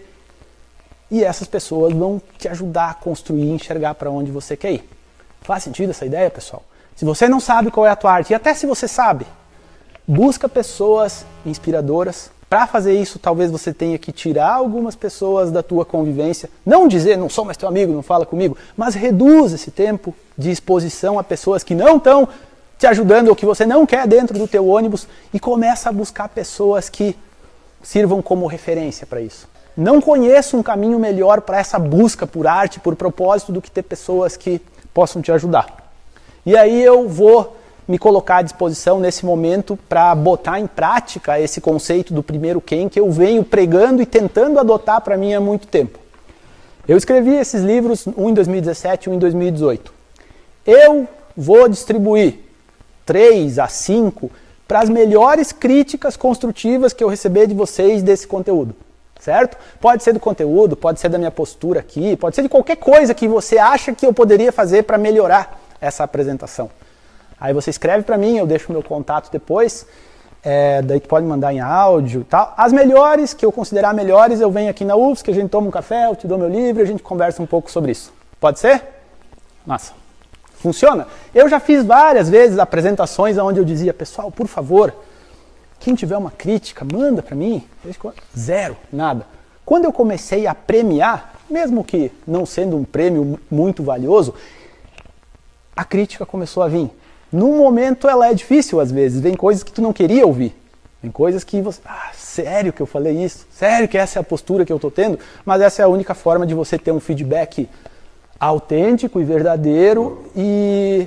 e 1.11 1.23
essas 1.23 1.47
pessoas 1.47 1.93
vão 1.93 2.21
te 2.39 2.49
ajudar 2.49 2.91
a 2.91 2.95
construir 2.95 3.45
e 3.45 3.51
enxergar 3.51 3.95
para 3.95 4.11
onde 4.11 4.31
você 4.31 4.57
quer 4.57 4.73
ir. 4.73 4.89
Faz 5.43 5.63
sentido 5.63 5.91
essa 5.91 6.07
ideia, 6.07 6.31
pessoal? 6.31 6.63
Se 6.97 7.05
você 7.05 7.29
não 7.29 7.41
sabe 7.41 7.71
qual 7.71 7.87
é 7.87 7.91
a 7.91 7.97
tua 7.97 8.13
arte, 8.13 8.31
e 8.31 8.35
até 8.35 8.55
se 8.55 8.67
você 8.67 8.87
sabe, 8.89 9.27
busca 10.07 10.49
pessoas 10.49 11.27
inspiradoras. 11.45 12.31
Para 12.49 12.67
fazer 12.67 12.95
isso, 12.95 13.19
talvez 13.19 13.51
você 13.51 13.73
tenha 13.73 13.99
que 13.99 14.13
tirar 14.13 14.53
algumas 14.53 14.95
pessoas 14.95 15.51
da 15.51 15.63
tua 15.63 15.85
convivência. 15.85 16.49
Não 16.65 16.87
dizer, 16.87 17.19
não 17.19 17.29
sou 17.29 17.45
mais 17.45 17.57
teu 17.57 17.69
amigo, 17.69 17.93
não 17.93 18.03
fala 18.03 18.25
comigo, 18.25 18.57
mas 18.77 18.95
reduz 18.95 19.53
esse 19.53 19.71
tempo 19.71 20.15
de 20.39 20.51
exposição 20.51 21.19
a 21.19 21.25
pessoas 21.25 21.65
que 21.65 21.75
não 21.75 21.97
estão 21.97 22.29
te 22.79 22.87
ajudando 22.87 23.29
ou 23.29 23.37
que 23.37 23.47
você 23.47 23.67
não 23.67 23.85
quer 23.85 24.07
dentro 24.07 24.39
do 24.39 24.47
teu 24.47 24.69
ônibus 24.69 25.09
e 25.33 25.41
começa 25.41 25.89
a 25.89 25.93
buscar 25.93 26.29
pessoas 26.29 26.89
que 26.89 27.17
sirvam 27.83 28.23
como 28.23 28.47
referência 28.47 29.07
para 29.07 29.21
isso. 29.21 29.49
Não 29.77 30.01
conheço 30.01 30.57
um 30.57 30.63
caminho 30.63 31.01
melhor 31.01 31.41
para 31.41 31.59
essa 31.59 31.81
busca 31.81 32.27
por 32.27 32.47
arte, 32.47 32.79
por 32.79 32.95
propósito, 32.95 33.51
do 33.51 33.61
que 33.61 33.71
ter 33.71 33.83
pessoas 33.83 34.37
que 34.37 34.61
possam 34.93 35.21
te 35.21 35.33
ajudar. 35.33 35.93
E 36.47 36.57
aí 36.57 36.81
eu 36.81 37.09
vou 37.09 37.57
me 37.87 37.99
colocar 37.99 38.37
à 38.37 38.43
disposição 38.43 39.01
nesse 39.01 39.27
momento 39.27 39.77
para 39.89 40.15
botar 40.15 40.61
em 40.61 40.67
prática 40.67 41.41
esse 41.41 41.61
conceito 41.61 42.15
do 42.15 42.23
primeiro 42.23 42.61
quem 42.61 42.89
que 42.89 43.01
eu 43.01 43.11
venho 43.11 43.43
pregando 43.43 44.01
e 44.01 44.07
tentando 44.07 44.61
adotar 44.61 45.01
para 45.01 45.17
mim 45.17 45.35
há 45.35 45.41
muito 45.41 45.67
tempo. 45.67 45.99
Eu 46.87 46.97
escrevi 46.97 47.35
esses 47.35 47.63
livros, 47.63 48.07
um 48.17 48.31
em 48.31 48.35
2017 48.35 49.09
e 49.09 49.13
um 49.13 49.17
em 49.17 49.19
2018. 49.19 49.93
Eu 50.65 51.09
vou 51.37 51.69
distribuir 51.69 52.39
três 53.05 53.59
a 53.59 53.67
cinco 53.67 54.31
para 54.69 54.81
as 54.81 54.89
melhores 54.89 55.51
críticas 55.51 56.17
construtivas 56.17 56.93
que 56.93 57.03
eu 57.03 57.09
receber 57.09 57.49
de 57.49 57.55
vocês 57.55 58.03
desse 58.03 58.27
conteúdo 58.27 58.75
certo? 59.25 59.57
Pode 59.81 60.03
ser 60.03 60.13
do 60.13 60.21
conteúdo, 60.21 60.77
pode 60.77 61.01
ser 61.01 61.09
da 61.09 61.17
minha 61.17 61.31
postura 61.31 61.81
aqui, 61.81 62.15
pode 62.17 62.37
ser 62.37 62.43
de 62.43 62.49
qualquer 62.49 62.77
coisa 62.77 63.15
que 63.15 63.27
você 63.27 63.57
acha 63.57 63.95
que 63.95 64.05
eu 64.05 64.13
poderia 64.13 64.53
fazer 64.53 64.83
para 64.83 64.99
melhorar 64.99 65.59
essa 65.81 66.05
apresentação. 66.05 66.71
Aí 67.41 67.55
você 67.55 67.71
escreve 67.71 68.05
para 68.05 68.19
mim, 68.19 68.37
eu 68.37 68.47
deixo 68.47 68.71
meu 68.71 68.83
contato 68.83 69.31
depois, 69.33 69.87
é, 70.43 70.83
daí 70.83 71.01
tu 71.01 71.09
pode 71.09 71.25
mandar 71.25 71.55
em 71.55 71.61
áudio 71.61 72.21
e 72.21 72.25
tal. 72.25 72.53
As 72.55 72.71
melhores, 72.71 73.33
que 73.33 73.45
eu 73.45 73.51
considerar 73.51 73.95
melhores, 73.95 74.41
eu 74.41 74.51
venho 74.51 74.71
aqui 74.71 74.85
na 74.85 74.95
UFSC, 74.95 75.31
a 75.31 75.35
gente 75.35 75.49
toma 75.49 75.69
um 75.69 75.71
café, 75.71 76.07
eu 76.07 76.15
te 76.15 76.27
dou 76.27 76.37
meu 76.37 76.49
livro 76.49 76.83
a 76.83 76.87
gente 76.87 77.03
conversa 77.03 77.43
um 77.43 77.47
pouco 77.47 77.71
sobre 77.71 77.93
isso. 77.93 78.13
Pode 78.39 78.61
ser? 78.61 78.83
Massa. 79.67 79.95
Funciona? 80.57 81.07
Eu 81.35 81.49
já 81.49 81.59
fiz 81.59 81.85
várias 81.85 82.29
vezes 82.29 82.59
apresentações 82.59 83.39
onde 83.39 83.59
eu 83.59 83.65
dizia, 83.65 83.95
pessoal, 83.95 84.31
por 84.31 84.47
favor, 84.47 84.95
quem 85.85 85.95
tiver 85.95 86.17
uma 86.17 86.31
crítica, 86.31 86.83
manda 86.83 87.23
para 87.23 87.37
mim. 87.37 87.63
Zero, 88.37 88.75
nada. 88.91 89.27
Quando 89.67 89.85
eu 89.85 89.93
comecei 89.93 90.47
a 90.47 90.55
premiar, 90.55 91.35
mesmo 91.49 91.85
que 91.85 92.11
não 92.27 92.47
sendo 92.47 92.75
um 92.75 92.85
prêmio 92.85 93.39
muito 93.51 93.83
valioso, 93.83 94.35
a 95.77 95.85
crítica 95.85 96.25
começou 96.25 96.63
a 96.63 96.69
vir. 96.69 96.91
No 97.31 97.49
momento 97.59 98.09
ela 98.09 98.29
é 98.29 98.33
difícil 98.33 98.81
às 98.81 98.91
vezes, 98.91 99.21
vem 99.21 99.35
coisas 99.35 99.63
que 99.63 99.71
tu 99.71 99.83
não 99.83 99.93
queria 99.93 100.27
ouvir. 100.27 100.57
Vem 101.03 101.13
coisas 101.13 101.45
que 101.45 101.61
você, 101.61 101.83
ah, 101.85 102.13
sério 102.15 102.73
que 102.73 102.81
eu 102.81 102.87
falei 102.87 103.23
isso? 103.23 103.47
Sério 103.53 103.87
que 103.87 103.99
essa 103.99 104.19
é 104.19 104.21
a 104.21 104.25
postura 104.25 104.65
que 104.65 104.73
eu 104.73 104.77
estou 104.77 104.91
tendo? 104.91 105.19
Mas 105.45 105.61
essa 105.61 105.83
é 105.83 105.85
a 105.85 105.89
única 105.89 106.15
forma 106.15 106.47
de 106.47 106.55
você 106.55 106.79
ter 106.79 106.93
um 106.93 107.01
feedback 107.01 107.69
autêntico 108.41 109.21
e 109.21 109.25
verdadeiro 109.25 110.25
e, 110.35 111.07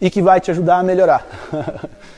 e 0.00 0.10
que 0.10 0.20
vai 0.20 0.40
te 0.40 0.50
ajudar 0.50 0.78
a 0.78 0.82
melhorar. 0.82 1.24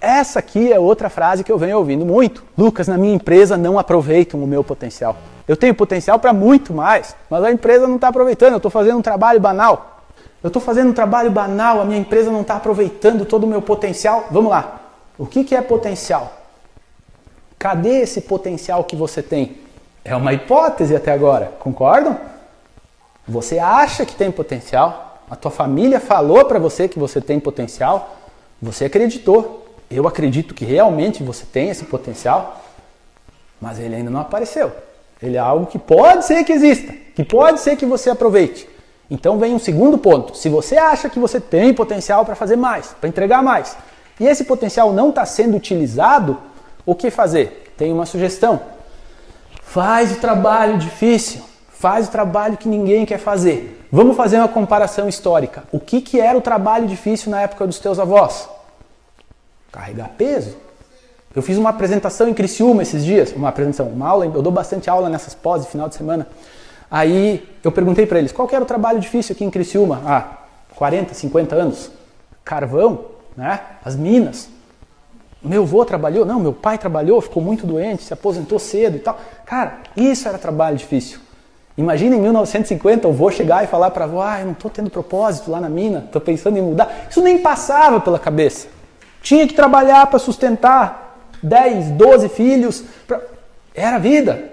Essa 0.00 0.38
aqui 0.38 0.72
é 0.72 0.78
outra 0.78 1.08
frase 1.08 1.42
que 1.42 1.50
eu 1.50 1.58
venho 1.58 1.78
ouvindo 1.78 2.04
muito. 2.04 2.44
Lucas, 2.56 2.88
na 2.88 2.98
minha 2.98 3.14
empresa 3.14 3.56
não 3.56 3.78
aproveitam 3.78 4.42
o 4.42 4.46
meu 4.46 4.62
potencial. 4.62 5.16
Eu 5.48 5.56
tenho 5.56 5.74
potencial 5.74 6.18
para 6.18 6.32
muito 6.32 6.72
mais, 6.72 7.16
mas 7.30 7.42
a 7.44 7.50
empresa 7.50 7.86
não 7.86 7.96
está 7.96 8.08
aproveitando. 8.08 8.52
Eu 8.52 8.56
estou 8.58 8.70
fazendo 8.70 8.98
um 8.98 9.02
trabalho 9.02 9.40
banal. 9.40 10.02
Eu 10.42 10.48
estou 10.48 10.60
fazendo 10.60 10.90
um 10.90 10.92
trabalho 10.92 11.30
banal, 11.30 11.80
a 11.80 11.84
minha 11.84 11.98
empresa 11.98 12.30
não 12.30 12.42
está 12.42 12.56
aproveitando 12.56 13.24
todo 13.24 13.44
o 13.44 13.46
meu 13.46 13.62
potencial. 13.62 14.26
Vamos 14.30 14.50
lá. 14.50 14.80
O 15.18 15.26
que, 15.26 15.44
que 15.44 15.54
é 15.54 15.62
potencial? 15.62 16.32
Cadê 17.58 18.00
esse 18.00 18.20
potencial 18.20 18.84
que 18.84 18.94
você 18.94 19.22
tem? 19.22 19.58
É 20.04 20.14
uma 20.14 20.32
hipótese 20.32 20.94
até 20.94 21.10
agora, 21.10 21.52
concordam? 21.58 22.16
Você 23.26 23.58
acha 23.58 24.06
que 24.06 24.14
tem 24.14 24.30
potencial, 24.30 25.18
a 25.28 25.34
tua 25.34 25.50
família 25.50 25.98
falou 25.98 26.44
para 26.44 26.60
você 26.60 26.86
que 26.86 26.98
você 26.98 27.20
tem 27.20 27.40
potencial, 27.40 28.16
você 28.62 28.84
acreditou 28.84 29.65
eu 29.90 30.06
acredito 30.06 30.54
que 30.54 30.64
realmente 30.64 31.22
você 31.22 31.44
tem 31.44 31.70
esse 31.70 31.84
potencial, 31.84 32.62
mas 33.60 33.78
ele 33.78 33.94
ainda 33.94 34.10
não 34.10 34.20
apareceu. 34.20 34.72
Ele 35.22 35.36
é 35.36 35.40
algo 35.40 35.66
que 35.66 35.78
pode 35.78 36.24
ser 36.24 36.44
que 36.44 36.52
exista, 36.52 36.92
que 37.14 37.24
pode 37.24 37.60
ser 37.60 37.76
que 37.76 37.86
você 37.86 38.10
aproveite. 38.10 38.68
Então 39.10 39.38
vem 39.38 39.54
um 39.54 39.58
segundo 39.58 39.96
ponto. 39.96 40.36
Se 40.36 40.48
você 40.48 40.76
acha 40.76 41.08
que 41.08 41.18
você 41.18 41.40
tem 41.40 41.72
potencial 41.72 42.24
para 42.24 42.34
fazer 42.34 42.56
mais, 42.56 42.94
para 43.00 43.08
entregar 43.08 43.42
mais, 43.42 43.76
e 44.18 44.26
esse 44.26 44.44
potencial 44.44 44.92
não 44.92 45.10
está 45.10 45.24
sendo 45.24 45.56
utilizado, 45.56 46.38
o 46.84 46.94
que 46.94 47.10
fazer? 47.10 47.72
Tem 47.76 47.92
uma 47.92 48.06
sugestão. 48.06 48.60
Faz 49.62 50.12
o 50.12 50.16
trabalho 50.16 50.78
difícil, 50.78 51.42
faz 51.68 52.08
o 52.08 52.10
trabalho 52.10 52.56
que 52.56 52.68
ninguém 52.68 53.06
quer 53.06 53.18
fazer. 53.18 53.86
Vamos 53.92 54.16
fazer 54.16 54.38
uma 54.38 54.48
comparação 54.48 55.08
histórica. 55.08 55.64
O 55.70 55.78
que, 55.78 56.00
que 56.00 56.20
era 56.20 56.36
o 56.36 56.40
trabalho 56.40 56.86
difícil 56.86 57.30
na 57.30 57.42
época 57.42 57.66
dos 57.66 57.78
teus 57.78 57.98
avós? 57.98 58.48
Carregar 59.76 60.08
peso. 60.16 60.56
Eu 61.34 61.42
fiz 61.42 61.58
uma 61.58 61.68
apresentação 61.68 62.26
em 62.26 62.32
Criciúma 62.32 62.80
esses 62.80 63.04
dias, 63.04 63.30
uma 63.36 63.50
apresentação, 63.50 63.92
uma 63.92 64.08
aula, 64.08 64.24
eu 64.24 64.40
dou 64.40 64.50
bastante 64.50 64.88
aula 64.88 65.10
nessas 65.10 65.34
pós 65.34 65.66
final 65.66 65.86
de 65.86 65.94
semana. 65.94 66.26
Aí 66.90 67.46
eu 67.62 67.70
perguntei 67.70 68.06
para 68.06 68.18
eles, 68.18 68.32
qual 68.32 68.48
era 68.50 68.62
o 68.62 68.66
trabalho 68.66 68.98
difícil 68.98 69.34
aqui 69.34 69.44
em 69.44 69.50
Criciúma? 69.50 70.00
Ah, 70.06 70.38
40, 70.76 71.12
50 71.12 71.54
anos. 71.54 71.90
Carvão, 72.42 73.04
né? 73.36 73.60
As 73.84 73.94
minas. 73.94 74.48
Meu 75.42 75.64
avô 75.64 75.84
trabalhou? 75.84 76.24
Não, 76.24 76.40
meu 76.40 76.54
pai 76.54 76.78
trabalhou, 76.78 77.20
ficou 77.20 77.42
muito 77.42 77.66
doente, 77.66 78.02
se 78.02 78.14
aposentou 78.14 78.58
cedo 78.58 78.96
e 78.96 79.00
tal. 79.00 79.18
Cara, 79.44 79.80
isso 79.94 80.26
era 80.26 80.38
trabalho 80.38 80.78
difícil. 80.78 81.20
Imagina 81.76 82.16
em 82.16 82.20
1950 82.20 83.06
eu 83.06 83.12
vou 83.12 83.30
chegar 83.30 83.62
e 83.62 83.66
falar 83.66 83.90
para 83.90 84.06
a 84.06 84.08
avó, 84.08 84.22
ah, 84.22 84.40
eu 84.40 84.46
não 84.46 84.52
estou 84.52 84.70
tendo 84.70 84.88
propósito 84.88 85.50
lá 85.50 85.60
na 85.60 85.68
mina, 85.68 86.04
estou 86.06 86.22
pensando 86.22 86.56
em 86.56 86.62
mudar. 86.62 87.08
Isso 87.10 87.20
nem 87.20 87.36
passava 87.36 88.00
pela 88.00 88.18
cabeça. 88.18 88.74
Tinha 89.26 89.44
que 89.44 89.54
trabalhar 89.54 90.06
para 90.06 90.20
sustentar 90.20 91.18
10, 91.42 91.90
12 91.90 92.28
filhos. 92.28 92.84
Pra... 93.08 93.20
Era 93.74 93.98
vida. 93.98 94.52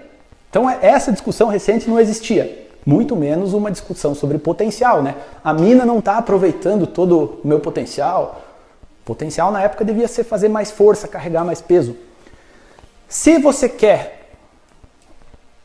Então 0.50 0.68
essa 0.68 1.12
discussão 1.12 1.46
recente 1.46 1.88
não 1.88 2.00
existia. 2.00 2.66
Muito 2.84 3.14
menos 3.14 3.52
uma 3.52 3.70
discussão 3.70 4.16
sobre 4.16 4.36
potencial, 4.36 5.00
né? 5.00 5.14
A 5.44 5.54
mina 5.54 5.86
não 5.86 6.00
está 6.00 6.18
aproveitando 6.18 6.88
todo 6.88 7.38
o 7.44 7.46
meu 7.46 7.60
potencial. 7.60 8.42
Potencial 9.04 9.52
na 9.52 9.62
época 9.62 9.84
devia 9.84 10.08
ser 10.08 10.24
fazer 10.24 10.48
mais 10.48 10.72
força, 10.72 11.06
carregar 11.06 11.44
mais 11.44 11.60
peso. 11.60 11.96
Se 13.08 13.38
você 13.38 13.68
quer 13.68 14.28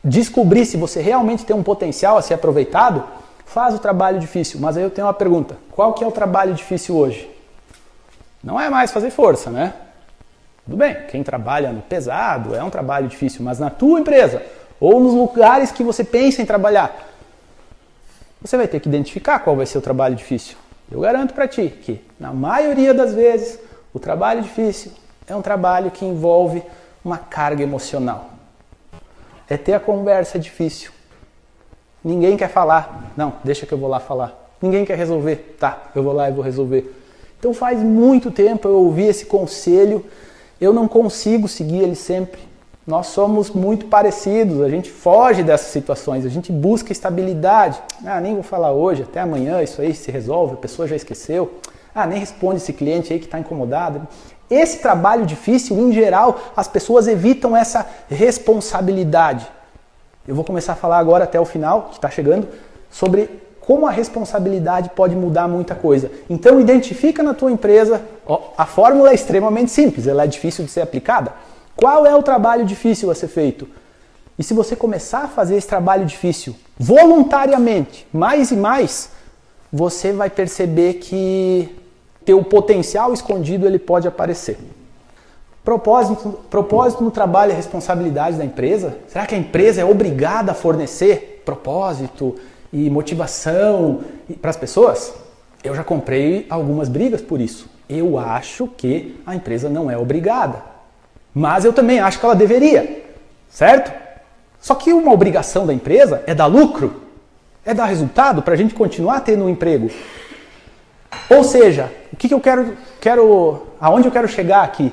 descobrir 0.04 0.66
se 0.66 0.76
você 0.76 1.02
realmente 1.02 1.44
tem 1.44 1.56
um 1.56 1.64
potencial 1.64 2.16
a 2.16 2.22
ser 2.22 2.34
aproveitado, 2.34 3.02
faz 3.44 3.74
o 3.74 3.80
trabalho 3.80 4.20
difícil. 4.20 4.60
Mas 4.60 4.76
aí 4.76 4.84
eu 4.84 4.90
tenho 4.90 5.08
uma 5.08 5.14
pergunta: 5.14 5.56
qual 5.72 5.94
que 5.94 6.04
é 6.04 6.06
o 6.06 6.12
trabalho 6.12 6.54
difícil 6.54 6.96
hoje? 6.96 7.29
Não 8.42 8.60
é 8.60 8.68
mais 8.68 8.90
fazer 8.90 9.10
força, 9.10 9.50
né? 9.50 9.74
Tudo 10.64 10.76
bem, 10.76 10.94
quem 11.08 11.22
trabalha 11.22 11.72
no 11.72 11.82
pesado 11.82 12.54
é 12.54 12.62
um 12.62 12.70
trabalho 12.70 13.08
difícil, 13.08 13.42
mas 13.42 13.58
na 13.58 13.70
tua 13.70 14.00
empresa 14.00 14.42
ou 14.78 15.00
nos 15.00 15.12
lugares 15.12 15.70
que 15.72 15.82
você 15.82 16.04
pensa 16.04 16.40
em 16.40 16.46
trabalhar, 16.46 17.08
você 18.40 18.56
vai 18.56 18.66
ter 18.68 18.80
que 18.80 18.88
identificar 18.88 19.40
qual 19.40 19.56
vai 19.56 19.66
ser 19.66 19.78
o 19.78 19.82
trabalho 19.82 20.14
difícil. 20.14 20.56
Eu 20.90 21.00
garanto 21.00 21.34
para 21.34 21.46
ti 21.46 21.68
que, 21.68 22.02
na 22.18 22.32
maioria 22.32 22.94
das 22.94 23.14
vezes, 23.14 23.58
o 23.92 23.98
trabalho 23.98 24.42
difícil 24.42 24.92
é 25.26 25.34
um 25.34 25.42
trabalho 25.42 25.90
que 25.90 26.04
envolve 26.04 26.62
uma 27.04 27.18
carga 27.18 27.62
emocional 27.62 28.30
é 29.50 29.56
ter 29.56 29.74
a 29.74 29.80
conversa 29.80 30.38
difícil. 30.38 30.92
Ninguém 32.04 32.36
quer 32.36 32.48
falar. 32.48 33.12
Não, 33.16 33.34
deixa 33.42 33.66
que 33.66 33.74
eu 33.74 33.78
vou 33.78 33.88
lá 33.88 33.98
falar. 33.98 34.48
Ninguém 34.62 34.84
quer 34.84 34.96
resolver. 34.96 35.56
Tá, 35.58 35.90
eu 35.94 36.04
vou 36.04 36.12
lá 36.12 36.30
e 36.30 36.32
vou 36.32 36.44
resolver. 36.44 36.99
Então 37.40 37.54
faz 37.54 37.82
muito 37.82 38.30
tempo 38.30 38.68
eu 38.68 38.74
ouvi 38.74 39.04
esse 39.04 39.24
conselho, 39.24 40.04
eu 40.60 40.74
não 40.74 40.86
consigo 40.86 41.48
seguir 41.48 41.78
ele 41.78 41.94
sempre. 41.94 42.38
Nós 42.86 43.06
somos 43.06 43.50
muito 43.50 43.86
parecidos, 43.86 44.60
a 44.60 44.68
gente 44.68 44.90
foge 44.90 45.42
dessas 45.42 45.68
situações, 45.68 46.26
a 46.26 46.28
gente 46.28 46.52
busca 46.52 46.92
estabilidade. 46.92 47.80
Ah, 48.04 48.20
nem 48.20 48.34
vou 48.34 48.42
falar 48.42 48.72
hoje, 48.72 49.04
até 49.04 49.20
amanhã 49.20 49.62
isso 49.62 49.80
aí 49.80 49.94
se 49.94 50.10
resolve, 50.10 50.54
a 50.54 50.58
pessoa 50.58 50.86
já 50.86 50.94
esqueceu. 50.94 51.54
Ah, 51.94 52.06
nem 52.06 52.18
responde 52.18 52.58
esse 52.58 52.74
cliente 52.74 53.10
aí 53.10 53.18
que 53.18 53.24
está 53.24 53.38
incomodado. 53.38 54.06
Esse 54.50 54.78
trabalho 54.78 55.24
difícil, 55.24 55.78
em 55.78 55.92
geral, 55.92 56.38
as 56.54 56.68
pessoas 56.68 57.08
evitam 57.08 57.56
essa 57.56 57.86
responsabilidade. 58.10 59.46
Eu 60.28 60.34
vou 60.34 60.44
começar 60.44 60.74
a 60.74 60.76
falar 60.76 60.98
agora 60.98 61.24
até 61.24 61.40
o 61.40 61.44
final, 61.46 61.88
que 61.90 61.94
está 61.94 62.10
chegando, 62.10 62.46
sobre 62.90 63.30
como 63.70 63.86
a 63.86 63.90
responsabilidade 63.92 64.90
pode 64.96 65.14
mudar 65.14 65.46
muita 65.46 65.76
coisa. 65.76 66.10
Então 66.28 66.60
identifica 66.60 67.22
na 67.22 67.32
tua 67.32 67.52
empresa, 67.52 68.02
ó, 68.26 68.50
a 68.58 68.66
fórmula 68.66 69.12
é 69.12 69.14
extremamente 69.14 69.70
simples, 69.70 70.08
ela 70.08 70.24
é 70.24 70.26
difícil 70.26 70.64
de 70.64 70.72
ser 70.72 70.80
aplicada. 70.80 71.32
Qual 71.76 72.04
é 72.04 72.12
o 72.12 72.20
trabalho 72.20 72.64
difícil 72.64 73.12
a 73.12 73.14
ser 73.14 73.28
feito? 73.28 73.68
E 74.36 74.42
se 74.42 74.54
você 74.54 74.74
começar 74.74 75.20
a 75.20 75.28
fazer 75.28 75.54
esse 75.54 75.68
trabalho 75.68 76.04
difícil 76.04 76.56
voluntariamente, 76.76 78.08
mais 78.12 78.50
e 78.50 78.56
mais, 78.56 79.10
você 79.72 80.10
vai 80.10 80.28
perceber 80.28 80.94
que 80.94 81.72
teu 82.24 82.42
potencial 82.42 83.12
escondido 83.12 83.68
ele 83.68 83.78
pode 83.78 84.08
aparecer. 84.08 84.58
Propósito, 85.62 86.40
propósito 86.50 87.04
no 87.04 87.10
trabalho 87.12 87.52
é 87.52 87.54
responsabilidade 87.54 88.36
da 88.36 88.44
empresa? 88.44 88.96
Será 89.06 89.26
que 89.26 89.36
a 89.36 89.38
empresa 89.38 89.80
é 89.80 89.84
obrigada 89.84 90.50
a 90.50 90.56
fornecer 90.56 91.42
propósito 91.44 92.34
e 92.72 92.88
motivação 92.88 94.00
para 94.40 94.50
as 94.50 94.56
pessoas? 94.56 95.12
Eu 95.62 95.74
já 95.74 95.84
comprei 95.84 96.46
algumas 96.48 96.88
brigas 96.88 97.20
por 97.20 97.40
isso. 97.40 97.68
Eu 97.88 98.18
acho 98.18 98.66
que 98.66 99.20
a 99.26 99.34
empresa 99.34 99.68
não 99.68 99.90
é 99.90 99.98
obrigada. 99.98 100.62
Mas 101.34 101.64
eu 101.64 101.72
também 101.72 102.00
acho 102.00 102.18
que 102.18 102.24
ela 102.24 102.34
deveria, 102.34 103.04
certo? 103.48 103.92
Só 104.60 104.74
que 104.74 104.92
uma 104.92 105.12
obrigação 105.12 105.66
da 105.66 105.72
empresa 105.72 106.22
é 106.26 106.34
dar 106.34 106.46
lucro, 106.46 107.02
é 107.64 107.72
dar 107.72 107.86
resultado 107.86 108.42
para 108.42 108.54
a 108.54 108.56
gente 108.56 108.74
continuar 108.74 109.20
tendo 109.20 109.44
um 109.44 109.48
emprego. 109.48 109.90
Ou 111.28 111.44
seja, 111.44 111.90
o 112.12 112.16
que, 112.16 112.28
que 112.28 112.34
eu 112.34 112.40
quero, 112.40 112.76
quero, 113.00 113.66
aonde 113.80 114.08
eu 114.08 114.12
quero 114.12 114.28
chegar 114.28 114.62
aqui? 114.62 114.92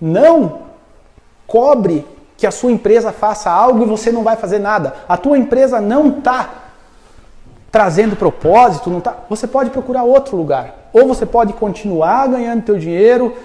Não 0.00 0.62
cobre 1.46 2.06
que 2.36 2.46
a 2.46 2.50
sua 2.50 2.72
empresa 2.72 3.12
faça 3.12 3.50
algo 3.50 3.82
e 3.82 3.86
você 3.86 4.12
não 4.12 4.22
vai 4.22 4.36
fazer 4.36 4.58
nada. 4.58 4.94
A 5.08 5.16
tua 5.16 5.36
empresa 5.36 5.80
não 5.80 6.18
está 6.18 6.69
trazendo 7.70 8.16
propósito, 8.16 8.90
não 8.90 9.00
tá. 9.00 9.16
Você 9.28 9.46
pode 9.46 9.70
procurar 9.70 10.02
outro 10.02 10.36
lugar. 10.36 10.88
Ou 10.92 11.06
você 11.06 11.24
pode 11.24 11.52
continuar 11.52 12.26
ganhando 12.28 12.62
teu 12.62 12.78
dinheiro, 12.78 13.36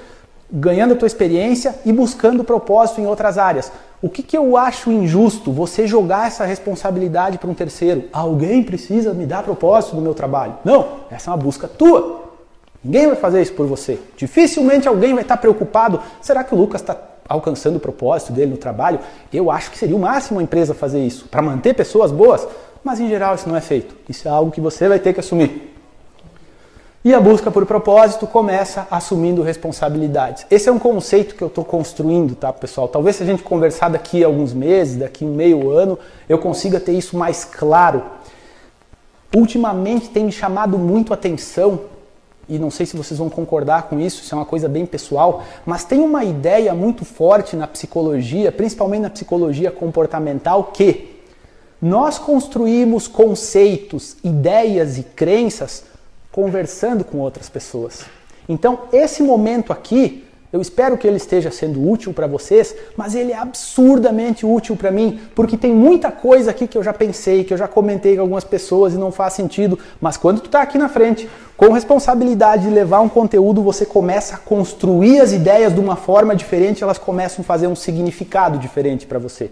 ganhando 0.51 0.95
tua 0.95 1.07
experiência 1.07 1.75
e 1.85 1.91
buscando 1.91 2.43
propósito 2.43 3.01
em 3.01 3.07
outras 3.07 3.37
áreas. 3.37 3.71
O 4.01 4.09
que, 4.09 4.21
que 4.21 4.37
eu 4.37 4.57
acho 4.57 4.91
injusto? 4.91 5.51
Você 5.51 5.87
jogar 5.87 6.27
essa 6.27 6.45
responsabilidade 6.45 7.37
para 7.37 7.49
um 7.49 7.53
terceiro. 7.53 8.05
Alguém 8.11 8.63
precisa 8.63 9.13
me 9.13 9.25
dar 9.25 9.43
propósito 9.43 9.95
no 9.95 10.01
meu 10.01 10.13
trabalho. 10.13 10.55
Não, 10.63 10.87
essa 11.09 11.29
é 11.29 11.33
uma 11.33 11.37
busca 11.37 11.67
tua. 11.67 12.23
Ninguém 12.83 13.07
vai 13.07 13.15
fazer 13.15 13.41
isso 13.41 13.53
por 13.53 13.65
você. 13.65 13.99
Dificilmente 14.15 14.87
alguém 14.87 15.13
vai 15.13 15.23
estar 15.23 15.37
preocupado. 15.37 15.99
Será 16.21 16.43
que 16.43 16.53
o 16.53 16.57
Lucas 16.57 16.81
está 16.81 16.95
alcançando 17.27 17.77
o 17.77 17.79
propósito 17.79 18.31
dele 18.31 18.51
no 18.51 18.57
trabalho? 18.57 18.99
Eu 19.33 19.49
acho 19.49 19.71
que 19.71 19.77
seria 19.77 19.95
o 19.95 19.99
máximo 19.99 20.39
a 20.39 20.43
empresa 20.43 20.75
fazer 20.75 21.03
isso 21.03 21.27
para 21.27 21.41
manter 21.41 21.73
pessoas 21.73 22.11
boas, 22.11 22.47
mas 22.85 22.99
em 22.99 23.09
geral 23.09 23.33
isso 23.33 23.49
não 23.49 23.55
é 23.55 23.61
feito. 23.61 23.95
Isso 24.07 24.27
é 24.27 24.31
algo 24.31 24.51
que 24.51 24.61
você 24.61 24.87
vai 24.87 24.99
ter 24.99 25.11
que 25.11 25.19
assumir. 25.19 25.73
E 27.03 27.13
a 27.15 27.19
busca 27.19 27.49
por 27.49 27.65
propósito 27.65 28.27
começa 28.27 28.87
assumindo 28.91 29.41
responsabilidades. 29.41 30.45
Esse 30.51 30.69
é 30.69 30.71
um 30.71 30.77
conceito 30.77 31.33
que 31.33 31.43
eu 31.43 31.47
estou 31.47 31.65
construindo, 31.65 32.35
tá, 32.35 32.53
pessoal? 32.53 32.87
Talvez 32.87 33.15
se 33.15 33.23
a 33.23 33.25
gente 33.25 33.41
conversar 33.41 33.89
daqui 33.89 34.23
a 34.23 34.27
alguns 34.27 34.53
meses, 34.53 34.97
daqui 34.97 35.25
a 35.25 35.27
meio 35.27 35.71
ano, 35.71 35.97
eu 36.29 36.37
consiga 36.37 36.79
ter 36.79 36.93
isso 36.93 37.17
mais 37.17 37.43
claro. 37.43 38.03
Ultimamente 39.35 40.09
tem 40.09 40.25
me 40.25 40.31
chamado 40.31 40.77
muito 40.77 41.11
a 41.11 41.15
atenção, 41.15 41.81
e 42.47 42.59
não 42.59 42.69
sei 42.69 42.85
se 42.85 42.95
vocês 42.95 43.17
vão 43.17 43.29
concordar 43.29 43.83
com 43.83 43.99
isso, 43.99 44.21
isso 44.21 44.33
é 44.33 44.37
uma 44.37 44.45
coisa 44.45 44.69
bem 44.69 44.85
pessoal, 44.85 45.43
mas 45.65 45.83
tem 45.83 45.99
uma 45.99 46.23
ideia 46.23 46.73
muito 46.75 47.03
forte 47.03 47.55
na 47.55 47.65
psicologia, 47.65 48.51
principalmente 48.51 49.01
na 49.01 49.09
psicologia 49.09 49.71
comportamental, 49.71 50.65
que 50.65 51.14
nós 51.85 52.17
construímos 52.17 53.07
conceitos, 53.07 54.17
ideias 54.23 54.97
e 54.97 55.03
crenças 55.03 55.83
conversando 56.31 57.03
com 57.03 57.19
outras 57.19 57.47
pessoas. 57.47 58.05
Então, 58.49 58.79
esse 58.91 59.21
momento 59.21 59.71
aqui, 59.71 60.25
eu 60.51 60.59
espero 60.59 60.97
que 60.97 61.05
ele 61.05 61.17
esteja 61.17 61.51
sendo 61.51 61.87
útil 61.87 62.11
para 62.11 62.25
vocês, 62.25 62.75
mas 62.97 63.13
ele 63.13 63.31
é 63.31 63.37
absurdamente 63.37 64.47
útil 64.47 64.75
para 64.75 64.89
mim, 64.89 65.19
porque 65.35 65.55
tem 65.55 65.75
muita 65.75 66.11
coisa 66.11 66.49
aqui 66.49 66.65
que 66.65 66.75
eu 66.75 66.81
já 66.81 66.91
pensei, 66.91 67.43
que 67.43 67.53
eu 67.53 67.57
já 67.57 67.67
comentei 67.67 68.15
com 68.15 68.21
algumas 68.21 68.43
pessoas 68.43 68.95
e 68.95 68.97
não 68.97 69.11
faz 69.11 69.33
sentido, 69.33 69.77
mas 70.01 70.17
quando 70.17 70.39
tu 70.39 70.47
está 70.47 70.63
aqui 70.63 70.79
na 70.79 70.89
frente, 70.89 71.29
com 71.55 71.71
responsabilidade 71.71 72.63
de 72.63 72.71
levar 72.71 73.01
um 73.01 73.09
conteúdo, 73.09 73.61
você 73.61 73.85
começa 73.85 74.37
a 74.37 74.39
construir 74.39 75.19
as 75.19 75.31
ideias 75.33 75.71
de 75.71 75.79
uma 75.79 75.95
forma 75.95 76.35
diferente, 76.35 76.83
elas 76.83 76.97
começam 76.97 77.43
a 77.43 77.45
fazer 77.45 77.67
um 77.67 77.75
significado 77.75 78.57
diferente 78.57 79.05
para 79.05 79.19
você. 79.19 79.51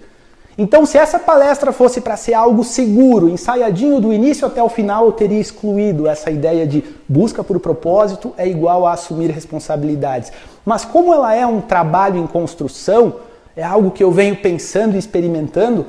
Então, 0.56 0.86
se 0.86 0.98
essa 0.98 1.18
palestra 1.18 1.72
fosse 1.72 2.00
para 2.00 2.16
ser 2.16 2.36
algo 2.36 2.64
seguro, 2.64 3.28
ensaiadinho 3.28 4.00
do 4.00 4.14
início 4.14 4.46
até 4.46 4.62
o 4.62 4.70
final, 4.70 5.06
eu 5.06 5.12
teria 5.12 5.40
excluído 5.40 6.08
essa 6.08 6.30
ideia 6.30 6.68
de 6.68 6.84
busca 7.08 7.44
por 7.44 7.60
propósito 7.60 8.34
é 8.38 8.48
igual 8.48 8.86
a 8.86 8.94
assumir 8.94 9.32
responsabilidades. 9.32 10.32
Mas 10.64 10.86
como 10.86 11.14
ela 11.14 11.34
é 11.34 11.46
um 11.46 11.60
trabalho 11.60 12.20
em 12.20 12.28
construção, 12.28 13.16
é 13.56 13.64
algo 13.64 13.90
que 13.90 14.04
eu 14.04 14.12
venho 14.12 14.36
pensando 14.36 14.96
e 14.96 15.00
experimentando, 15.00 15.88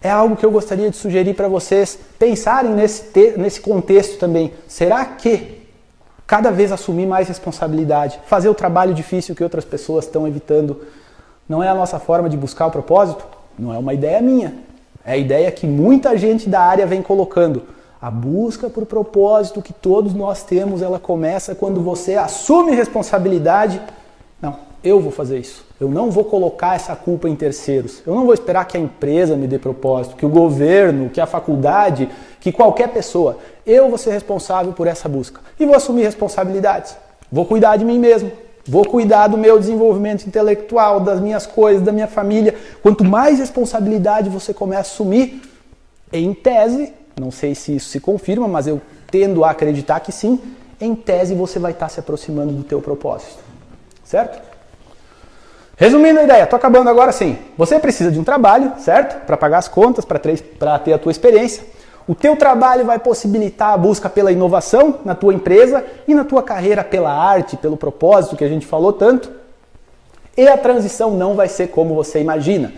é 0.00 0.10
algo 0.10 0.36
que 0.36 0.46
eu 0.46 0.50
gostaria 0.50 0.90
de 0.90 0.96
sugerir 0.96 1.34
para 1.34 1.48
vocês 1.48 1.98
pensarem 2.18 2.70
nesse, 2.72 3.34
nesse 3.36 3.60
contexto 3.60 4.18
também. 4.18 4.54
Será 4.66 5.04
que 5.04 5.66
cada 6.26 6.50
vez 6.50 6.72
assumir 6.72 7.06
mais 7.06 7.28
responsabilidade, 7.28 8.20
fazer 8.26 8.48
o 8.48 8.54
trabalho 8.54 8.94
difícil 8.94 9.34
que 9.34 9.42
outras 9.42 9.64
pessoas 9.64 10.06
estão 10.06 10.26
evitando, 10.26 10.80
não 11.48 11.62
é 11.62 11.68
a 11.68 11.74
nossa 11.74 11.98
forma 11.98 12.28
de 12.28 12.36
buscar 12.36 12.66
o 12.66 12.70
propósito? 12.70 13.37
Não 13.58 13.74
é 13.74 13.78
uma 13.78 13.92
ideia 13.92 14.20
minha. 14.20 14.54
É 15.04 15.12
a 15.12 15.16
ideia 15.16 15.50
que 15.50 15.66
muita 15.66 16.16
gente 16.16 16.48
da 16.48 16.60
área 16.60 16.86
vem 16.86 17.02
colocando. 17.02 17.62
A 18.00 18.10
busca 18.10 18.70
por 18.70 18.86
propósito 18.86 19.60
que 19.60 19.72
todos 19.72 20.14
nós 20.14 20.42
temos, 20.42 20.82
ela 20.82 20.98
começa 21.00 21.54
quando 21.54 21.80
você 21.80 22.14
assume 22.14 22.72
responsabilidade. 22.72 23.80
Não, 24.40 24.56
eu 24.84 25.00
vou 25.00 25.10
fazer 25.10 25.38
isso. 25.38 25.66
Eu 25.80 25.88
não 25.88 26.10
vou 26.10 26.24
colocar 26.24 26.76
essa 26.76 26.94
culpa 26.94 27.28
em 27.28 27.34
terceiros. 27.34 28.02
Eu 28.06 28.14
não 28.14 28.24
vou 28.24 28.34
esperar 28.34 28.66
que 28.66 28.76
a 28.76 28.80
empresa 28.80 29.36
me 29.36 29.46
dê 29.46 29.58
propósito, 29.58 30.16
que 30.16 30.26
o 30.26 30.28
governo, 30.28 31.08
que 31.08 31.20
a 31.20 31.26
faculdade, 31.26 32.08
que 32.40 32.52
qualquer 32.52 32.88
pessoa. 32.88 33.38
Eu 33.66 33.88
vou 33.88 33.98
ser 33.98 34.12
responsável 34.12 34.72
por 34.72 34.86
essa 34.86 35.08
busca 35.08 35.40
e 35.58 35.66
vou 35.66 35.74
assumir 35.74 36.02
responsabilidades. 36.02 36.96
Vou 37.30 37.44
cuidar 37.44 37.76
de 37.76 37.84
mim 37.84 37.98
mesmo. 37.98 38.30
Vou 38.68 38.84
cuidar 38.84 39.28
do 39.28 39.38
meu 39.38 39.58
desenvolvimento 39.58 40.26
intelectual, 40.26 41.00
das 41.00 41.20
minhas 41.20 41.46
coisas, 41.46 41.82
da 41.82 41.90
minha 41.90 42.06
família. 42.06 42.54
Quanto 42.82 43.02
mais 43.02 43.38
responsabilidade 43.38 44.28
você 44.28 44.52
começa 44.52 44.90
a 44.90 44.92
assumir, 44.92 45.40
em 46.12 46.34
tese, 46.34 46.92
não 47.18 47.30
sei 47.30 47.54
se 47.54 47.74
isso 47.76 47.88
se 47.88 47.98
confirma, 47.98 48.46
mas 48.46 48.66
eu 48.66 48.80
tendo 49.10 49.42
a 49.42 49.50
acreditar 49.50 50.00
que 50.00 50.12
sim, 50.12 50.38
em 50.78 50.94
tese 50.94 51.34
você 51.34 51.58
vai 51.58 51.72
estar 51.72 51.88
se 51.88 51.98
aproximando 51.98 52.52
do 52.52 52.62
teu 52.62 52.82
propósito. 52.82 53.42
Certo? 54.04 54.46
Resumindo 55.76 56.20
a 56.20 56.24
ideia, 56.24 56.44
estou 56.44 56.56
acabando 56.56 56.90
agora 56.90 57.10
sim. 57.10 57.38
Você 57.56 57.78
precisa 57.78 58.10
de 58.10 58.18
um 58.18 58.24
trabalho, 58.24 58.74
certo? 58.78 59.24
Para 59.24 59.36
pagar 59.36 59.58
as 59.58 59.68
contas, 59.68 60.04
para 60.04 60.18
ter 60.78 60.92
a 60.92 60.98
tua 60.98 61.12
experiência. 61.12 61.64
O 62.08 62.14
teu 62.14 62.34
trabalho 62.36 62.86
vai 62.86 62.98
possibilitar 62.98 63.74
a 63.74 63.76
busca 63.76 64.08
pela 64.08 64.32
inovação 64.32 65.00
na 65.04 65.14
tua 65.14 65.34
empresa 65.34 65.84
e 66.08 66.14
na 66.14 66.24
tua 66.24 66.42
carreira 66.42 66.82
pela 66.82 67.12
arte, 67.12 67.54
pelo 67.54 67.76
propósito 67.76 68.34
que 68.34 68.42
a 68.42 68.48
gente 68.48 68.64
falou 68.64 68.94
tanto. 68.94 69.30
E 70.34 70.48
a 70.48 70.56
transição 70.56 71.10
não 71.10 71.34
vai 71.34 71.48
ser 71.48 71.68
como 71.68 71.94
você 71.94 72.18
imagina. 72.18 72.72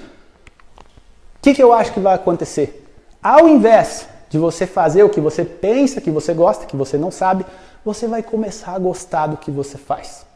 O 1.36 1.42
que, 1.42 1.54
que 1.54 1.62
eu 1.62 1.72
acho 1.72 1.92
que 1.92 2.00
vai 2.00 2.16
acontecer? 2.16 2.84
Ao 3.22 3.48
invés 3.48 4.08
de 4.28 4.36
você 4.36 4.66
fazer 4.66 5.04
o 5.04 5.08
que 5.08 5.20
você 5.20 5.44
pensa 5.44 6.00
que 6.00 6.10
você 6.10 6.34
gosta, 6.34 6.66
que 6.66 6.76
você 6.76 6.98
não 6.98 7.12
sabe, 7.12 7.46
você 7.84 8.08
vai 8.08 8.24
começar 8.24 8.74
a 8.74 8.78
gostar 8.80 9.28
do 9.28 9.36
que 9.36 9.50
você 9.50 9.78
faz. 9.78 10.26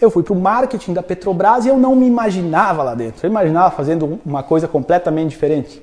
Eu 0.00 0.10
fui 0.10 0.24
para 0.24 0.32
o 0.32 0.36
marketing 0.36 0.92
da 0.92 1.04
Petrobras 1.04 1.66
e 1.66 1.68
eu 1.68 1.78
não 1.78 1.94
me 1.94 2.06
imaginava 2.06 2.82
lá 2.82 2.96
dentro. 2.96 3.24
Eu 3.24 3.30
imaginava 3.30 3.70
fazendo 3.76 4.18
uma 4.26 4.42
coisa 4.42 4.66
completamente 4.66 5.30
diferente. 5.30 5.80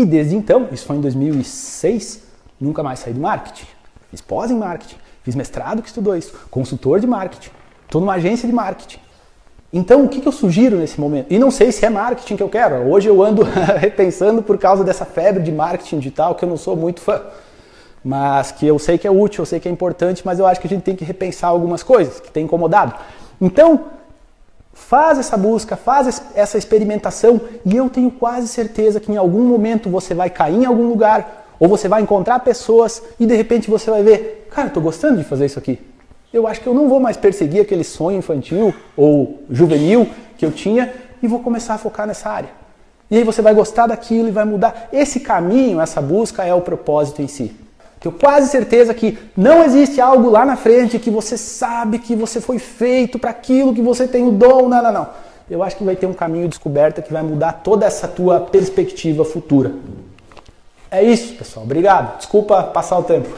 E 0.00 0.04
desde 0.06 0.34
então, 0.34 0.66
isso 0.72 0.86
foi 0.86 0.96
em 0.96 1.00
2006, 1.02 2.22
nunca 2.58 2.82
mais 2.82 3.00
saí 3.00 3.12
do 3.12 3.20
marketing. 3.20 3.66
Fiz 4.10 4.22
pós 4.22 4.50
em 4.50 4.56
marketing, 4.56 4.96
fiz 5.22 5.34
mestrado 5.34 5.82
que 5.82 5.88
estudou 5.88 6.16
isso, 6.16 6.32
consultor 6.50 7.00
de 7.00 7.06
marketing, 7.06 7.50
estou 7.84 8.00
numa 8.00 8.14
agência 8.14 8.48
de 8.48 8.54
marketing. 8.54 8.98
Então, 9.70 10.02
o 10.02 10.08
que, 10.08 10.22
que 10.22 10.26
eu 10.26 10.32
sugiro 10.32 10.78
nesse 10.78 10.98
momento? 10.98 11.26
E 11.30 11.38
não 11.38 11.50
sei 11.50 11.70
se 11.70 11.84
é 11.84 11.90
marketing 11.90 12.34
que 12.34 12.42
eu 12.42 12.48
quero. 12.48 12.76
Hoje 12.88 13.10
eu 13.10 13.22
ando 13.22 13.42
repensando 13.76 14.42
por 14.42 14.56
causa 14.56 14.82
dessa 14.82 15.04
febre 15.04 15.42
de 15.42 15.52
marketing 15.52 15.98
digital 15.98 16.34
que 16.34 16.46
eu 16.46 16.48
não 16.48 16.56
sou 16.56 16.74
muito 16.74 17.02
fã. 17.02 17.20
Mas 18.02 18.50
que 18.52 18.66
eu 18.66 18.78
sei 18.78 18.96
que 18.96 19.06
é 19.06 19.10
útil, 19.10 19.42
eu 19.42 19.46
sei 19.46 19.60
que 19.60 19.68
é 19.68 19.70
importante, 19.70 20.22
mas 20.24 20.38
eu 20.38 20.46
acho 20.46 20.58
que 20.62 20.66
a 20.66 20.70
gente 20.70 20.82
tem 20.82 20.96
que 20.96 21.04
repensar 21.04 21.50
algumas 21.50 21.82
coisas 21.82 22.20
que 22.20 22.32
tem 22.32 22.44
incomodado. 22.44 22.94
Então, 23.38 23.84
Faz 24.80 25.18
essa 25.18 25.36
busca, 25.36 25.76
faz 25.76 26.22
essa 26.34 26.58
experimentação 26.58 27.40
e 27.64 27.76
eu 27.76 27.88
tenho 27.88 28.10
quase 28.10 28.48
certeza 28.48 28.98
que 28.98 29.12
em 29.12 29.16
algum 29.16 29.44
momento 29.44 29.88
você 29.88 30.14
vai 30.14 30.28
cair 30.30 30.62
em 30.62 30.64
algum 30.64 30.88
lugar 30.88 31.46
ou 31.60 31.68
você 31.68 31.86
vai 31.86 32.02
encontrar 32.02 32.40
pessoas 32.40 33.02
e 33.20 33.26
de 33.26 33.36
repente 33.36 33.70
você 33.70 33.90
vai 33.90 34.02
ver, 34.02 34.48
cara, 34.50 34.70
tô 34.70 34.80
gostando 34.80 35.18
de 35.18 35.24
fazer 35.24 35.46
isso 35.46 35.58
aqui. 35.58 35.78
Eu 36.32 36.46
acho 36.46 36.60
que 36.60 36.66
eu 36.66 36.74
não 36.74 36.88
vou 36.88 36.98
mais 36.98 37.16
perseguir 37.16 37.60
aquele 37.60 37.84
sonho 37.84 38.18
infantil 38.18 38.74
ou 38.96 39.42
juvenil 39.50 40.08
que 40.36 40.44
eu 40.44 40.50
tinha 40.50 40.92
e 41.22 41.28
vou 41.28 41.40
começar 41.40 41.74
a 41.74 41.78
focar 41.78 42.06
nessa 42.06 42.30
área. 42.30 42.48
E 43.10 43.16
aí 43.18 43.22
você 43.22 43.42
vai 43.42 43.54
gostar 43.54 43.86
daquilo 43.86 44.28
e 44.28 44.32
vai 44.32 44.44
mudar. 44.44 44.88
Esse 44.92 45.20
caminho, 45.20 45.80
essa 45.80 46.00
busca 46.00 46.44
é 46.44 46.54
o 46.54 46.62
propósito 46.62 47.20
em 47.22 47.28
si. 47.28 47.54
Tenho 48.00 48.14
quase 48.14 48.48
certeza 48.48 48.94
que 48.94 49.18
não 49.36 49.62
existe 49.62 50.00
algo 50.00 50.30
lá 50.30 50.46
na 50.46 50.56
frente 50.56 50.98
que 50.98 51.10
você 51.10 51.36
sabe 51.36 51.98
que 51.98 52.16
você 52.16 52.40
foi 52.40 52.58
feito 52.58 53.18
para 53.18 53.28
aquilo, 53.28 53.74
que 53.74 53.82
você 53.82 54.08
tem 54.08 54.26
o 54.26 54.30
dom. 54.30 54.68
Não, 54.68 54.82
não, 54.82 54.92
não. 54.92 55.08
Eu 55.50 55.62
acho 55.62 55.76
que 55.76 55.84
vai 55.84 55.94
ter 55.94 56.06
um 56.06 56.14
caminho 56.14 56.48
descoberto 56.48 57.02
que 57.02 57.12
vai 57.12 57.22
mudar 57.22 57.52
toda 57.52 57.84
essa 57.84 58.08
tua 58.08 58.40
perspectiva 58.40 59.22
futura. 59.22 59.74
É 60.90 61.02
isso, 61.02 61.34
pessoal. 61.34 61.66
Obrigado. 61.66 62.16
Desculpa 62.16 62.62
passar 62.62 62.98
o 62.98 63.02
tempo. 63.02 63.28